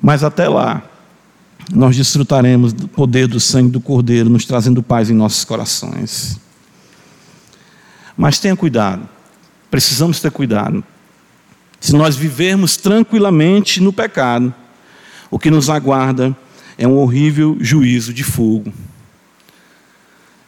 Mas 0.00 0.24
até 0.24 0.48
lá, 0.48 0.82
nós 1.72 1.96
desfrutaremos 1.96 2.72
do 2.72 2.88
poder 2.88 3.28
do 3.28 3.38
sangue 3.38 3.70
do 3.70 3.80
Cordeiro, 3.80 4.28
nos 4.28 4.44
trazendo 4.44 4.82
paz 4.82 5.08
em 5.08 5.14
nossos 5.14 5.44
corações. 5.44 6.40
Mas 8.16 8.38
tenha 8.38 8.56
cuidado, 8.56 9.08
precisamos 9.70 10.20
ter 10.20 10.30
cuidado. 10.30 10.84
Se 11.82 11.96
nós 11.96 12.14
vivermos 12.14 12.76
tranquilamente 12.76 13.80
no 13.80 13.92
pecado, 13.92 14.54
o 15.28 15.36
que 15.36 15.50
nos 15.50 15.68
aguarda 15.68 16.34
é 16.78 16.86
um 16.86 16.96
horrível 16.96 17.56
juízo 17.58 18.14
de 18.14 18.22
fogo. 18.22 18.72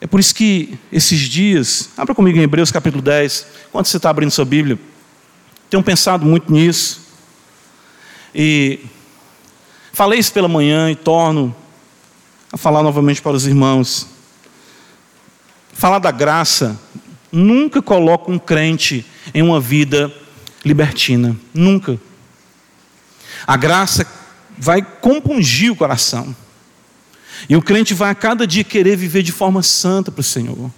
É 0.01 0.07
por 0.07 0.21
isso 0.21 0.33
que 0.33 0.79
esses 0.93 1.19
dias, 1.19 1.91
abra 1.97 2.15
comigo 2.15 2.39
em 2.39 2.43
Hebreus 2.43 2.71
capítulo 2.71 3.03
10, 3.03 3.49
quando 3.73 3.87
você 3.87 3.97
está 3.97 4.11
abrindo 4.11 4.31
sua 4.31 4.45
Bíblia, 4.45 4.79
tenho 5.69 5.83
pensado 5.83 6.25
muito 6.25 6.53
nisso. 6.53 7.01
E 8.33 8.79
falei 9.93 10.21
isso 10.21 10.33
pela 10.33 10.47
manhã 10.47 10.89
e 10.89 10.95
torno 10.95 11.55
a 12.53 12.57
falar 12.57 12.85
novamente 12.85 13.21
para 13.21 13.33
os 13.33 13.45
irmãos. 13.45 14.07
Falar 15.73 15.99
da 15.99 16.13
graça 16.13 16.81
nunca 17.33 17.83
coloca 17.83 18.31
um 18.31 18.39
crente 18.39 19.05
em 19.35 19.43
uma 19.43 19.59
vida 19.59 20.15
libertina. 20.65 21.37
Nunca. 21.53 21.99
A 23.47 23.57
graça 23.57 24.07
vai 24.57 24.83
compungir 24.83 25.73
o 25.73 25.77
coração. 25.77 26.35
E 27.49 27.57
o 27.57 27.63
crente 27.63 27.93
vai 27.93 28.11
a 28.11 28.15
cada 28.15 28.47
dia 28.47 28.65
querer 28.65 28.97
viver 28.97 29.23
de 29.23 29.33
forma 29.33 29.63
santa 29.63 30.11
para 30.11 30.21
o 30.21 30.25
Senhor. 30.25 30.71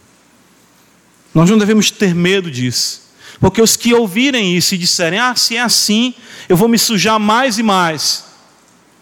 Nós 1.35 1.49
não 1.51 1.59
devemos 1.59 1.91
ter 1.91 2.15
medo 2.15 2.51
disso. 2.51 3.03
Porque 3.39 3.61
os 3.61 3.77
que 3.77 3.93
ouvirem 3.93 4.57
isso 4.57 4.75
e 4.75 4.79
disserem, 4.79 5.19
ah, 5.19 5.37
se 5.37 5.57
é 5.57 5.61
assim, 5.61 6.15
eu 6.49 6.57
vou 6.57 6.69
me 6.69 6.79
sujar 6.79 7.21
mais 7.21 7.59
e 7.59 7.63
mais. 7.63 8.25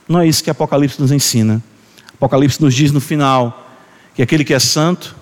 Não 0.08 0.20
é 0.20 0.26
isso 0.26 0.42
que 0.42 0.50
Apocalipse 0.50 1.00
nos 1.00 1.12
ensina. 1.12 1.62
Apocalipse 2.14 2.60
nos 2.60 2.74
diz 2.74 2.90
no 2.90 3.00
final 3.00 3.72
que 4.14 4.22
aquele 4.22 4.44
que 4.44 4.52
é 4.52 4.58
santo, 4.58 5.14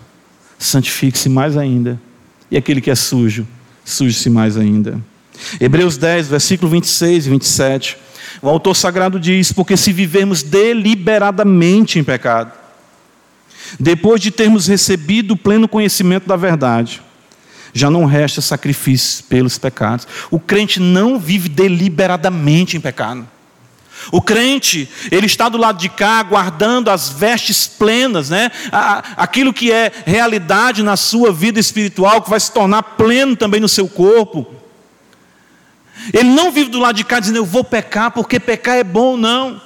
santifique-se 0.59 1.29
mais 1.29 1.57
ainda. 1.57 2.01
E 2.51 2.57
aquele 2.57 2.81
que 2.81 2.91
é 2.91 2.95
sujo, 2.95 3.47
suje-se 3.85 4.31
mais 4.31 4.57
ainda. 4.57 5.01
Hebreus 5.61 5.97
10, 5.97 6.29
versículo 6.29 6.71
26 6.71 7.27
e 7.27 7.31
27. 7.31 7.99
O 8.41 8.49
autor 8.49 8.75
sagrado 8.75 9.21
diz: 9.21 9.53
Porque 9.53 9.77
se 9.77 9.93
vivermos 9.93 10.43
deliberadamente 10.43 11.99
em 11.99 12.05
pecado, 12.05 12.53
depois 13.79 14.21
de 14.21 14.31
termos 14.31 14.67
recebido 14.67 15.35
o 15.35 15.37
pleno 15.37 15.69
conhecimento 15.69 16.27
da 16.27 16.37
verdade, 16.37 17.03
já 17.73 17.91
não 17.91 18.05
resta 18.05 18.41
sacrifício 18.41 19.25
pelos 19.25 19.59
pecados. 19.59 20.07
O 20.31 20.39
crente 20.39 20.79
não 20.79 21.19
vive 21.19 21.49
deliberadamente 21.49 22.77
em 22.77 22.81
pecado. 22.81 23.27
O 24.11 24.21
crente, 24.21 24.89
ele 25.11 25.27
está 25.27 25.49
do 25.49 25.59
lado 25.59 25.79
de 25.79 25.89
cá, 25.89 26.23
guardando 26.23 26.91
as 26.91 27.09
vestes 27.09 27.69
plenas, 27.69 28.31
né? 28.31 28.51
aquilo 29.17 29.53
que 29.53 29.71
é 29.71 29.93
realidade 30.05 30.83
na 30.83 30.97
sua 30.97 31.33
vida 31.33 31.61
espiritual, 31.61 32.21
que 32.21 32.31
vai 32.31 32.41
se 32.41 32.51
tornar 32.51 32.83
pleno 32.83 33.37
também 33.37 33.61
no 33.61 33.69
seu 33.69 33.89
corpo. 33.89 34.62
Ele 36.13 36.31
não 36.31 36.51
vive 36.51 36.71
do 36.71 36.79
lado 36.79 36.97
de 36.97 37.05
cá 37.05 37.21
dizendo, 37.21 37.37
eu 37.37 37.45
vou 37.45 37.63
pecar 37.63 38.11
porque 38.11 38.41
pecar 38.41 38.77
é 38.77 38.85
bom, 38.85 39.17
não. 39.17 39.61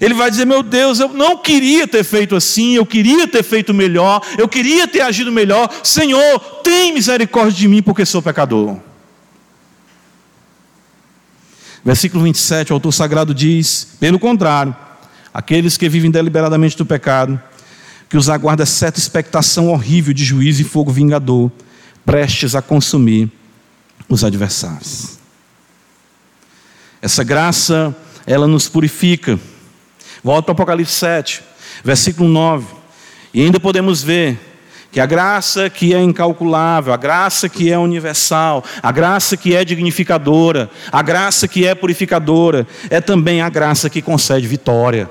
Ele 0.00 0.14
vai 0.14 0.30
dizer, 0.30 0.44
meu 0.44 0.62
Deus, 0.62 1.00
eu 1.00 1.08
não 1.08 1.36
queria 1.36 1.88
ter 1.88 2.04
feito 2.04 2.36
assim, 2.36 2.74
eu 2.74 2.86
queria 2.86 3.26
ter 3.26 3.42
feito 3.42 3.74
melhor, 3.74 4.22
eu 4.38 4.48
queria 4.48 4.86
ter 4.86 5.00
agido 5.00 5.32
melhor. 5.32 5.68
Senhor, 5.82 6.38
tem 6.62 6.92
misericórdia 6.92 7.52
de 7.52 7.68
mim 7.68 7.82
porque 7.82 8.06
sou 8.06 8.22
pecador. 8.22 8.78
Versículo 11.84 12.22
27, 12.22 12.72
o 12.72 12.74
autor 12.74 12.92
sagrado 12.92 13.34
diz: 13.34 13.88
pelo 13.98 14.18
contrário, 14.18 14.74
aqueles 15.34 15.76
que 15.76 15.88
vivem 15.88 16.10
deliberadamente 16.10 16.76
do 16.76 16.86
pecado, 16.86 17.40
que 18.08 18.16
os 18.16 18.28
aguarda 18.28 18.64
certa 18.64 19.00
expectação 19.00 19.68
horrível 19.68 20.14
de 20.14 20.24
juízo 20.24 20.62
e 20.62 20.64
fogo 20.64 20.92
vingador, 20.92 21.50
prestes 22.04 22.54
a 22.54 22.62
consumir 22.62 23.30
os 24.08 24.22
adversários. 24.22 25.21
Essa 27.02 27.24
graça, 27.24 27.94
ela 28.24 28.46
nos 28.46 28.68
purifica. 28.68 29.36
Volta 30.22 30.44
para 30.44 30.52
Apocalipse 30.52 30.92
7, 30.92 31.42
versículo 31.82 32.28
9. 32.28 32.64
E 33.34 33.42
ainda 33.42 33.58
podemos 33.58 34.04
ver 34.04 34.38
que 34.92 35.00
a 35.00 35.06
graça 35.06 35.68
que 35.68 35.92
é 35.92 36.00
incalculável, 36.00 36.92
a 36.92 36.96
graça 36.96 37.48
que 37.48 37.72
é 37.72 37.76
universal, 37.76 38.62
a 38.80 38.92
graça 38.92 39.36
que 39.36 39.52
é 39.52 39.64
dignificadora, 39.64 40.70
a 40.92 41.02
graça 41.02 41.48
que 41.48 41.66
é 41.66 41.74
purificadora, 41.74 42.68
é 42.88 43.00
também 43.00 43.40
a 43.40 43.48
graça 43.48 43.90
que 43.90 44.00
concede 44.00 44.46
vitória. 44.46 45.10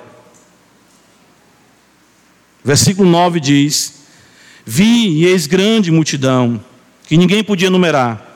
Versículo 2.64 3.10
9 3.10 3.42
diz: 3.42 4.06
Vi 4.66 5.10
e 5.10 5.26
eis 5.26 5.46
grande 5.46 5.92
multidão, 5.92 6.64
que 7.06 7.18
ninguém 7.18 7.44
podia 7.44 7.70
numerar 7.70 8.31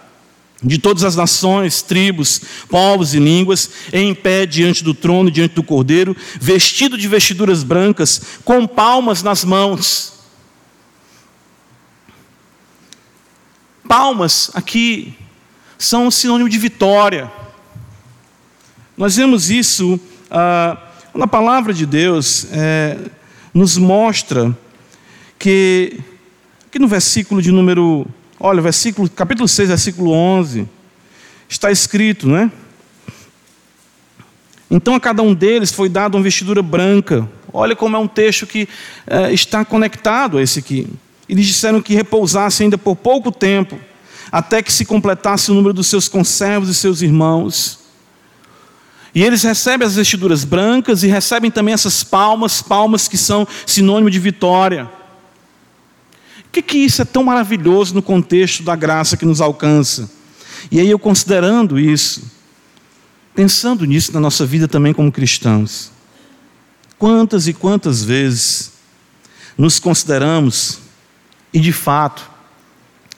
de 0.64 0.78
todas 0.78 1.04
as 1.04 1.16
nações, 1.16 1.82
tribos, 1.82 2.42
povos 2.70 3.14
e 3.14 3.20
línguas, 3.20 3.70
em 3.92 4.16
pé 4.16 4.46
diante 4.46 4.84
do 4.84 4.94
trono, 4.94 5.30
diante 5.30 5.54
do 5.56 5.64
cordeiro, 5.64 6.16
vestido 6.40 6.98
de 6.98 7.08
vestiduras 7.08 7.64
brancas, 7.64 8.40
com 8.44 8.66
palmas 8.66 9.22
nas 9.22 9.44
mãos. 9.44 10.14
Palmas 13.88 14.50
aqui 14.54 15.14
são 15.78 16.08
um 16.08 16.12
sinônimo 16.12 16.50
de 16.50 16.58
vitória. 16.58 17.32
Nós 18.98 19.18
vemos 19.18 19.52
isso 19.52 20.00
ah, 20.32 20.78
na 21.14 21.28
palavra 21.28 21.74
de 21.74 21.86
Deus, 21.86 22.48
é, 22.52 22.98
nos 23.54 23.78
mostra 23.78 24.58
que, 25.40 26.00
aqui 26.68 26.78
no 26.78 26.88
versículo 26.88 27.42
de 27.42 27.52
número 27.52 28.06
Olha, 28.48 28.62
versículo, 28.62 29.10
capítulo 29.10 29.48
6, 29.48 29.70
versículo 29.70 30.12
11, 30.12 30.70
está 31.50 31.72
escrito, 31.72 32.28
né? 32.28 32.52
Então 34.70 34.94
a 34.94 35.00
cada 35.00 35.24
um 35.24 35.34
deles 35.34 35.72
foi 35.72 35.90
dada 35.90 36.16
uma 36.16 36.22
vestidura 36.22 36.62
branca. 36.62 37.28
Olha 37.52 37.76
como 37.76 37.96
é 37.96 38.00
um 38.00 38.08
texto 38.08 38.46
que 38.46 38.70
é, 39.08 39.34
está 39.34 39.66
conectado 39.66 40.38
a 40.38 40.44
esse 40.44 40.60
aqui. 40.60 40.88
Eles 41.28 41.48
disseram 41.48 41.82
que 41.82 41.96
repousasse 41.96 42.62
ainda 42.62 42.78
por 42.78 42.96
pouco 42.96 43.32
tempo, 43.32 43.80
até 44.32 44.62
que 44.62 44.72
se 44.72 44.86
completasse 44.86 45.50
o 45.50 45.56
número 45.56 45.74
dos 45.74 45.88
seus 45.88 46.08
conservos 46.08 46.70
e 46.70 46.76
seus 46.76 47.02
irmãos. 47.02 47.80
E 49.16 49.24
eles 49.24 49.42
recebem 49.42 49.88
as 49.88 49.96
vestiduras 49.96 50.44
brancas 50.44 51.02
e 51.02 51.08
recebem 51.08 51.50
também 51.50 51.74
essas 51.74 52.04
palmas, 52.04 52.62
palmas 52.62 53.08
que 53.08 53.18
são 53.18 53.48
sinônimo 53.66 54.12
de 54.12 54.20
vitória 54.20 54.88
que, 56.56 56.62
que 56.62 56.78
isso 56.78 57.02
é 57.02 57.06
tão 57.06 57.24
maravilhoso 57.24 57.94
no 57.94 58.02
contexto 58.02 58.64
da 58.64 58.76
graça 58.76 59.18
que 59.18 59.26
nos 59.26 59.42
alcança? 59.42 60.10
E 60.72 60.80
aí 60.80 60.90
eu 60.90 60.98
considerando 60.98 61.78
isso, 61.78 62.32
pensando 63.34 63.84
nisso 63.84 64.14
na 64.14 64.22
nossa 64.22 64.46
vida 64.46 64.68
também 64.68 64.94
como 64.94 65.12
cristãos, 65.12 65.92
quantas 66.98 67.48
e 67.48 67.54
quantas 67.54 68.04
vezes 68.04 68.72
nos 69.58 69.80
consideramos, 69.80 70.80
e 71.54 71.60
de 71.60 71.74
fato, 71.74 72.30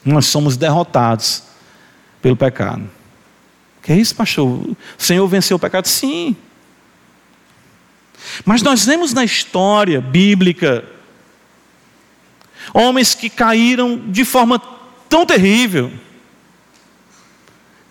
nós 0.03 0.25
somos 0.25 0.57
derrotados 0.57 1.43
pelo 2.21 2.35
pecado. 2.35 2.89
Que 3.83 3.91
é 3.91 3.97
isso, 3.97 4.15
pastor? 4.15 4.47
O 4.47 4.77
Senhor 4.97 5.27
venceu 5.27 5.57
o 5.57 5.59
pecado? 5.59 5.87
Sim. 5.87 6.35
Mas 8.43 8.61
nós 8.61 8.85
vemos 8.85 9.13
na 9.13 9.23
história 9.23 10.01
bíblica 10.01 10.96
Homens 12.73 13.15
que 13.15 13.29
caíram 13.29 13.97
de 13.97 14.25
forma 14.25 14.61
tão 15.09 15.25
terrível, 15.25 15.91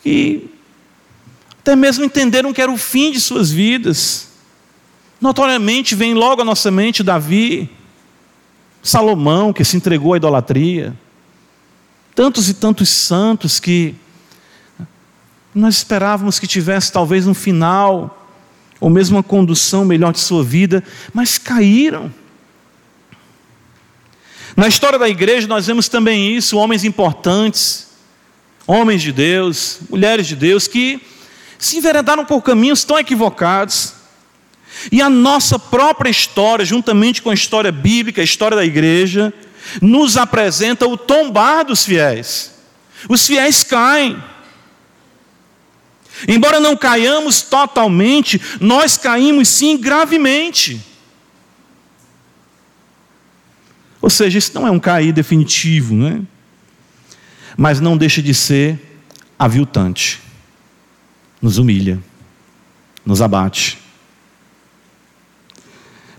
que 0.02 0.50
até 1.60 1.74
mesmo 1.74 2.04
entenderam 2.04 2.52
que 2.52 2.62
era 2.62 2.70
o 2.70 2.76
fim 2.76 3.10
de 3.10 3.20
suas 3.20 3.50
vidas. 3.50 4.28
Notoriamente 5.20 5.94
vem 5.94 6.14
logo 6.14 6.42
à 6.42 6.44
nossa 6.44 6.70
mente 6.70 7.02
Davi, 7.02 7.68
Salomão, 8.82 9.52
que 9.52 9.64
se 9.64 9.76
entregou 9.76 10.14
à 10.14 10.16
idolatria, 10.16 10.96
tantos 12.14 12.48
e 12.48 12.54
tantos 12.54 12.88
santos 12.88 13.58
que 13.58 13.96
nós 15.52 15.78
esperávamos 15.78 16.38
que 16.38 16.46
tivesse 16.46 16.92
talvez 16.92 17.26
um 17.26 17.34
final 17.34 18.28
ou 18.78 18.90
mesmo 18.90 19.16
uma 19.16 19.22
condução 19.22 19.84
melhor 19.84 20.12
de 20.12 20.20
sua 20.20 20.44
vida, 20.44 20.84
mas 21.12 21.38
caíram. 21.38 22.12
Na 24.56 24.66
história 24.66 24.98
da 24.98 25.08
igreja 25.08 25.46
nós 25.46 25.66
vemos 25.66 25.86
também 25.86 26.34
isso, 26.34 26.56
homens 26.56 26.82
importantes, 26.82 27.88
homens 28.66 29.02
de 29.02 29.12
Deus, 29.12 29.80
mulheres 29.90 30.26
de 30.26 30.34
Deus 30.34 30.66
que 30.66 30.98
se 31.58 31.76
enveredaram 31.76 32.24
por 32.24 32.40
caminhos 32.40 32.82
tão 32.82 32.98
equivocados. 32.98 33.92
E 34.90 35.02
a 35.02 35.10
nossa 35.10 35.58
própria 35.58 36.08
história, 36.08 36.64
juntamente 36.64 37.20
com 37.20 37.28
a 37.28 37.34
história 37.34 37.70
bíblica, 37.70 38.22
a 38.22 38.24
história 38.24 38.56
da 38.56 38.64
igreja, 38.64 39.32
nos 39.82 40.16
apresenta 40.16 40.86
o 40.86 40.96
tombar 40.96 41.64
dos 41.64 41.84
fiéis. 41.84 42.54
Os 43.08 43.26
fiéis 43.26 43.62
caem. 43.62 44.22
Embora 46.26 46.60
não 46.60 46.74
caiamos 46.74 47.42
totalmente, 47.42 48.40
nós 48.58 48.96
caímos 48.96 49.48
sim 49.48 49.76
gravemente. 49.76 50.80
Ou 54.06 54.10
seja, 54.10 54.38
isso 54.38 54.52
não 54.54 54.64
é 54.64 54.70
um 54.70 54.78
cair 54.78 55.12
definitivo, 55.12 55.92
né? 55.92 56.22
mas 57.56 57.80
não 57.80 57.96
deixa 57.96 58.22
de 58.22 58.32
ser 58.32 59.00
aviltante. 59.36 60.20
Nos 61.42 61.58
humilha, 61.58 61.98
nos 63.04 63.20
abate. 63.20 63.78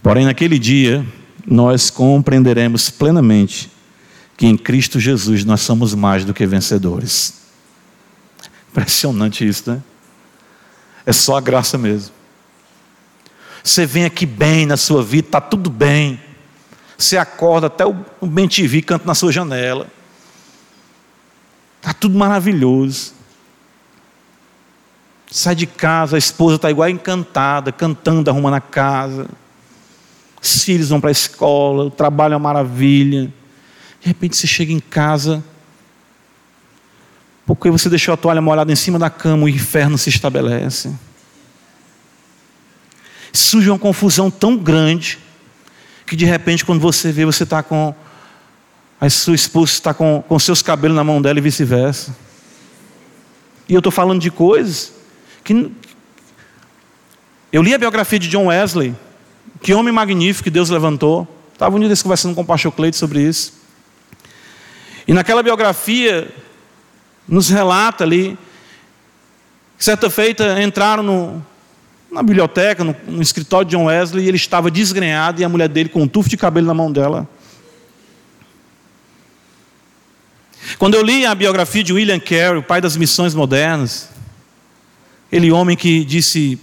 Porém, 0.03 0.25
naquele 0.25 0.59
dia, 0.59 1.07
nós 1.45 1.89
compreenderemos 1.89 2.89
plenamente 2.89 3.71
que 4.35 4.45
em 4.45 4.57
Cristo 4.57 4.99
Jesus 4.99 5.45
nós 5.45 5.61
somos 5.61 5.95
mais 5.95 6.25
do 6.25 6.33
que 6.33 6.45
vencedores. 6.45 7.35
Impressionante 8.69 9.47
isso, 9.47 9.71
né? 9.71 9.81
É 11.05 11.13
só 11.13 11.37
a 11.37 11.41
graça 11.41 11.77
mesmo. 11.77 12.13
Você 13.63 13.85
vem 13.85 14.03
aqui 14.03 14.25
bem 14.25 14.65
na 14.65 14.75
sua 14.75 15.01
vida, 15.01 15.29
está 15.29 15.39
tudo 15.39 15.69
bem. 15.69 16.26
Você 16.97 17.15
acorda, 17.15 17.67
até 17.67 17.85
o 17.85 18.25
bem 18.25 18.47
TV 18.47 18.81
canta 18.81 19.05
na 19.05 19.13
sua 19.13 19.31
janela. 19.31 19.87
Está 21.77 21.93
tudo 21.93 22.17
maravilhoso. 22.17 23.13
Sai 25.29 25.53
de 25.53 25.67
casa, 25.67 26.15
a 26.15 26.19
esposa 26.19 26.55
está 26.55 26.71
igual 26.71 26.89
encantada, 26.89 27.71
cantando, 27.71 28.29
arrumando 28.29 28.55
a 28.55 28.61
casa. 28.61 29.27
Os 30.41 30.63
filhos 30.63 30.89
vão 30.89 30.99
para 30.99 31.09
a 31.09 31.11
escola, 31.11 31.85
o 31.85 31.91
trabalho 31.91 32.33
é 32.33 32.37
uma 32.37 32.43
maravilha. 32.53 33.31
De 34.01 34.07
repente 34.07 34.35
você 34.35 34.47
chega 34.47 34.71
em 34.71 34.79
casa, 34.79 35.43
porque 37.45 37.69
você 37.69 37.89
deixou 37.89 38.13
a 38.13 38.17
toalha 38.17 38.41
molhada 38.41 38.71
em 38.71 38.75
cima 38.75 38.97
da 38.97 39.09
cama, 39.09 39.43
o 39.43 39.49
inferno 39.49 39.97
se 39.97 40.09
estabelece. 40.09 40.93
Surge 43.31 43.69
uma 43.69 43.77
confusão 43.77 44.31
tão 44.31 44.57
grande 44.57 45.19
que 46.07 46.15
de 46.15 46.25
repente, 46.25 46.63
quando 46.63 46.79
você 46.79 47.11
vê, 47.11 47.25
você 47.25 47.43
está 47.43 47.61
com. 47.61 47.93
A 48.99 49.09
sua 49.09 49.35
esposa 49.35 49.73
está 49.73 49.93
com, 49.93 50.23
com 50.27 50.39
seus 50.39 50.63
cabelos 50.63 50.95
na 50.95 51.03
mão 51.03 51.21
dela 51.21 51.37
e 51.37 51.41
vice-versa. 51.41 52.15
E 53.69 53.73
eu 53.73 53.79
estou 53.79 53.91
falando 53.91 54.21
de 54.21 54.31
coisas 54.31 54.93
que. 55.43 55.71
Eu 57.51 57.61
li 57.61 57.73
a 57.73 57.77
biografia 57.77 58.17
de 58.17 58.29
John 58.29 58.47
Wesley. 58.47 58.95
Que 59.61 59.73
homem 59.73 59.93
magnífico 59.93 60.45
que 60.45 60.49
Deus 60.49 60.69
levantou. 60.69 61.27
Estava 61.53 61.75
um 61.75 61.79
dia 61.79 61.95
conversando 62.01 62.33
com 62.33 62.41
o 62.41 62.45
pastor 62.45 62.71
Cleide 62.71 62.95
sobre 62.95 63.21
isso. 63.21 63.53
E 65.07 65.13
naquela 65.13 65.43
biografia, 65.43 66.29
nos 67.27 67.49
relata 67.49 68.03
ali, 68.03 68.37
certa 69.77 70.09
feita 70.09 70.61
entraram 70.61 71.03
no, 71.03 71.45
na 72.11 72.23
biblioteca, 72.23 72.83
no, 72.83 72.95
no, 73.07 73.21
escritório 73.21 73.67
de 73.67 73.75
John 73.75 73.85
Wesley, 73.85 74.25
e 74.25 74.27
ele 74.27 74.37
estava 74.37 74.71
desgrenhado 74.71 75.41
e 75.41 75.45
a 75.45 75.49
mulher 75.49 75.67
dele 75.67 75.89
com 75.89 76.01
um 76.01 76.07
tufo 76.07 76.29
de 76.29 76.37
cabelo 76.37 76.67
na 76.67 76.73
mão 76.73 76.91
dela. 76.91 77.27
Quando 80.77 80.95
eu 80.95 81.01
li 81.01 81.25
a 81.25 81.33
biografia 81.33 81.83
de 81.83 81.93
William 81.93 82.19
Carey, 82.19 82.57
o 82.57 82.63
pai 82.63 82.81
das 82.81 82.97
missões 82.97 83.33
modernas, 83.33 84.09
ele 85.31 85.51
homem 85.51 85.75
que 85.75 86.03
disse, 86.03 86.59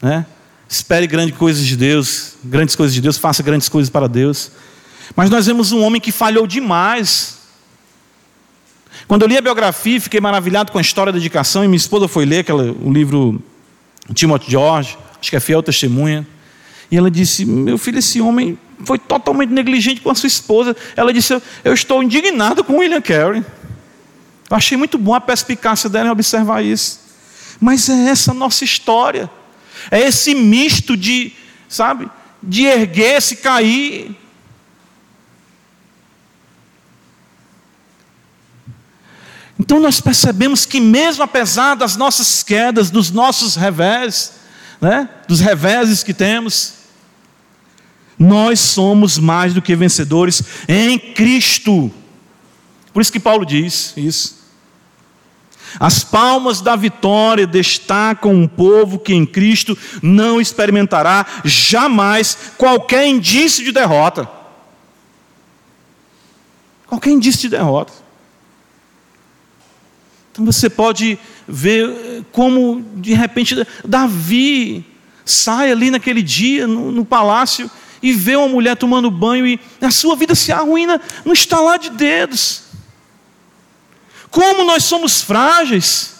né, 0.00 0.26
espere 0.68 1.06
grandes 1.06 1.36
coisas 1.36 1.64
de 1.64 1.76
Deus, 1.76 2.34
grandes 2.44 2.74
coisas 2.74 2.94
de 2.94 3.00
Deus, 3.00 3.16
faça 3.16 3.42
grandes 3.42 3.68
coisas 3.68 3.90
para 3.90 4.06
Deus. 4.06 4.50
Mas 5.14 5.30
nós 5.30 5.46
vemos 5.46 5.72
um 5.72 5.82
homem 5.82 6.00
que 6.00 6.10
falhou 6.10 6.46
demais. 6.46 7.38
Quando 9.06 9.22
eu 9.22 9.28
li 9.28 9.36
a 9.36 9.42
biografia, 9.42 10.00
fiquei 10.00 10.20
maravilhado 10.20 10.72
com 10.72 10.78
a 10.78 10.80
história 10.80 11.12
da 11.12 11.18
dedicação, 11.18 11.64
e 11.64 11.68
minha 11.68 11.76
esposa 11.76 12.08
foi 12.08 12.24
ler 12.24 12.40
aquela, 12.40 12.64
o 12.82 12.92
livro 12.92 13.42
Timothy 14.14 14.50
George, 14.50 14.96
acho 15.20 15.30
que 15.30 15.36
é 15.36 15.40
fiel 15.40 15.62
testemunha. 15.62 16.26
E 16.90 16.96
ela 16.96 17.10
disse: 17.10 17.44
Meu 17.44 17.78
filho, 17.78 17.98
esse 17.98 18.20
homem 18.20 18.58
foi 18.84 18.98
totalmente 18.98 19.50
negligente 19.50 20.00
com 20.00 20.10
a 20.10 20.14
sua 20.14 20.26
esposa. 20.26 20.76
Ela 20.96 21.12
disse: 21.12 21.40
Eu 21.64 21.72
estou 21.72 22.02
indignado 22.02 22.62
com 22.62 22.78
William 22.78 23.00
Carey. 23.00 23.44
Eu 24.48 24.56
achei 24.56 24.76
muito 24.76 24.96
bom 24.96 25.14
a 25.14 25.20
perspicácia 25.20 25.90
dela 25.90 26.08
em 26.08 26.12
observar 26.12 26.64
isso. 26.64 27.00
Mas 27.60 27.88
é 27.88 28.10
essa 28.10 28.32
nossa 28.32 28.64
história. 28.64 29.28
É 29.90 30.00
esse 30.00 30.34
misto 30.34 30.96
de, 30.96 31.32
sabe, 31.68 32.08
de 32.42 32.64
erguer-se, 32.64 33.36
cair. 33.36 34.16
Então 39.58 39.80
nós 39.80 40.00
percebemos 40.00 40.66
que 40.66 40.80
mesmo 40.80 41.22
apesar 41.22 41.74
das 41.74 41.96
nossas 41.96 42.42
quedas, 42.42 42.90
dos 42.90 43.10
nossos 43.10 43.56
revés, 43.56 44.32
né, 44.80 45.08
dos 45.26 45.40
reveses 45.40 46.02
que 46.02 46.12
temos, 46.12 46.74
nós 48.18 48.60
somos 48.60 49.18
mais 49.18 49.54
do 49.54 49.62
que 49.62 49.74
vencedores 49.74 50.42
em 50.68 50.98
Cristo. 50.98 51.90
Por 52.92 53.00
isso 53.00 53.12
que 53.12 53.20
Paulo 53.20 53.44
diz 53.44 53.92
isso. 53.96 54.36
As 55.78 56.02
palmas 56.02 56.60
da 56.60 56.76
vitória 56.76 57.46
destacam 57.46 58.32
um 58.32 58.48
povo 58.48 58.98
que 58.98 59.12
em 59.12 59.26
Cristo 59.26 59.76
não 60.02 60.40
experimentará 60.40 61.26
jamais 61.44 62.36
qualquer 62.56 63.06
indício 63.06 63.64
de 63.64 63.72
derrota. 63.72 64.28
Qualquer 66.86 67.10
indício 67.10 67.42
de 67.42 67.56
derrota. 67.56 68.05
Então 70.36 70.44
você 70.44 70.68
pode 70.68 71.18
ver 71.48 72.22
como, 72.30 72.84
de 72.96 73.14
repente, 73.14 73.56
Davi 73.82 74.84
sai 75.24 75.72
ali 75.72 75.90
naquele 75.90 76.22
dia 76.22 76.66
no, 76.66 76.92
no 76.92 77.06
palácio 77.06 77.70
e 78.02 78.12
vê 78.12 78.36
uma 78.36 78.46
mulher 78.46 78.76
tomando 78.76 79.10
banho 79.10 79.46
e 79.46 79.58
a 79.80 79.90
sua 79.90 80.14
vida 80.14 80.34
se 80.34 80.52
arruína 80.52 81.00
no 81.24 81.32
estalar 81.32 81.78
de 81.78 81.88
dedos. 81.88 82.64
Como 84.30 84.66
nós 84.66 84.84
somos 84.84 85.22
frágeis. 85.22 86.16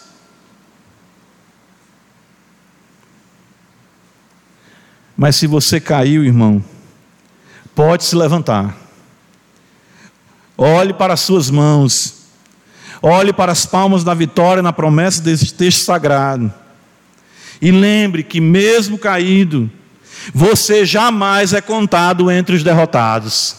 Mas 5.15 5.35
se 5.35 5.45
você 5.45 5.79
caiu, 5.79 6.25
irmão, 6.25 6.65
pode 7.75 8.03
se 8.03 8.15
levantar. 8.15 8.75
Olhe 10.57 10.91
para 10.91 11.13
as 11.13 11.19
suas 11.19 11.51
mãos. 11.51 12.16
Olhe 13.01 13.31
para 13.31 13.51
as 13.51 13.65
palmas 13.65 14.03
da 14.03 14.13
vitória 14.13 14.63
na 14.63 14.73
promessa 14.73 15.21
desse 15.21 15.53
texto 15.53 15.83
sagrado. 15.83 16.53
E 17.61 17.71
lembre 17.71 18.23
que, 18.23 18.39
mesmo 18.39 18.97
caído, 18.97 19.69
você 20.33 20.85
jamais 20.85 21.53
é 21.53 21.61
contado 21.61 22.29
entre 22.31 22.55
os 22.55 22.63
derrotados. 22.63 23.55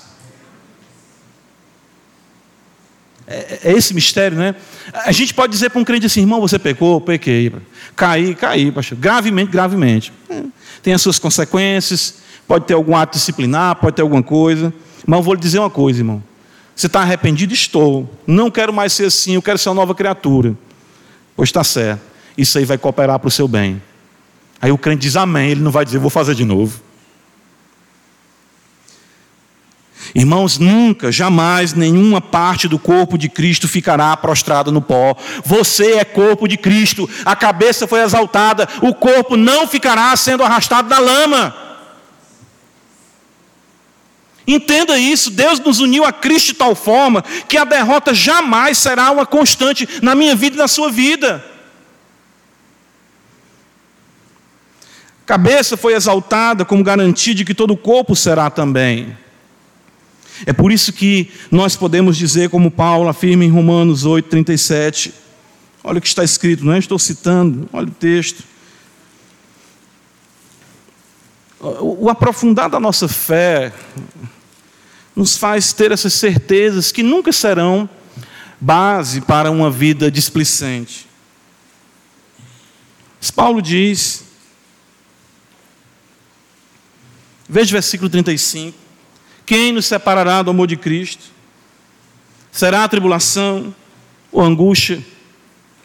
É, 3.26 3.58
é, 3.62 3.72
esse 3.72 3.92
mistério, 3.92 4.38
né? 4.38 4.54
A 5.04 5.12
gente 5.12 5.34
pode 5.34 5.52
dizer 5.52 5.68
para 5.68 5.80
um 5.80 5.84
crente 5.84 6.06
assim, 6.06 6.20
irmão, 6.20 6.40
você 6.40 6.58
pecou, 6.58 6.98
pequei, 6.98 7.52
caí, 7.94 8.34
caí, 8.34 8.72
pastor, 8.72 8.96
gravemente, 8.96 9.50
gravemente. 9.50 10.12
É, 10.30 10.42
tem 10.82 10.94
as 10.94 11.02
suas 11.02 11.18
consequências, 11.18 12.14
pode 12.46 12.64
ter 12.64 12.74
algum 12.74 12.96
ato 12.96 13.18
disciplinar, 13.18 13.76
pode 13.76 13.96
ter 13.96 14.02
alguma 14.02 14.22
coisa. 14.22 14.72
Mas 15.06 15.18
eu 15.18 15.22
vou 15.22 15.34
lhe 15.34 15.40
dizer 15.40 15.58
uma 15.58 15.68
coisa, 15.68 16.00
irmão. 16.00 16.22
Você 16.78 16.86
está 16.86 17.00
arrependido? 17.00 17.52
Estou. 17.52 18.08
Não 18.24 18.52
quero 18.52 18.72
mais 18.72 18.92
ser 18.92 19.06
assim, 19.06 19.34
eu 19.34 19.42
quero 19.42 19.58
ser 19.58 19.68
uma 19.68 19.74
nova 19.74 19.96
criatura. 19.96 20.56
Pois 21.34 21.48
está 21.48 21.64
certo. 21.64 22.00
Isso 22.36 22.56
aí 22.56 22.64
vai 22.64 22.78
cooperar 22.78 23.18
para 23.18 23.26
o 23.26 23.32
seu 23.32 23.48
bem. 23.48 23.82
Aí 24.62 24.70
o 24.70 24.78
crente 24.78 25.00
diz 25.00 25.16
amém, 25.16 25.50
ele 25.50 25.60
não 25.60 25.72
vai 25.72 25.84
dizer, 25.84 25.98
vou 25.98 26.08
fazer 26.08 26.36
de 26.36 26.44
novo. 26.44 26.80
Irmãos, 30.14 30.56
nunca, 30.56 31.10
jamais, 31.10 31.74
nenhuma 31.74 32.20
parte 32.20 32.68
do 32.68 32.78
corpo 32.78 33.18
de 33.18 33.28
Cristo 33.28 33.66
ficará 33.66 34.16
prostrada 34.16 34.70
no 34.70 34.80
pó. 34.80 35.16
Você 35.44 35.94
é 35.94 36.04
corpo 36.04 36.46
de 36.46 36.56
Cristo, 36.56 37.10
a 37.24 37.34
cabeça 37.34 37.88
foi 37.88 38.02
exaltada, 38.02 38.68
o 38.82 38.94
corpo 38.94 39.36
não 39.36 39.66
ficará 39.66 40.16
sendo 40.16 40.44
arrastado 40.44 40.88
na 40.88 41.00
lama. 41.00 41.67
Entenda 44.48 44.98
isso, 44.98 45.30
Deus 45.30 45.60
nos 45.60 45.78
uniu 45.78 46.04
a 46.04 46.12
Cristo 46.12 46.48
de 46.48 46.54
tal 46.54 46.74
forma 46.74 47.22
que 47.46 47.56
a 47.56 47.64
derrota 47.64 48.12
jamais 48.12 48.78
será 48.78 49.10
uma 49.10 49.24
constante 49.24 49.86
na 50.02 50.14
minha 50.14 50.34
vida 50.34 50.56
e 50.56 50.58
na 50.58 50.66
sua 50.66 50.90
vida. 50.90 51.44
cabeça 55.28 55.76
foi 55.76 55.92
exaltada 55.92 56.64
como 56.64 56.82
garantia 56.82 57.34
de 57.34 57.44
que 57.44 57.52
todo 57.52 57.74
o 57.74 57.76
corpo 57.76 58.16
será 58.16 58.48
também. 58.48 59.14
É 60.46 60.54
por 60.54 60.72
isso 60.72 60.90
que 60.90 61.30
nós 61.50 61.76
podemos 61.76 62.16
dizer, 62.16 62.48
como 62.48 62.70
Paulo 62.70 63.10
afirma 63.10 63.44
em 63.44 63.50
Romanos 63.50 64.06
8, 64.06 64.26
37, 64.26 65.12
olha 65.84 65.98
o 65.98 66.00
que 66.00 66.08
está 66.08 66.24
escrito, 66.24 66.64
não 66.64 66.72
é? 66.72 66.78
Estou 66.78 66.98
citando, 66.98 67.68
olha 67.74 67.88
o 67.88 67.90
texto. 67.90 68.42
O 71.60 72.08
aprofundar 72.08 72.70
da 72.70 72.80
nossa 72.80 73.06
fé 73.06 73.70
nos 75.18 75.36
faz 75.36 75.72
ter 75.72 75.90
essas 75.90 76.14
certezas 76.14 76.92
que 76.92 77.02
nunca 77.02 77.32
serão 77.32 77.90
base 78.60 79.20
para 79.20 79.50
uma 79.50 79.68
vida 79.68 80.12
displicente. 80.12 81.08
Mas 83.20 83.28
Paulo 83.28 83.60
diz, 83.60 84.22
veja 87.48 87.70
o 87.70 87.72
versículo 87.72 88.08
35: 88.08 88.78
Quem 89.44 89.72
nos 89.72 89.86
separará 89.86 90.40
do 90.40 90.52
amor 90.52 90.68
de 90.68 90.76
Cristo? 90.76 91.24
Será 92.52 92.84
a 92.84 92.88
tribulação, 92.88 93.74
ou 94.30 94.40
angústia, 94.40 95.04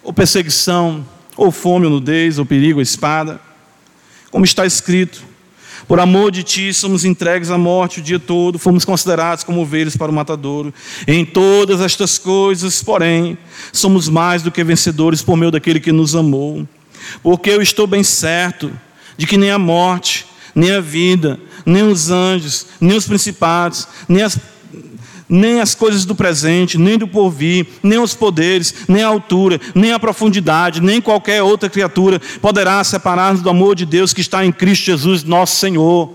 ou 0.03 0.13
perseguição, 0.13 1.03
ou 1.35 1.51
fome, 1.51 1.87
ou 1.87 1.91
nudez, 1.93 2.37
ou 2.37 2.45
perigo, 2.45 2.77
ou 2.77 2.83
espada? 2.83 3.41
Como 4.29 4.45
está 4.45 4.63
escrito, 4.63 5.23
por 5.87 5.99
amor 5.99 6.31
de 6.31 6.43
ti, 6.43 6.73
somos 6.73 7.03
entregues 7.03 7.49
à 7.49 7.57
morte 7.57 7.99
o 7.99 8.03
dia 8.03 8.19
todo, 8.19 8.57
fomos 8.57 8.85
considerados 8.85 9.43
como 9.43 9.61
ovelhas 9.61 9.97
para 9.97 10.11
o 10.11 10.13
matadouro. 10.13 10.73
Em 11.07 11.25
todas 11.25 11.81
estas 11.81 12.17
coisas, 12.17 12.81
porém, 12.81 13.37
somos 13.71 14.07
mais 14.07 14.41
do 14.41 14.51
que 14.51 14.63
vencedores 14.63 15.21
por 15.21 15.35
meio 15.35 15.51
daquele 15.51 15.79
que 15.79 15.91
nos 15.91 16.15
amou. 16.15 16.67
Porque 17.21 17.49
eu 17.49 17.61
estou 17.61 17.85
bem 17.85 18.03
certo 18.03 18.71
de 19.17 19.27
que 19.27 19.37
nem 19.37 19.51
a 19.51 19.59
morte, 19.59 20.25
nem 20.55 20.71
a 20.71 20.79
vida, 20.79 21.39
nem 21.65 21.83
os 21.83 22.09
anjos, 22.09 22.65
nem 22.79 22.97
os 22.97 23.05
principados, 23.05 23.87
nem 24.07 24.23
as 24.23 24.37
nem 25.27 25.61
as 25.61 25.73
coisas 25.75 26.05
do 26.05 26.15
presente, 26.15 26.77
nem 26.77 26.97
do 26.97 27.07
porvir, 27.07 27.67
nem 27.81 27.99
os 27.99 28.13
poderes, 28.13 28.73
nem 28.87 29.03
a 29.03 29.07
altura, 29.07 29.59
nem 29.73 29.93
a 29.93 29.99
profundidade, 29.99 30.81
nem 30.81 31.01
qualquer 31.01 31.41
outra 31.41 31.69
criatura 31.69 32.21
poderá 32.41 32.83
separar-nos 32.83 33.41
do 33.41 33.49
amor 33.49 33.75
de 33.75 33.85
Deus 33.85 34.13
que 34.13 34.21
está 34.21 34.45
em 34.45 34.51
Cristo 34.51 34.85
Jesus, 34.85 35.23
nosso 35.23 35.55
Senhor. 35.55 36.13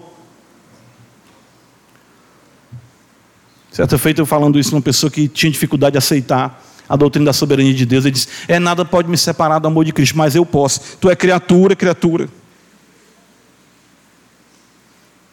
Certa 3.71 3.97
feita 3.97 4.21
eu 4.21 4.27
falando 4.27 4.59
isso 4.59 4.75
uma 4.75 4.83
pessoa 4.83 5.11
que 5.11 5.29
tinha 5.29 5.53
dificuldade 5.53 5.93
de 5.93 5.99
aceitar 5.99 6.65
a 6.89 6.97
doutrina 6.97 7.27
da 7.27 7.33
soberania 7.33 7.75
de 7.75 7.85
Deus, 7.85 8.05
ele 8.05 8.13
disse: 8.13 8.29
É 8.49 8.59
nada 8.59 8.85
pode 8.85 9.09
me 9.09 9.17
separar 9.17 9.59
do 9.59 9.69
amor 9.69 9.85
de 9.85 9.93
Cristo, 9.93 10.17
mas 10.17 10.35
eu 10.35 10.47
posso. 10.47 10.97
Tu 10.99 11.11
é 11.11 11.15
criatura, 11.15 11.77
criatura. 11.77 12.29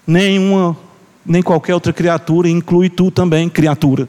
Nenhuma 0.05 0.77
nem 1.25 1.41
qualquer 1.41 1.73
outra 1.73 1.91
criatura, 1.91 2.47
inclui 2.47 2.89
tu 2.89 3.09
também, 3.09 3.49
criatura. 3.49 4.07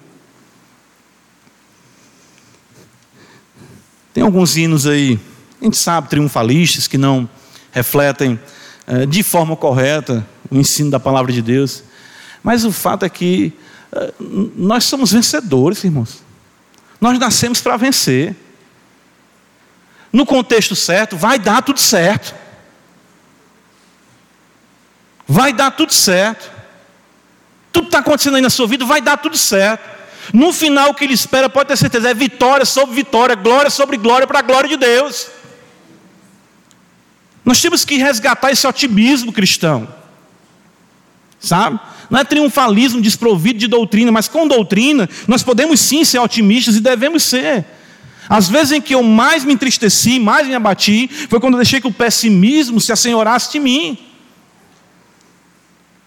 Tem 4.13 4.23
alguns 4.23 4.57
hinos 4.57 4.87
aí, 4.87 5.19
a 5.61 5.65
gente 5.65 5.77
sabe, 5.77 6.09
triunfalistas, 6.09 6.87
que 6.87 6.99
não 6.99 7.29
refletem 7.73 8.39
eh, 8.87 9.07
de 9.07 9.23
forma 9.23 9.57
correta 9.57 10.27
o 10.51 10.57
ensino 10.57 10.91
da 10.91 11.01
palavra 11.01 11.33
de 11.33 11.41
Deus. 11.41 11.83
Mas 12.43 12.65
o 12.65 12.73
fato 12.73 13.05
é 13.05 13.09
que 13.09 13.53
eh, 13.93 14.15
nós 14.57 14.85
somos 14.85 15.13
vencedores, 15.13 15.83
irmãos. 15.85 16.23
Nós 17.01 17.19
nascemos 17.19 17.61
para 17.61 17.77
vencer. 17.77 18.35
No 20.13 20.25
contexto 20.25 20.75
certo, 20.75 21.17
vai 21.17 21.39
dar 21.39 21.63
tudo 21.63 21.81
certo. 21.81 22.35
Vai 25.29 25.53
dar 25.53 25.73
tudo 25.73 25.93
certo 25.93 26.56
tudo 27.77 27.87
está 27.87 27.99
acontecendo 27.99 28.37
aí 28.37 28.43
na 28.43 28.49
sua 28.49 28.67
vida, 28.67 28.87
vai 28.87 29.03
dar 29.03 29.19
tudo 29.19 29.37
certo. 29.37 29.85
No 30.33 30.51
final, 30.51 30.91
o 30.91 30.95
que 30.95 31.05
ele 31.05 31.13
espera, 31.13 31.49
pode 31.49 31.69
ter 31.69 31.77
certeza, 31.77 32.09
é 32.11 32.15
vitória 32.15 32.65
sobre 32.65 32.95
vitória, 32.95 33.35
glória 33.35 33.71
sobre 33.71 33.99
glória, 33.99 34.27
para 34.27 34.39
a 34.39 34.43
glória 34.43 34.69
de 34.69 34.79
Deus. 34.79 35.29
Nós 37.45 37.61
temos 37.61 37.85
que 37.85 37.99
resgatar 37.99 38.51
esse 38.51 38.67
otimismo 38.67 39.31
cristão, 39.31 39.87
sabe? 41.39 41.79
Não 42.09 42.19
é 42.19 42.25
triunfalismo 42.25 43.01
desprovido 43.01 43.59
de 43.59 43.67
doutrina, 43.67 44.11
mas 44.11 44.27
com 44.27 44.49
doutrina 44.49 45.09
nós 45.29 45.43
podemos 45.43 45.79
sim 45.79 46.03
ser 46.03 46.19
otimistas 46.19 46.77
e 46.77 46.81
devemos 46.81 47.23
ser. 47.23 47.65
As 48.29 48.49
vezes 48.49 48.73
em 48.73 48.81
que 48.81 48.95
eu 48.95 49.03
mais 49.03 49.45
me 49.45 49.53
entristeci, 49.53 50.19
mais 50.19 50.49
me 50.49 50.55
abati, 50.55 51.09
foi 51.29 51.39
quando 51.39 51.55
eu 51.55 51.59
deixei 51.59 51.81
que 51.81 51.87
o 51.87 51.93
pessimismo 51.93 52.81
se 52.81 52.91
assenhorasse 52.91 53.53
de 53.53 53.61
mim. 53.61 53.99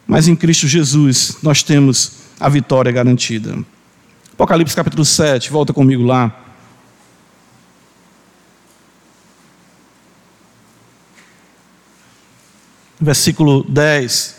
Mas 0.10 0.28
em 0.28 0.36
Cristo 0.36 0.68
Jesus 0.68 1.38
nós 1.43 1.62
temos 1.62 2.14
a 2.39 2.49
vitória 2.49 2.91
garantida. 2.91 3.64
Apocalipse 4.34 4.76
capítulo 4.76 5.05
7, 5.05 5.51
volta 5.51 5.72
comigo 5.72 6.01
lá. 6.01 6.36
Versículo 12.99 13.64
10. 13.70 14.36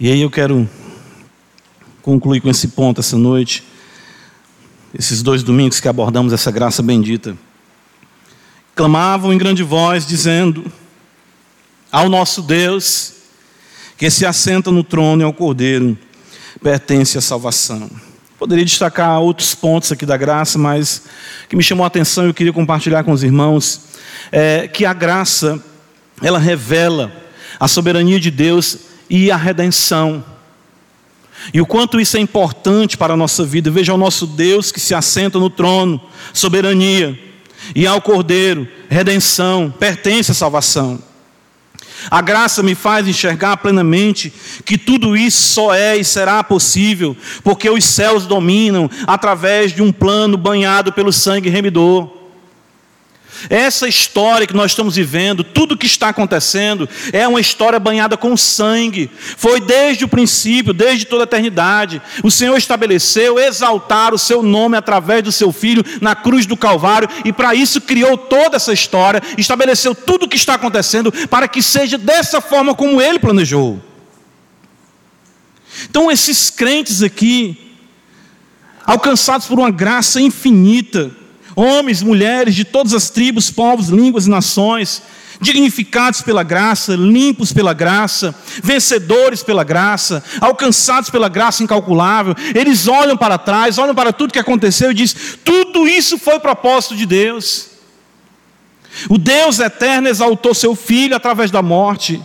E 0.00 0.10
aí 0.10 0.22
eu 0.22 0.30
quero 0.30 0.66
concluir 2.00 2.40
com 2.40 2.48
esse 2.48 2.68
ponto 2.68 3.02
essa 3.02 3.18
noite. 3.18 3.62
Esses 4.98 5.22
dois 5.22 5.42
domingos 5.42 5.80
que 5.80 5.88
abordamos 5.88 6.32
essa 6.32 6.50
graça 6.50 6.82
bendita. 6.82 7.36
Clamavam 8.74 9.34
em 9.34 9.38
grande 9.38 9.62
voz, 9.62 10.06
dizendo: 10.06 10.72
ao 11.90 12.08
nosso 12.08 12.42
Deus, 12.42 13.12
que 13.96 14.10
se 14.10 14.26
assenta 14.26 14.70
no 14.70 14.84
trono 14.84 15.22
e 15.22 15.24
ao 15.24 15.32
Cordeiro, 15.32 15.96
pertence 16.62 17.16
a 17.16 17.20
salvação. 17.20 17.90
Poderia 18.38 18.64
destacar 18.64 19.18
outros 19.20 19.54
pontos 19.54 19.90
aqui 19.90 20.04
da 20.04 20.16
graça, 20.16 20.58
mas 20.58 21.02
que 21.48 21.56
me 21.56 21.62
chamou 21.62 21.84
a 21.84 21.86
atenção 21.86 22.24
e 22.24 22.28
eu 22.28 22.34
queria 22.34 22.52
compartilhar 22.52 23.02
com 23.02 23.12
os 23.12 23.22
irmãos, 23.22 23.80
é 24.30 24.68
que 24.68 24.84
a 24.84 24.92
graça, 24.92 25.62
ela 26.22 26.38
revela 26.38 27.12
a 27.58 27.66
soberania 27.66 28.20
de 28.20 28.30
Deus 28.30 28.78
e 29.08 29.30
a 29.30 29.36
redenção. 29.36 30.22
E 31.54 31.60
o 31.60 31.66
quanto 31.66 32.00
isso 32.00 32.16
é 32.16 32.20
importante 32.20 32.96
para 32.96 33.14
a 33.14 33.16
nossa 33.16 33.44
vida. 33.44 33.70
Veja 33.70 33.94
o 33.94 33.98
nosso 33.98 34.26
Deus 34.26 34.72
que 34.72 34.80
se 34.80 34.94
assenta 34.94 35.38
no 35.38 35.48
trono, 35.48 36.00
soberania, 36.32 37.18
e 37.74 37.86
ao 37.86 38.00
Cordeiro, 38.00 38.68
redenção, 38.88 39.72
pertence 39.78 40.30
a 40.30 40.34
salvação. 40.34 40.98
A 42.10 42.20
graça 42.20 42.62
me 42.62 42.74
faz 42.74 43.06
enxergar 43.06 43.56
plenamente 43.58 44.32
que 44.64 44.78
tudo 44.78 45.16
isso 45.16 45.42
só 45.54 45.74
é 45.74 45.96
e 45.96 46.04
será 46.04 46.42
possível 46.42 47.16
porque 47.42 47.68
os 47.68 47.84
céus 47.84 48.26
dominam 48.26 48.90
através 49.06 49.72
de 49.72 49.82
um 49.82 49.92
plano 49.92 50.36
banhado 50.36 50.92
pelo 50.92 51.12
sangue 51.12 51.48
remidor. 51.48 52.15
Essa 53.48 53.88
história 53.88 54.46
que 54.46 54.54
nós 54.54 54.72
estamos 54.72 54.96
vivendo, 54.96 55.44
tudo 55.44 55.76
que 55.76 55.86
está 55.86 56.08
acontecendo, 56.08 56.88
é 57.12 57.26
uma 57.26 57.40
história 57.40 57.78
banhada 57.78 58.16
com 58.16 58.36
sangue. 58.36 59.10
Foi 59.36 59.60
desde 59.60 60.04
o 60.04 60.08
princípio, 60.08 60.72
desde 60.72 61.04
toda 61.04 61.22
a 61.22 61.24
eternidade. 61.24 62.00
O 62.22 62.30
Senhor 62.30 62.56
estabeleceu 62.56 63.38
exaltar 63.38 64.14
o 64.14 64.18
seu 64.18 64.42
nome 64.42 64.76
através 64.76 65.22
do 65.22 65.32
seu 65.32 65.52
filho 65.52 65.84
na 66.00 66.14
cruz 66.14 66.46
do 66.46 66.56
Calvário, 66.56 67.08
e 67.24 67.32
para 67.32 67.54
isso 67.54 67.80
criou 67.80 68.16
toda 68.16 68.56
essa 68.56 68.72
história, 68.72 69.22
estabeleceu 69.36 69.94
tudo 69.94 70.24
o 70.24 70.28
que 70.28 70.36
está 70.36 70.54
acontecendo 70.54 71.12
para 71.28 71.48
que 71.48 71.62
seja 71.62 71.98
dessa 71.98 72.40
forma 72.40 72.74
como 72.74 73.00
ele 73.00 73.18
planejou. 73.18 73.80
Então, 75.88 76.10
esses 76.10 76.50
crentes 76.50 77.02
aqui, 77.02 77.74
alcançados 78.84 79.46
por 79.46 79.58
uma 79.58 79.70
graça 79.70 80.20
infinita, 80.20 81.10
homens, 81.56 82.02
mulheres 82.02 82.54
de 82.54 82.64
todas 82.64 82.92
as 82.92 83.08
tribos, 83.08 83.50
povos, 83.50 83.88
línguas 83.88 84.26
e 84.26 84.30
nações, 84.30 85.02
dignificados 85.40 86.20
pela 86.22 86.42
graça, 86.42 86.94
limpos 86.94 87.52
pela 87.52 87.72
graça, 87.72 88.34
vencedores 88.62 89.42
pela 89.42 89.64
graça, 89.64 90.22
alcançados 90.40 91.10
pela 91.10 91.28
graça 91.28 91.62
incalculável. 91.62 92.34
Eles 92.54 92.86
olham 92.86 93.16
para 93.16 93.38
trás, 93.38 93.78
olham 93.78 93.94
para 93.94 94.12
tudo 94.12 94.32
que 94.32 94.38
aconteceu 94.38 94.90
e 94.90 94.94
dizem: 94.94 95.18
tudo 95.42 95.88
isso 95.88 96.18
foi 96.18 96.38
propósito 96.38 96.94
de 96.94 97.06
Deus. 97.06 97.68
O 99.08 99.18
Deus 99.18 99.58
eterno 99.58 100.08
exaltou 100.08 100.54
seu 100.54 100.74
filho 100.74 101.16
através 101.16 101.50
da 101.50 101.60
morte, 101.60 102.22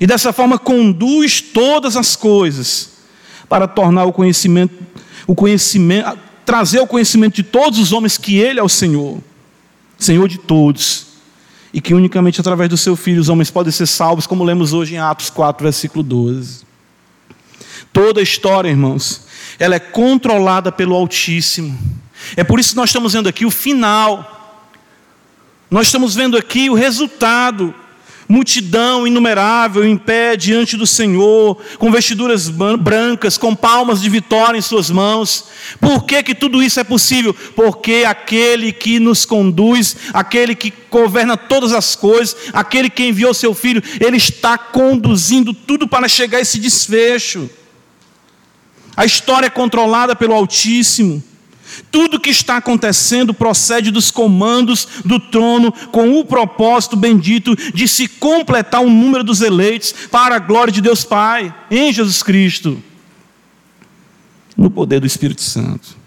e 0.00 0.06
dessa 0.06 0.32
forma 0.32 0.58
conduz 0.58 1.40
todas 1.40 1.96
as 1.96 2.14
coisas 2.14 2.90
para 3.48 3.66
tornar 3.66 4.04
o 4.04 4.12
conhecimento, 4.12 4.72
o 5.26 5.34
conhecimento, 5.34 6.16
trazer 6.44 6.80
o 6.80 6.86
conhecimento 6.86 7.36
de 7.36 7.42
todos 7.42 7.78
os 7.78 7.92
homens 7.92 8.18
que 8.18 8.38
Ele 8.38 8.60
é 8.60 8.62
o 8.62 8.68
Senhor, 8.68 9.18
Senhor 9.98 10.28
de 10.28 10.38
todos, 10.38 11.06
e 11.72 11.80
que 11.80 11.94
unicamente 11.94 12.40
através 12.40 12.68
do 12.68 12.76
Seu 12.76 12.96
Filho 12.96 13.20
os 13.20 13.28
homens 13.28 13.50
podem 13.50 13.72
ser 13.72 13.86
salvos, 13.86 14.26
como 14.26 14.44
lemos 14.44 14.72
hoje 14.72 14.94
em 14.94 14.98
Atos 14.98 15.30
4, 15.30 15.62
versículo 15.62 16.02
12. 16.02 16.64
Toda 17.92 18.20
a 18.20 18.22
história, 18.22 18.68
irmãos, 18.68 19.22
ela 19.58 19.74
é 19.74 19.80
controlada 19.80 20.70
pelo 20.72 20.94
Altíssimo. 20.94 21.78
É 22.36 22.44
por 22.44 22.60
isso 22.60 22.70
que 22.70 22.76
nós 22.76 22.90
estamos 22.90 23.12
vendo 23.12 23.28
aqui 23.28 23.44
o 23.44 23.50
final. 23.50 24.58
Nós 25.70 25.86
estamos 25.86 26.14
vendo 26.14 26.36
aqui 26.36 26.68
o 26.68 26.74
resultado 26.74 27.74
multidão 28.30 29.08
inumerável 29.08 29.84
em 29.84 29.96
pé 29.96 30.36
diante 30.36 30.76
do 30.76 30.86
Senhor, 30.86 31.60
com 31.78 31.90
vestiduras 31.90 32.48
brancas, 32.48 33.36
com 33.36 33.56
palmas 33.56 34.00
de 34.00 34.08
vitória 34.08 34.56
em 34.56 34.62
suas 34.62 34.88
mãos. 34.88 35.46
Por 35.80 36.04
que, 36.04 36.22
que 36.22 36.34
tudo 36.34 36.62
isso 36.62 36.78
é 36.78 36.84
possível? 36.84 37.34
Porque 37.56 38.04
aquele 38.06 38.72
que 38.72 39.00
nos 39.00 39.26
conduz, 39.26 39.96
aquele 40.14 40.54
que 40.54 40.72
governa 40.88 41.36
todas 41.36 41.72
as 41.72 41.96
coisas, 41.96 42.36
aquele 42.52 42.88
que 42.88 43.04
enviou 43.04 43.34
seu 43.34 43.52
filho, 43.52 43.82
ele 43.98 44.16
está 44.16 44.56
conduzindo 44.56 45.52
tudo 45.52 45.88
para 45.88 46.06
chegar 46.06 46.38
a 46.38 46.42
esse 46.42 46.60
desfecho. 46.60 47.50
A 48.96 49.04
história 49.04 49.46
é 49.46 49.50
controlada 49.50 50.14
pelo 50.14 50.34
Altíssimo. 50.34 51.29
Tudo 51.90 52.20
que 52.20 52.30
está 52.30 52.56
acontecendo 52.56 53.34
procede 53.34 53.90
dos 53.90 54.10
comandos 54.10 54.86
do 55.04 55.18
trono, 55.18 55.72
com 55.90 56.18
o 56.18 56.24
propósito 56.24 56.96
bendito 56.96 57.54
de 57.74 57.86
se 57.88 58.08
completar 58.08 58.82
o 58.82 58.90
número 58.90 59.24
dos 59.24 59.40
eleitos 59.40 59.92
para 60.10 60.36
a 60.36 60.38
glória 60.38 60.72
de 60.72 60.80
Deus 60.80 61.04
Pai, 61.04 61.54
em 61.70 61.92
Jesus 61.92 62.22
Cristo, 62.22 62.82
no 64.56 64.70
poder 64.70 65.00
do 65.00 65.06
Espírito 65.06 65.42
Santo. 65.42 66.00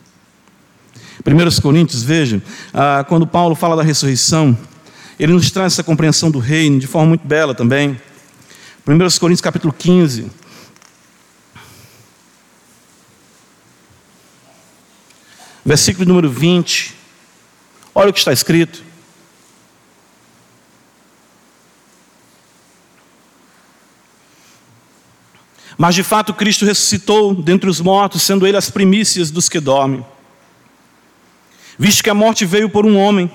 1 1.25 1.61
Coríntios, 1.61 2.03
veja, 2.03 2.41
ah, 2.73 3.05
quando 3.07 3.25
Paulo 3.25 3.55
fala 3.55 3.75
da 3.75 3.83
ressurreição, 3.83 4.57
ele 5.19 5.31
nos 5.31 5.49
traz 5.51 5.73
essa 5.73 5.83
compreensão 5.83 6.29
do 6.29 6.39
reino 6.39 6.79
de 6.79 6.87
forma 6.87 7.09
muito 7.09 7.25
bela 7.25 7.53
também. 7.55 7.99
1 8.85 9.19
Coríntios 9.19 9.41
capítulo 9.41 9.73
15. 9.73 10.42
Versículo 15.63 16.07
número 16.07 16.29
20. 16.29 16.93
Olha 17.95 18.09
o 18.09 18.13
que 18.13 18.19
está 18.19 18.33
escrito. 18.33 18.83
Mas 25.77 25.95
de 25.95 26.03
fato 26.03 26.33
Cristo 26.33 26.65
ressuscitou 26.65 27.33
dentre 27.33 27.69
os 27.69 27.81
mortos, 27.81 28.21
sendo 28.21 28.45
ele 28.45 28.57
as 28.57 28.69
primícias 28.69 29.31
dos 29.31 29.49
que 29.49 29.59
dormem. 29.59 30.05
Visto 31.77 32.03
que 32.03 32.09
a 32.09 32.13
morte 32.13 32.45
veio 32.45 32.69
por 32.69 32.85
um 32.85 32.97
homem, 32.97 33.31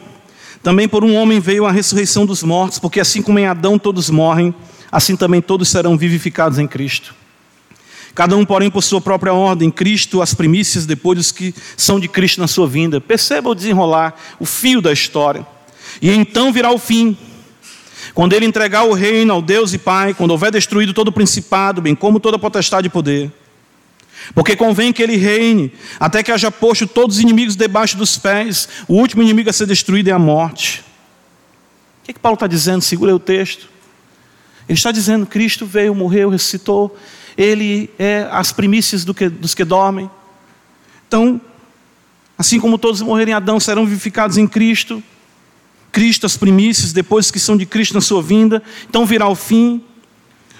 também 0.62 0.88
por 0.88 1.04
um 1.04 1.14
homem 1.14 1.40
veio 1.40 1.66
a 1.66 1.72
ressurreição 1.72 2.24
dos 2.24 2.42
mortos, 2.42 2.78
porque 2.78 3.00
assim 3.00 3.20
como 3.20 3.38
em 3.38 3.46
Adão 3.46 3.78
todos 3.78 4.08
morrem, 4.08 4.54
assim 4.90 5.16
também 5.16 5.42
todos 5.42 5.68
serão 5.68 5.98
vivificados 5.98 6.58
em 6.58 6.66
Cristo. 6.66 7.14
Cada 8.18 8.36
um, 8.36 8.44
porém, 8.44 8.68
por 8.68 8.82
sua 8.82 9.00
própria 9.00 9.32
ordem, 9.32 9.70
Cristo 9.70 10.20
as 10.20 10.34
primícias, 10.34 10.84
depois 10.84 11.20
os 11.20 11.30
que 11.30 11.54
são 11.76 12.00
de 12.00 12.08
Cristo 12.08 12.40
na 12.40 12.48
sua 12.48 12.66
vinda. 12.66 13.00
Perceba 13.00 13.48
o 13.48 13.54
desenrolar, 13.54 14.12
o 14.40 14.44
fio 14.44 14.82
da 14.82 14.92
história. 14.92 15.46
E 16.02 16.10
então 16.10 16.52
virá 16.52 16.72
o 16.72 16.80
fim. 16.80 17.16
Quando 18.14 18.32
ele 18.32 18.44
entregar 18.44 18.82
o 18.82 18.92
reino 18.92 19.32
ao 19.32 19.40
Deus 19.40 19.72
e 19.72 19.78
Pai, 19.78 20.14
quando 20.14 20.32
houver 20.32 20.50
destruído 20.50 20.92
todo 20.92 21.06
o 21.06 21.12
principado, 21.12 21.80
bem 21.80 21.94
como 21.94 22.18
toda 22.18 22.36
potestade 22.40 22.88
e 22.88 22.90
poder. 22.90 23.30
Porque 24.34 24.56
convém 24.56 24.92
que 24.92 25.00
ele 25.00 25.16
reine, 25.16 25.72
até 26.00 26.20
que 26.20 26.32
haja 26.32 26.50
posto 26.50 26.88
todos 26.88 27.18
os 27.18 27.22
inimigos 27.22 27.54
debaixo 27.54 27.96
dos 27.96 28.18
pés. 28.18 28.68
O 28.88 28.94
último 28.94 29.22
inimigo 29.22 29.48
a 29.48 29.52
ser 29.52 29.66
destruído 29.66 30.08
é 30.08 30.12
a 30.12 30.18
morte. 30.18 30.80
O 32.02 32.06
que, 32.06 32.10
é 32.10 32.14
que 32.14 32.18
Paulo 32.18 32.34
está 32.34 32.48
dizendo? 32.48 32.82
Segura 32.82 33.14
o 33.14 33.20
texto. 33.20 33.68
Ele 34.68 34.76
está 34.76 34.90
dizendo: 34.90 35.24
Cristo 35.24 35.64
veio, 35.64 35.94
morreu, 35.94 36.30
ressuscitou, 36.30 36.98
ele 37.38 37.88
é 38.00 38.26
as 38.32 38.50
primícias 38.50 39.04
do 39.04 39.14
que, 39.14 39.28
dos 39.28 39.54
que 39.54 39.64
dormem. 39.64 40.10
Então, 41.06 41.40
assim 42.36 42.58
como 42.58 42.76
todos 42.76 43.00
morreram 43.00 43.30
em 43.30 43.34
Adão 43.34 43.60
serão 43.60 43.86
vivificados 43.86 44.36
em 44.36 44.48
Cristo, 44.48 45.00
Cristo 45.92 46.26
as 46.26 46.36
primícias, 46.36 46.92
depois 46.92 47.30
que 47.30 47.38
são 47.38 47.56
de 47.56 47.64
Cristo 47.64 47.94
na 47.94 48.00
sua 48.00 48.20
vinda, 48.20 48.60
então 48.88 49.06
virá 49.06 49.28
o 49.28 49.36
fim. 49.36 49.80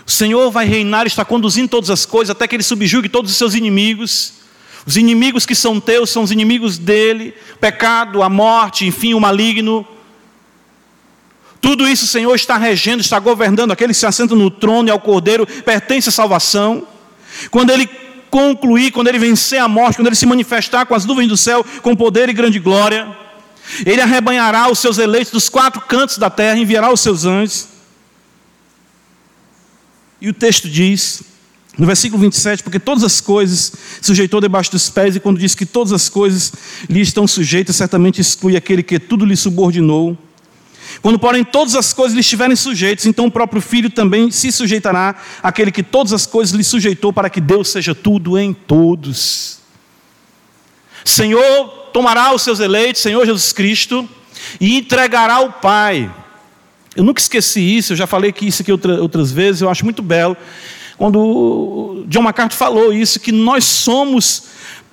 O 0.07 0.11
Senhor 0.11 0.51
vai 0.53 0.67
reinar, 0.67 1.07
está 1.07 1.25
conduzindo 1.25 1.69
todas 1.69 1.91
as 1.91 2.07
coisas, 2.07 2.31
até 2.31 2.47
que 2.47 2.55
Ele 2.55 2.63
subjugue 2.63 3.09
todos 3.09 3.33
os 3.33 3.37
seus 3.37 3.55
inimigos. 3.55 4.35
Os 4.87 4.97
inimigos 4.97 5.45
que 5.45 5.57
são 5.57 5.81
teus 5.81 6.11
são 6.11 6.23
os 6.23 6.31
inimigos 6.31 6.79
dele, 6.79 7.35
o 7.57 7.59
pecado, 7.59 8.23
a 8.23 8.29
morte, 8.29 8.87
enfim, 8.87 9.13
o 9.15 9.21
maligno. 9.21 9.87
Tudo 11.61 11.89
isso 11.89 12.07
Senhor 12.07 12.35
está 12.35 12.57
regendo, 12.57 13.01
está 13.01 13.19
governando. 13.19 13.73
Aquele 13.73 13.93
que 13.93 13.99
se 13.99 14.07
assenta 14.07 14.35
no 14.35 14.51
trono 14.51 14.89
e 14.89 14.91
ao 14.91 15.01
cordeiro 15.01 15.47
pertence 15.47 16.09
a 16.09 16.13
salvação. 16.13 16.87
Quando 17.51 17.71
ele 17.71 17.89
concluir, 18.31 18.91
quando 18.93 19.09
ele 19.09 19.19
vencer 19.19 19.61
a 19.61 19.69
morte, 19.69 19.97
quando 19.97 20.07
ele 20.07 20.17
se 20.17 20.27
manifestar 20.27 20.87
com 20.87 20.95
as 20.95 21.05
nuvens 21.05 21.29
do 21.29 21.37
céu, 21.37 21.65
com 21.83 21.97
poder 21.97 22.29
e 22.29 22.33
grande 22.33 22.59
glória, 22.59 23.09
ele 23.85 24.01
arrebanhará 24.01 24.71
os 24.71 24.79
seus 24.79 24.99
eleitos 24.99 25.33
dos 25.33 25.49
quatro 25.49 25.81
cantos 25.81 26.19
da 26.19 26.31
terra, 26.31 26.59
enviará 26.59 26.93
os 26.93 27.01
seus 27.01 27.25
anjos. 27.25 27.69
E 30.21 30.29
o 30.29 30.33
texto 30.33 30.69
diz, 30.69 31.23
no 31.77 31.87
versículo 31.87 32.21
27, 32.23 32.63
porque 32.63 32.79
todas 32.79 33.05
as 33.05 33.21
coisas 33.21 33.73
sujeitou 34.01 34.41
debaixo 34.41 34.71
dos 34.71 34.91
pés, 34.91 35.17
e 35.17 35.21
quando 35.21 35.39
diz 35.39 35.55
que 35.55 35.67
todas 35.67 35.93
as 35.93 36.09
coisas 36.09 36.53
lhe 36.89 37.01
estão 37.01 37.27
sujeitas, 37.27 37.77
certamente 37.77 38.21
exclui 38.21 38.57
aquele 38.57 38.83
que 38.83 38.99
tudo 38.99 39.25
lhe 39.25 39.37
subordinou 39.37 40.19
quando, 41.01 41.19
porém, 41.19 41.45
todas 41.45 41.75
as 41.75 41.93
coisas 41.93 42.15
lhe 42.15 42.21
estiverem 42.21 42.57
sujeitas, 42.57 43.07
então 43.07 43.27
o 43.27 43.31
próprio 43.31 43.63
Filho 43.63 43.89
também 43.89 44.31
se 44.31 44.51
sujeitará 44.51 45.15
àquele 45.43 45.71
que 45.71 45.83
todas 45.83 46.13
as 46.13 46.27
coisas 46.27 46.55
lhe 46.55 46.65
sujeitou, 46.65 47.13
para 47.13 47.31
que 47.31 47.41
Deus 47.41 47.69
seja 47.69 47.95
tudo 47.95 48.39
em 48.39 48.53
todos. 48.53 49.59
Senhor 51.05 51.69
tomará 51.93 52.35
os 52.35 52.43
seus 52.43 52.61
eleitos, 52.61 53.01
Senhor 53.01 53.25
Jesus 53.25 53.53
Cristo, 53.53 54.09
e 54.61 54.77
entregará 54.77 55.35
ao 55.35 55.53
Pai. 55.53 56.13
Eu 56.97 57.05
nunca 57.05 57.21
esqueci 57.21 57.61
isso, 57.61 57.93
eu 57.93 57.97
já 57.97 58.07
falei 58.07 58.33
que 58.33 58.47
isso 58.47 58.63
aqui 58.63 58.73
outras 58.73 59.31
vezes, 59.31 59.63
eu 59.63 59.71
acho 59.71 59.85
muito 59.85 60.03
belo. 60.03 60.37
Quando 60.97 62.05
John 62.09 62.23
MacArthur 62.23 62.57
falou 62.57 62.93
isso, 62.93 63.21
que 63.21 63.31
nós 63.31 63.65
somos 63.65 64.45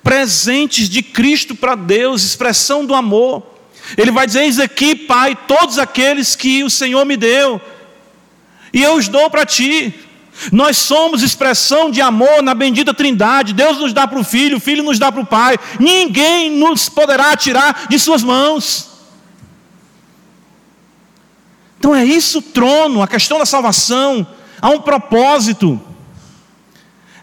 presentes 0.04 0.88
de 0.88 1.02
Cristo 1.02 1.56
para 1.56 1.74
Deus, 1.74 2.22
expressão 2.22 2.86
do 2.86 2.94
amor. 2.94 3.55
Ele 3.96 4.10
vai 4.10 4.26
dizer: 4.26 4.42
Eis 4.42 4.58
aqui, 4.58 4.94
Pai, 4.94 5.36
todos 5.46 5.78
aqueles 5.78 6.34
que 6.34 6.64
o 6.64 6.70
Senhor 6.70 7.04
me 7.04 7.16
deu, 7.16 7.60
e 8.72 8.82
eu 8.82 8.94
os 8.94 9.08
dou 9.08 9.28
para 9.30 9.44
ti. 9.44 9.94
Nós 10.52 10.76
somos 10.76 11.22
expressão 11.22 11.90
de 11.90 12.02
amor 12.02 12.42
na 12.42 12.54
bendita 12.54 12.92
Trindade. 12.92 13.54
Deus 13.54 13.78
nos 13.78 13.94
dá 13.94 14.06
para 14.06 14.18
o 14.18 14.24
Filho, 14.24 14.58
o 14.58 14.60
Filho 14.60 14.82
nos 14.82 14.98
dá 14.98 15.10
para 15.10 15.22
o 15.22 15.26
Pai. 15.26 15.58
Ninguém 15.80 16.50
nos 16.50 16.88
poderá 16.88 17.34
tirar 17.36 17.86
de 17.88 17.98
Suas 17.98 18.22
mãos. 18.22 18.90
Então 21.78 21.94
é 21.94 22.04
isso 22.04 22.38
o 22.38 22.42
trono, 22.42 23.00
a 23.00 23.08
questão 23.08 23.38
da 23.38 23.46
salvação. 23.46 24.26
Há 24.60 24.70
um 24.70 24.80
propósito. 24.80 25.80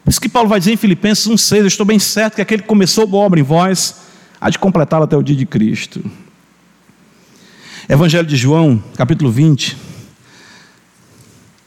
Por 0.03 0.09
isso 0.09 0.21
que 0.21 0.29
Paulo 0.29 0.49
vai 0.49 0.59
dizer 0.59 0.73
em 0.73 0.77
Filipenses 0.77 1.27
1,6: 1.27 1.57
Eu 1.59 1.67
estou 1.67 1.85
bem 1.85 1.99
certo 1.99 2.35
que 2.35 2.41
aquele 2.41 2.61
que 2.61 2.67
começou 2.67 3.05
a 3.05 3.15
obra 3.15 3.39
em 3.39 3.43
vós 3.43 3.95
há 4.39 4.49
de 4.49 4.59
completá-la 4.59 5.05
até 5.05 5.15
o 5.15 5.23
dia 5.23 5.35
de 5.35 5.45
Cristo. 5.45 6.03
Evangelho 7.87 8.25
de 8.25 8.37
João, 8.37 8.81
capítulo 8.95 9.29
20. 9.29 9.75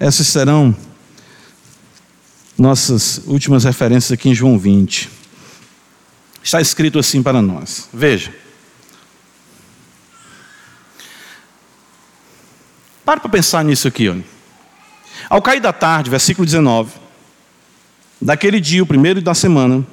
Essas 0.00 0.26
serão 0.26 0.74
nossas 2.56 3.20
últimas 3.26 3.64
referências 3.64 4.12
aqui 4.12 4.30
em 4.30 4.34
João 4.34 4.58
20. 4.58 5.10
Está 6.42 6.58
escrito 6.58 6.98
assim 6.98 7.22
para 7.22 7.42
nós. 7.42 7.90
Veja. 7.92 8.34
Para 13.04 13.20
para 13.20 13.28
pensar 13.28 13.62
nisso 13.62 13.86
aqui. 13.86 14.08
Olha. 14.08 14.24
Ao 15.28 15.42
cair 15.42 15.60
da 15.60 15.72
tarde, 15.72 16.08
versículo 16.08 16.46
19, 16.46 16.92
daquele 18.22 18.58
dia, 18.58 18.82
o 18.82 18.86
primeiro 18.86 19.20
da 19.20 19.34
semana, 19.34 19.86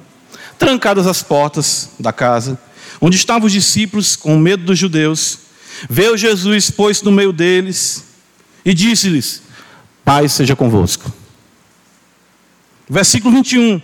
trancadas 0.58 1.06
as 1.06 1.22
portas 1.22 1.90
da 2.00 2.14
casa, 2.14 2.58
onde 2.98 3.16
estavam 3.16 3.46
os 3.46 3.52
discípulos 3.52 4.16
com 4.16 4.38
medo 4.38 4.64
dos 4.64 4.78
judeus, 4.78 5.43
Veio 5.88 6.16
Jesus, 6.16 6.70
pôs-se 6.70 7.04
no 7.04 7.12
meio 7.12 7.32
deles 7.32 8.04
e 8.64 8.72
disse-lhes: 8.72 9.42
Paz 10.04 10.32
seja 10.32 10.54
convosco. 10.54 11.12
Versículo 12.88 13.34
21. 13.34 13.80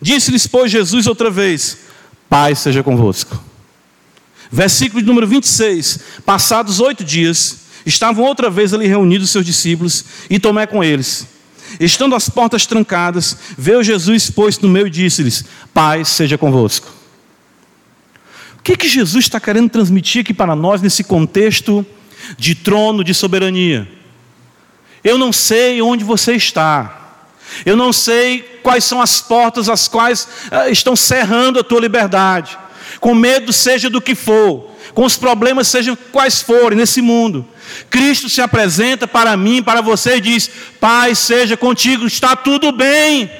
Disse-lhes, 0.00 0.46
pois, 0.46 0.70
Jesus 0.70 1.06
outra 1.06 1.30
vez: 1.30 1.78
Paz 2.28 2.60
seja 2.60 2.82
convosco. 2.82 3.42
Versículo 4.50 5.02
de 5.02 5.06
número 5.06 5.26
26. 5.26 6.00
Passados 6.24 6.80
oito 6.80 7.04
dias, 7.04 7.58
estavam 7.84 8.24
outra 8.24 8.48
vez 8.48 8.72
ali 8.72 8.86
reunidos 8.86 9.30
seus 9.30 9.44
discípulos 9.44 10.04
e 10.30 10.38
Tomé 10.38 10.66
com 10.66 10.82
eles. 10.82 11.26
Estando 11.78 12.14
as 12.14 12.28
portas 12.28 12.64
trancadas, 12.64 13.36
veio 13.56 13.82
Jesus, 13.82 14.30
pôs-se 14.30 14.62
no 14.62 14.68
meio 14.68 14.86
e 14.86 14.90
disse-lhes: 14.90 15.44
Paz 15.74 16.08
seja 16.08 16.38
convosco. 16.38 16.97
Que, 18.68 18.76
que 18.76 18.86
Jesus 18.86 19.24
está 19.24 19.40
querendo 19.40 19.70
transmitir 19.70 20.20
aqui 20.20 20.34
para 20.34 20.54
nós 20.54 20.82
nesse 20.82 21.02
contexto 21.02 21.86
de 22.36 22.54
trono 22.54 23.02
de 23.02 23.14
soberania? 23.14 23.88
Eu 25.02 25.16
não 25.16 25.32
sei 25.32 25.80
onde 25.80 26.04
você 26.04 26.34
está. 26.34 27.22
Eu 27.64 27.78
não 27.78 27.94
sei 27.94 28.42
quais 28.62 28.84
são 28.84 29.00
as 29.00 29.22
portas 29.22 29.70
as 29.70 29.88
quais 29.88 30.28
uh, 30.52 30.70
estão 30.70 30.94
cerrando 30.94 31.58
a 31.58 31.64
tua 31.64 31.80
liberdade. 31.80 32.58
com 33.00 33.14
medo 33.14 33.54
seja 33.54 33.88
do 33.88 34.02
que 34.02 34.14
for, 34.14 34.70
com 34.92 35.06
os 35.06 35.16
problemas 35.16 35.66
sejam 35.66 35.96
quais 36.12 36.42
forem 36.42 36.76
nesse 36.76 37.00
mundo. 37.00 37.48
Cristo 37.88 38.28
se 38.28 38.42
apresenta 38.42 39.08
para 39.08 39.34
mim, 39.34 39.62
para 39.62 39.80
você 39.80 40.16
e 40.16 40.20
diz: 40.20 40.50
Pai, 40.78 41.14
seja 41.14 41.56
contigo, 41.56 42.06
está 42.06 42.36
tudo 42.36 42.70
bem. 42.70 43.30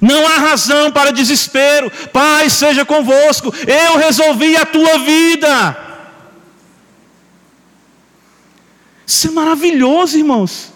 Não 0.00 0.26
há 0.26 0.36
razão 0.36 0.90
para 0.90 1.12
desespero. 1.12 1.90
Pai, 2.12 2.50
seja 2.50 2.84
convosco. 2.84 3.52
Eu 3.66 3.96
resolvi 3.96 4.56
a 4.56 4.66
tua 4.66 4.98
vida. 4.98 5.76
Isso 9.06 9.28
é 9.28 9.30
maravilhoso, 9.30 10.16
irmãos. 10.16 10.72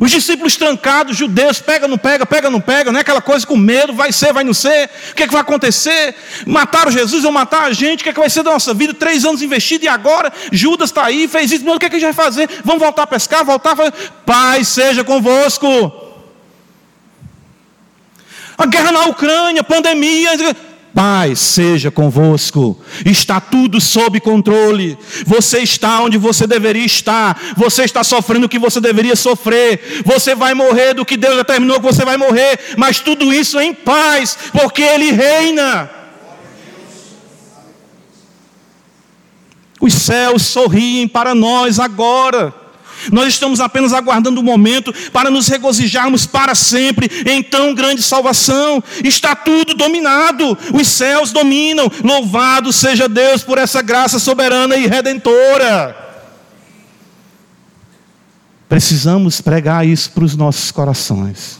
Os 0.00 0.10
discípulos 0.10 0.56
trancados, 0.56 1.16
judeus, 1.16 1.60
pega, 1.60 1.88
não 1.88 1.96
pega, 1.96 2.26
pega, 2.26 2.50
não 2.50 2.60
pega, 2.60 2.92
não 2.92 2.98
é 2.98 3.00
aquela 3.00 3.22
coisa 3.22 3.46
com 3.46 3.56
medo, 3.56 3.92
vai 3.92 4.12
ser, 4.12 4.32
vai 4.32 4.44
não 4.44 4.52
ser, 4.52 4.90
o 5.10 5.14
que, 5.14 5.22
é 5.22 5.26
que 5.26 5.32
vai 5.32 5.40
acontecer? 5.40 6.14
Mataram 6.46 6.90
Jesus, 6.90 7.22
vão 7.22 7.32
matar 7.32 7.64
a 7.64 7.72
gente, 7.72 8.00
o 8.00 8.04
que, 8.04 8.10
é 8.10 8.12
que 8.12 8.20
vai 8.20 8.28
ser 8.28 8.42
da 8.42 8.52
nossa 8.52 8.74
vida? 8.74 8.92
Três 8.92 9.24
anos 9.24 9.40
investido 9.40 9.86
e 9.86 9.88
agora 9.88 10.30
Judas 10.52 10.90
está 10.90 11.06
aí, 11.06 11.26
fez 11.26 11.50
isso, 11.50 11.68
o 11.68 11.78
que, 11.78 11.86
é 11.86 11.88
que 11.88 11.96
a 11.96 11.98
gente 11.98 12.14
vai 12.14 12.24
fazer? 12.24 12.48
Vamos 12.62 12.82
voltar 12.82 13.04
a 13.04 13.06
pescar, 13.06 13.44
voltar 13.44 13.72
a 13.72 13.76
fazer. 13.76 13.92
Pai, 14.26 14.62
seja 14.62 15.02
convosco. 15.02 16.07
A 18.58 18.66
guerra 18.66 18.90
na 18.90 19.06
Ucrânia, 19.06 19.62
pandemia. 19.62 20.32
Pai, 20.92 21.36
seja 21.36 21.92
convosco, 21.92 22.76
está 23.06 23.40
tudo 23.40 23.80
sob 23.80 24.18
controle. 24.18 24.98
Você 25.24 25.60
está 25.60 26.00
onde 26.00 26.18
você 26.18 26.44
deveria 26.44 26.84
estar, 26.84 27.54
você 27.56 27.84
está 27.84 28.02
sofrendo 28.02 28.46
o 28.46 28.48
que 28.48 28.58
você 28.58 28.80
deveria 28.80 29.14
sofrer, 29.14 30.02
você 30.04 30.34
vai 30.34 30.54
morrer 30.54 30.94
do 30.94 31.04
que 31.04 31.16
Deus 31.16 31.36
determinou 31.36 31.78
que 31.78 31.86
você 31.86 32.04
vai 32.04 32.16
morrer, 32.16 32.58
mas 32.76 32.98
tudo 32.98 33.32
isso 33.32 33.60
em 33.60 33.72
paz, 33.72 34.36
porque 34.50 34.82
Ele 34.82 35.12
reina. 35.12 35.88
Os 39.80 39.94
céus 39.94 40.42
sorriem 40.42 41.06
para 41.06 41.32
nós 41.32 41.78
agora. 41.78 42.52
Nós 43.12 43.28
estamos 43.28 43.60
apenas 43.60 43.92
aguardando 43.92 44.40
o 44.40 44.44
momento 44.44 44.92
para 45.12 45.30
nos 45.30 45.48
regozijarmos 45.48 46.26
para 46.26 46.54
sempre 46.54 47.10
em 47.26 47.42
tão 47.42 47.74
grande 47.74 48.02
salvação. 48.02 48.82
Está 49.04 49.34
tudo 49.34 49.74
dominado, 49.74 50.56
os 50.72 50.88
céus 50.88 51.32
dominam. 51.32 51.90
Louvado 52.02 52.72
seja 52.72 53.08
Deus 53.08 53.42
por 53.42 53.58
essa 53.58 53.82
graça 53.82 54.18
soberana 54.18 54.76
e 54.76 54.86
redentora. 54.86 56.08
Precisamos 58.68 59.40
pregar 59.40 59.86
isso 59.86 60.10
para 60.10 60.24
os 60.24 60.36
nossos 60.36 60.70
corações. 60.70 61.58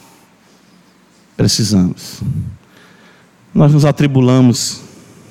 Precisamos. 1.36 2.20
Nós 3.54 3.72
nos 3.72 3.84
atribulamos, 3.84 4.80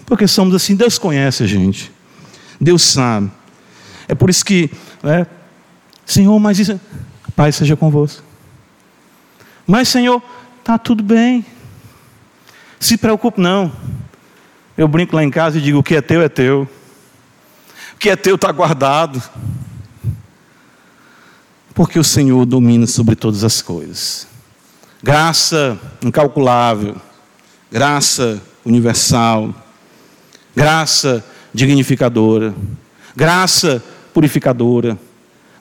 porque 0.05 0.28
somos 0.28 0.55
assim. 0.55 0.76
Deus 0.76 0.97
conhece 0.97 1.43
a 1.43 1.47
gente, 1.47 1.91
Deus 2.59 2.82
sabe. 2.82 3.32
É 4.07 4.15
por 4.15 4.30
isso 4.30 4.43
que 4.43 4.72
né, 5.03 5.28
Senhor, 6.07 6.39
mas 6.39 6.57
isso. 6.57 6.79
Pai 7.35 7.51
seja 7.51 7.75
convosco. 7.75 8.23
Mas, 9.67 9.89
Senhor, 9.89 10.23
está 10.59 10.77
tudo 10.77 11.03
bem. 11.03 11.45
Se 12.79 12.97
preocupe, 12.97 13.41
não. 13.41 13.69
Eu 14.77 14.87
brinco 14.87 15.15
lá 15.15 15.23
em 15.23 15.29
casa 15.29 15.57
e 15.57 15.61
digo: 15.61 15.79
o 15.79 15.83
que 15.83 15.97
é 15.97 16.01
teu 16.01 16.21
é 16.21 16.29
teu. 16.29 16.67
O 17.93 17.97
que 17.97 18.09
é 18.09 18.15
teu 18.15 18.35
está 18.35 18.51
guardado. 18.53 19.21
Porque 21.75 21.99
o 21.99 22.03
Senhor 22.03 22.45
domina 22.45 22.87
sobre 22.87 23.15
todas 23.15 23.43
as 23.43 23.61
coisas. 23.61 24.27
Graça 25.03 25.77
incalculável, 26.01 26.95
graça 27.69 28.41
universal, 28.65 29.53
graça 30.55 31.23
dignificadora, 31.53 32.55
graça 33.15 33.83
purificadora 34.13 34.97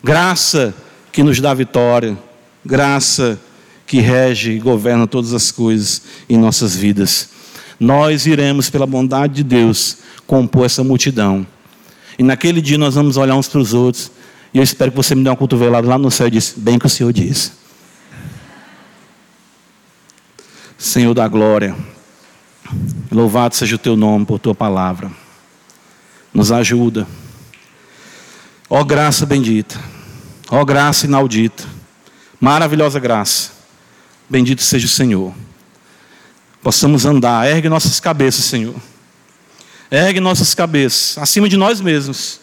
Graça 0.03 0.74
que 1.12 1.22
nos 1.22 1.40
dá 1.40 1.55
vitória, 1.55 2.16
graça 2.64 3.40
que 3.86 4.01
rege 4.01 4.53
e 4.53 4.59
governa 4.59 5.07
todas 5.07 5.32
as 5.32 5.51
coisas 5.51 6.03
em 6.28 6.36
nossas 6.36 6.74
vidas. 6.76 7.30
Nós 7.78 8.26
iremos, 8.26 8.68
pela 8.68 8.86
bondade 8.86 9.34
de 9.34 9.44
Deus, 9.44 9.99
compor 10.26 10.66
essa 10.66 10.82
multidão. 10.82 11.47
E 12.18 12.22
naquele 12.22 12.61
dia 12.61 12.78
nós 12.78 12.94
vamos 12.94 13.16
olhar 13.16 13.36
uns 13.36 13.49
para 13.49 13.61
os 13.61 13.74
outros. 13.74 14.11
E 14.53 14.59
eu 14.59 14.64
espero 14.64 14.90
que 14.90 14.97
você 14.97 15.14
me 15.14 15.22
dê 15.22 15.28
uma 15.28 15.36
cotovelada 15.36 15.86
lá 15.86 15.99
no 15.99 16.11
céu 16.11 16.28
e 16.28 16.30
diz: 16.30 16.55
Bem 16.57 16.78
que 16.78 16.86
o 16.86 16.90
Senhor 16.90 17.12
diz. 17.12 17.53
Senhor 20.78 21.14
da 21.14 21.26
glória, 21.26 21.74
louvado 23.11 23.55
seja 23.55 23.76
o 23.76 23.78
teu 23.78 23.97
nome 23.97 24.24
por 24.26 24.38
tua 24.38 24.55
palavra. 24.55 25.11
Nos 26.32 26.53
ajuda. 26.53 27.07
Ó 28.69 28.83
graça 28.85 29.25
bendita. 29.25 29.79
Ó 30.49 30.61
oh, 30.61 30.64
graça 30.64 31.07
inaudita, 31.07 31.64
maravilhosa 32.41 33.01
graça. 33.01 33.51
Bendito 34.29 34.62
seja 34.62 34.87
o 34.87 34.89
Senhor. 34.89 35.35
Possamos 36.62 37.05
andar, 37.05 37.49
ergue 37.49 37.69
nossas 37.69 37.99
cabeças, 37.99 38.45
Senhor. 38.45 38.75
Ergue 39.91 40.21
nossas 40.21 40.55
cabeças, 40.55 41.19
acima 41.19 41.49
de 41.49 41.57
nós 41.57 41.81
mesmos. 41.81 42.41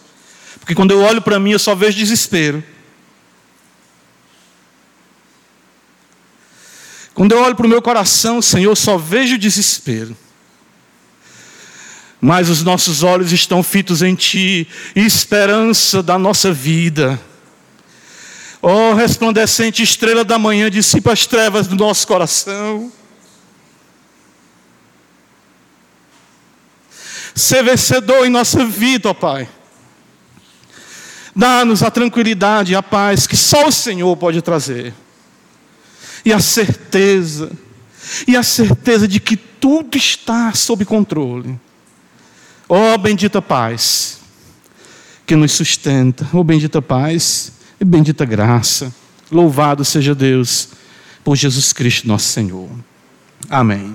Porque 0.60 0.76
quando 0.76 0.92
eu 0.92 1.02
olho 1.02 1.22
para 1.22 1.40
mim, 1.40 1.52
eu 1.52 1.60
só 1.60 1.76
vejo 1.76 1.98
desespero. 1.98 2.64
Quando 7.14 7.34
eu 7.34 7.42
olho 7.42 7.56
para 7.56 7.66
o 7.66 7.70
meu 7.70 7.82
coração, 7.82 8.42
Senhor, 8.42 8.72
eu 8.72 8.76
só 8.76 8.98
vejo 8.98 9.38
desespero. 9.38 10.16
Mas 12.26 12.50
os 12.50 12.64
nossos 12.64 13.04
olhos 13.04 13.34
estão 13.34 13.62
fitos 13.62 14.02
em 14.02 14.16
Ti, 14.16 14.66
esperança 14.96 16.02
da 16.02 16.18
nossa 16.18 16.54
vida. 16.54 17.20
Ó 18.62 18.92
oh, 18.92 18.94
resplandecente 18.94 19.84
estrela 19.84 20.24
da 20.24 20.40
manhã, 20.40 20.72
dissipa 20.72 21.12
as 21.12 21.26
trevas 21.26 21.68
do 21.68 21.76
nosso 21.76 22.08
coração. 22.08 22.90
Ser 27.36 27.62
vencedor 27.62 28.26
em 28.26 28.30
nossa 28.30 28.66
vida, 28.66 29.10
ó 29.10 29.14
Pai. 29.14 29.50
Dá-nos 31.36 31.84
a 31.84 31.92
tranquilidade 31.92 32.72
e 32.72 32.76
a 32.76 32.82
paz 32.82 33.28
que 33.28 33.36
só 33.36 33.68
o 33.68 33.72
Senhor 33.72 34.16
pode 34.16 34.42
trazer. 34.42 34.94
E 36.24 36.32
a 36.32 36.40
certeza, 36.40 37.52
e 38.26 38.38
a 38.38 38.44
certeza 38.44 39.10
de 39.10 39.20
que 39.20 39.36
tudo 39.36 39.98
está 39.98 40.54
sob 40.54 40.86
controle. 40.86 41.60
Ó 42.76 42.96
oh, 42.96 42.98
bendita 42.98 43.40
paz 43.40 44.18
que 45.28 45.36
nos 45.36 45.52
sustenta. 45.52 46.28
Ó 46.34 46.40
oh, 46.40 46.44
bendita 46.44 46.82
paz 46.82 47.52
e 47.80 47.86
bendita 47.86 48.26
graça. 48.26 48.92
Louvado 49.32 49.86
seja 49.86 50.16
Deus 50.16 50.70
por 51.24 51.36
Jesus 51.36 51.72
Cristo, 51.72 52.08
nosso 52.08 52.30
Senhor. 52.30 52.68
Amém. 53.48 53.94